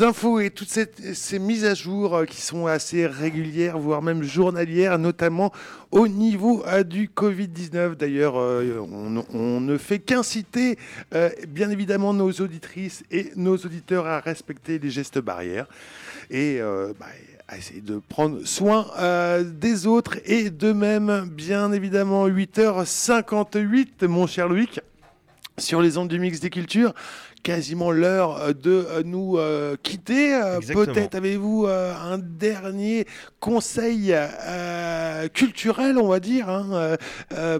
infos 0.00 0.40
et 0.40 0.50
toutes 0.50 0.68
ces, 0.68 1.38
mises 1.38 1.64
à 1.64 1.74
jour 1.74 2.26
qui 2.26 2.42
sont 2.42 2.66
assez 2.66 3.06
régulières, 3.06 3.78
voire 3.78 4.02
même 4.02 4.24
journalières, 4.24 4.98
notamment 4.98 5.52
au 5.92 6.08
niveau 6.08 6.64
du 6.84 7.08
Covid-19. 7.08 7.94
D'ailleurs, 7.94 8.34
on, 8.34 9.60
ne 9.60 9.78
fait 9.78 10.00
qu'inciter 10.00 10.78
bien 11.48 11.70
évidemment 11.70 12.12
nos 12.12 12.32
auditrices 12.32 13.04
et 13.10 13.30
nos 13.36 13.56
auditeurs 13.56 14.06
à 14.06 14.20
respecter 14.20 14.78
les 14.78 14.90
gestes 14.90 15.20
barrières. 15.20 15.68
Et 16.30 16.60
bah, 17.00 17.06
à 17.48 17.58
essayer 17.58 17.80
de 17.80 18.00
prendre 18.08 18.44
soin 18.44 18.86
euh, 18.98 19.44
des 19.44 19.86
autres. 19.86 20.18
Et 20.24 20.50
de 20.50 20.72
même, 20.72 21.28
bien 21.30 21.72
évidemment, 21.72 22.28
8h58, 22.28 24.06
mon 24.06 24.26
cher 24.26 24.48
Loïc, 24.48 24.80
sur 25.58 25.80
les 25.80 25.96
ondes 25.96 26.08
du 26.08 26.18
mix 26.18 26.40
des 26.40 26.50
cultures 26.50 26.92
quasiment 27.46 27.92
l'heure 27.92 28.42
euh, 28.42 28.52
de 28.52 28.70
euh, 28.90 29.02
nous 29.04 29.38
euh, 29.38 29.76
quitter. 29.80 30.36
Peut-être 30.66 31.14
avez-vous 31.14 31.66
un 31.68 32.18
dernier 32.18 33.06
conseil 33.38 34.12
culturel, 35.32 35.98
on 35.98 36.08
va 36.08 36.18
dire, 36.18 36.48
hein, 36.48 36.96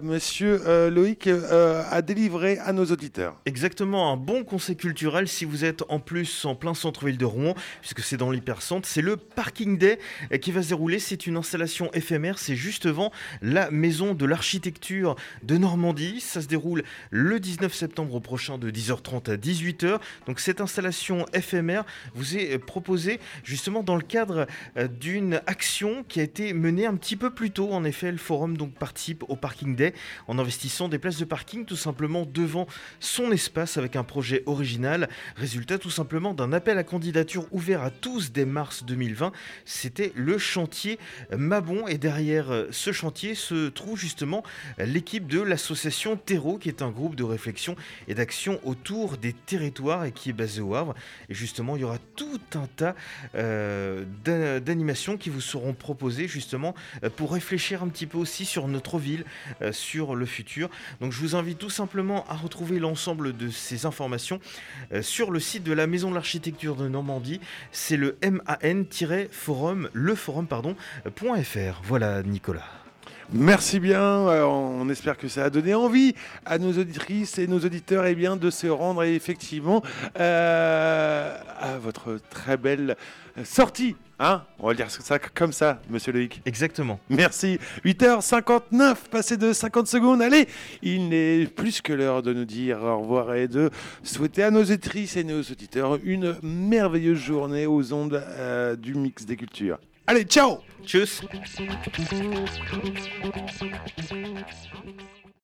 monsieur 0.03 0.89
Loïc, 0.89 1.29
à 1.29 2.01
délivrer 2.01 2.57
à 2.59 2.73
nos 2.73 2.85
auditeurs. 2.85 3.39
Exactement, 3.45 4.11
un 4.11 4.17
bon 4.17 4.43
conseil 4.43 4.75
culturel 4.75 5.27
si 5.27 5.45
vous 5.45 5.63
êtes 5.63 5.83
en 5.87 5.99
plus 5.99 6.45
en 6.45 6.55
plein 6.55 6.73
centre-ville 6.73 7.17
de 7.17 7.25
Rouen, 7.25 7.55
puisque 7.81 8.01
c'est 8.01 8.17
dans 8.17 8.31
l'hypercentre, 8.31 8.87
c'est 8.87 9.01
le 9.01 9.15
Parking 9.15 9.77
Day 9.77 9.99
qui 10.41 10.51
va 10.51 10.61
se 10.61 10.69
dérouler. 10.69 10.99
C'est 10.99 11.27
une 11.27 11.37
installation 11.37 11.89
éphémère, 11.93 12.39
c'est 12.39 12.55
juste 12.55 12.87
devant 12.87 13.11
la 13.41 13.71
maison 13.71 14.13
de 14.13 14.25
l'architecture 14.25 15.15
de 15.43 15.57
Normandie. 15.57 16.19
Ça 16.19 16.41
se 16.41 16.47
déroule 16.47 16.83
le 17.11 17.39
19 17.39 17.73
septembre 17.73 18.19
prochain 18.19 18.57
de 18.57 18.69
10h30 18.69 19.31
à 19.31 19.37
18h. 19.37 19.76
Donc 20.25 20.39
cette 20.39 20.61
installation 20.61 21.25
éphémère 21.33 21.85
vous 22.13 22.37
est 22.37 22.57
proposée 22.57 23.19
justement 23.43 23.83
dans 23.83 23.95
le 23.95 24.01
cadre 24.01 24.47
euh, 24.77 24.87
d'une 24.87 25.41
action 25.45 26.03
qui 26.07 26.19
a 26.19 26.23
été 26.23 26.53
menée 26.53 26.85
un 26.85 26.95
petit 26.95 27.15
peu 27.15 27.29
plus 27.29 27.51
tôt. 27.51 27.71
En 27.71 27.83
effet, 27.83 28.11
le 28.11 28.17
forum 28.17 28.57
donc 28.57 28.73
participe 28.73 29.23
au 29.27 29.35
Parking 29.35 29.75
Day 29.75 29.93
en 30.27 30.39
investissant 30.39 30.89
des 30.89 30.99
places 30.99 31.17
de 31.17 31.25
parking 31.25 31.65
tout 31.65 31.75
simplement 31.75 32.25
devant 32.25 32.67
son 32.99 33.31
espace 33.31 33.77
avec 33.77 33.95
un 33.95 34.03
projet 34.03 34.43
original. 34.45 35.09
Résultat 35.35 35.77
tout 35.77 35.89
simplement 35.89 36.33
d'un 36.33 36.53
appel 36.53 36.77
à 36.77 36.83
candidature 36.83 37.45
ouvert 37.51 37.83
à 37.83 37.89
tous 37.89 38.31
dès 38.31 38.45
mars 38.45 38.83
2020. 38.83 39.31
C'était 39.65 40.11
le 40.15 40.37
chantier 40.37 40.99
Mabon 41.35 41.87
et 41.87 41.97
derrière 41.97 42.51
euh, 42.51 42.67
ce 42.71 42.91
chantier 42.91 43.35
se 43.35 43.69
trouve 43.69 43.97
justement 43.97 44.43
l'équipe 44.77 45.27
de 45.27 45.41
l'association 45.41 46.17
Terreau 46.17 46.57
qui 46.57 46.69
est 46.69 46.81
un 46.81 46.89
groupe 46.89 47.15
de 47.15 47.23
réflexion 47.23 47.75
et 48.07 48.13
d'action 48.13 48.59
autour 48.63 49.17
des 49.17 49.33
territoires 49.33 49.66
et 50.05 50.11
qui 50.11 50.29
est 50.29 50.33
basé 50.33 50.61
au 50.61 50.75
Havre. 50.75 50.93
Et 51.29 51.33
justement, 51.33 51.75
il 51.75 51.81
y 51.81 51.83
aura 51.83 51.97
tout 52.15 52.39
un 52.55 52.67
tas 52.75 52.95
euh, 53.35 54.05
d'animations 54.59 55.17
qui 55.17 55.29
vous 55.29 55.41
seront 55.41 55.73
proposées 55.73 56.27
justement 56.27 56.75
euh, 57.03 57.09
pour 57.09 57.33
réfléchir 57.33 57.83
un 57.83 57.87
petit 57.87 58.05
peu 58.05 58.17
aussi 58.17 58.45
sur 58.45 58.67
notre 58.67 58.99
ville, 58.99 59.25
euh, 59.61 59.71
sur 59.71 60.15
le 60.15 60.25
futur. 60.25 60.69
Donc 61.01 61.11
je 61.11 61.19
vous 61.19 61.35
invite 61.35 61.57
tout 61.57 61.69
simplement 61.69 62.25
à 62.27 62.35
retrouver 62.35 62.79
l'ensemble 62.79 63.35
de 63.35 63.49
ces 63.49 63.85
informations 63.85 64.39
sur 65.01 65.31
le 65.31 65.39
site 65.39 65.63
de 65.63 65.73
la 65.73 65.87
Maison 65.87 66.09
de 66.09 66.15
l'Architecture 66.15 66.75
de 66.75 66.87
Normandie. 66.87 67.39
C'est 67.71 67.97
le 67.97 68.17
man-forum, 68.21 69.89
le 69.93 70.15
forum. 70.15 70.47
Voilà 71.83 72.23
Nicolas. 72.23 72.86
Merci 73.33 73.81
bien. 73.81 73.99
Euh, 73.99 74.43
on 74.43 74.87
espère 74.89 75.17
que 75.17 75.27
ça 75.27 75.43
a 75.43 75.49
donné 75.49 75.73
envie 75.73 76.15
à 76.45 76.57
nos 76.57 76.71
auditrices 76.71 77.37
et 77.37 77.47
nos 77.47 77.59
auditeurs 77.59 78.05
et 78.05 78.11
eh 78.11 78.15
bien, 78.15 78.37
de 78.37 78.49
se 78.49 78.67
rendre 78.67 79.03
effectivement 79.03 79.83
euh, 80.17 81.37
à 81.59 81.77
votre 81.77 82.19
très 82.29 82.55
belle 82.55 82.95
sortie. 83.43 83.97
Hein 84.19 84.43
On 84.59 84.67
va 84.67 84.73
dire 84.73 84.89
ça 84.89 85.19
comme 85.19 85.51
ça, 85.51 85.81
monsieur 85.89 86.13
Loïc. 86.13 86.41
Exactement. 86.45 87.01
Merci. 87.09 87.59
8h59, 87.83 89.09
passé 89.11 89.35
de 89.35 89.51
50 89.51 89.87
secondes. 89.87 90.21
Allez, 90.21 90.47
il 90.81 91.09
n'est 91.09 91.47
plus 91.47 91.81
que 91.81 91.91
l'heure 91.91 92.23
de 92.23 92.33
nous 92.33 92.45
dire 92.45 92.81
au 92.81 92.99
revoir 93.01 93.35
et 93.35 93.49
de 93.49 93.69
souhaiter 94.03 94.43
à 94.43 94.51
nos 94.51 94.61
auditrices 94.63 95.17
et 95.17 95.25
nos 95.25 95.41
auditeurs 95.41 95.99
une 96.03 96.37
merveilleuse 96.41 97.19
journée 97.19 97.65
aux 97.65 97.91
ondes 97.91 98.23
euh, 98.25 98.77
du 98.77 98.95
mix 98.95 99.25
des 99.25 99.35
cultures. 99.35 99.79
Allez, 100.07 100.25
ciao. 100.25 100.63
Tchuss 100.85 101.21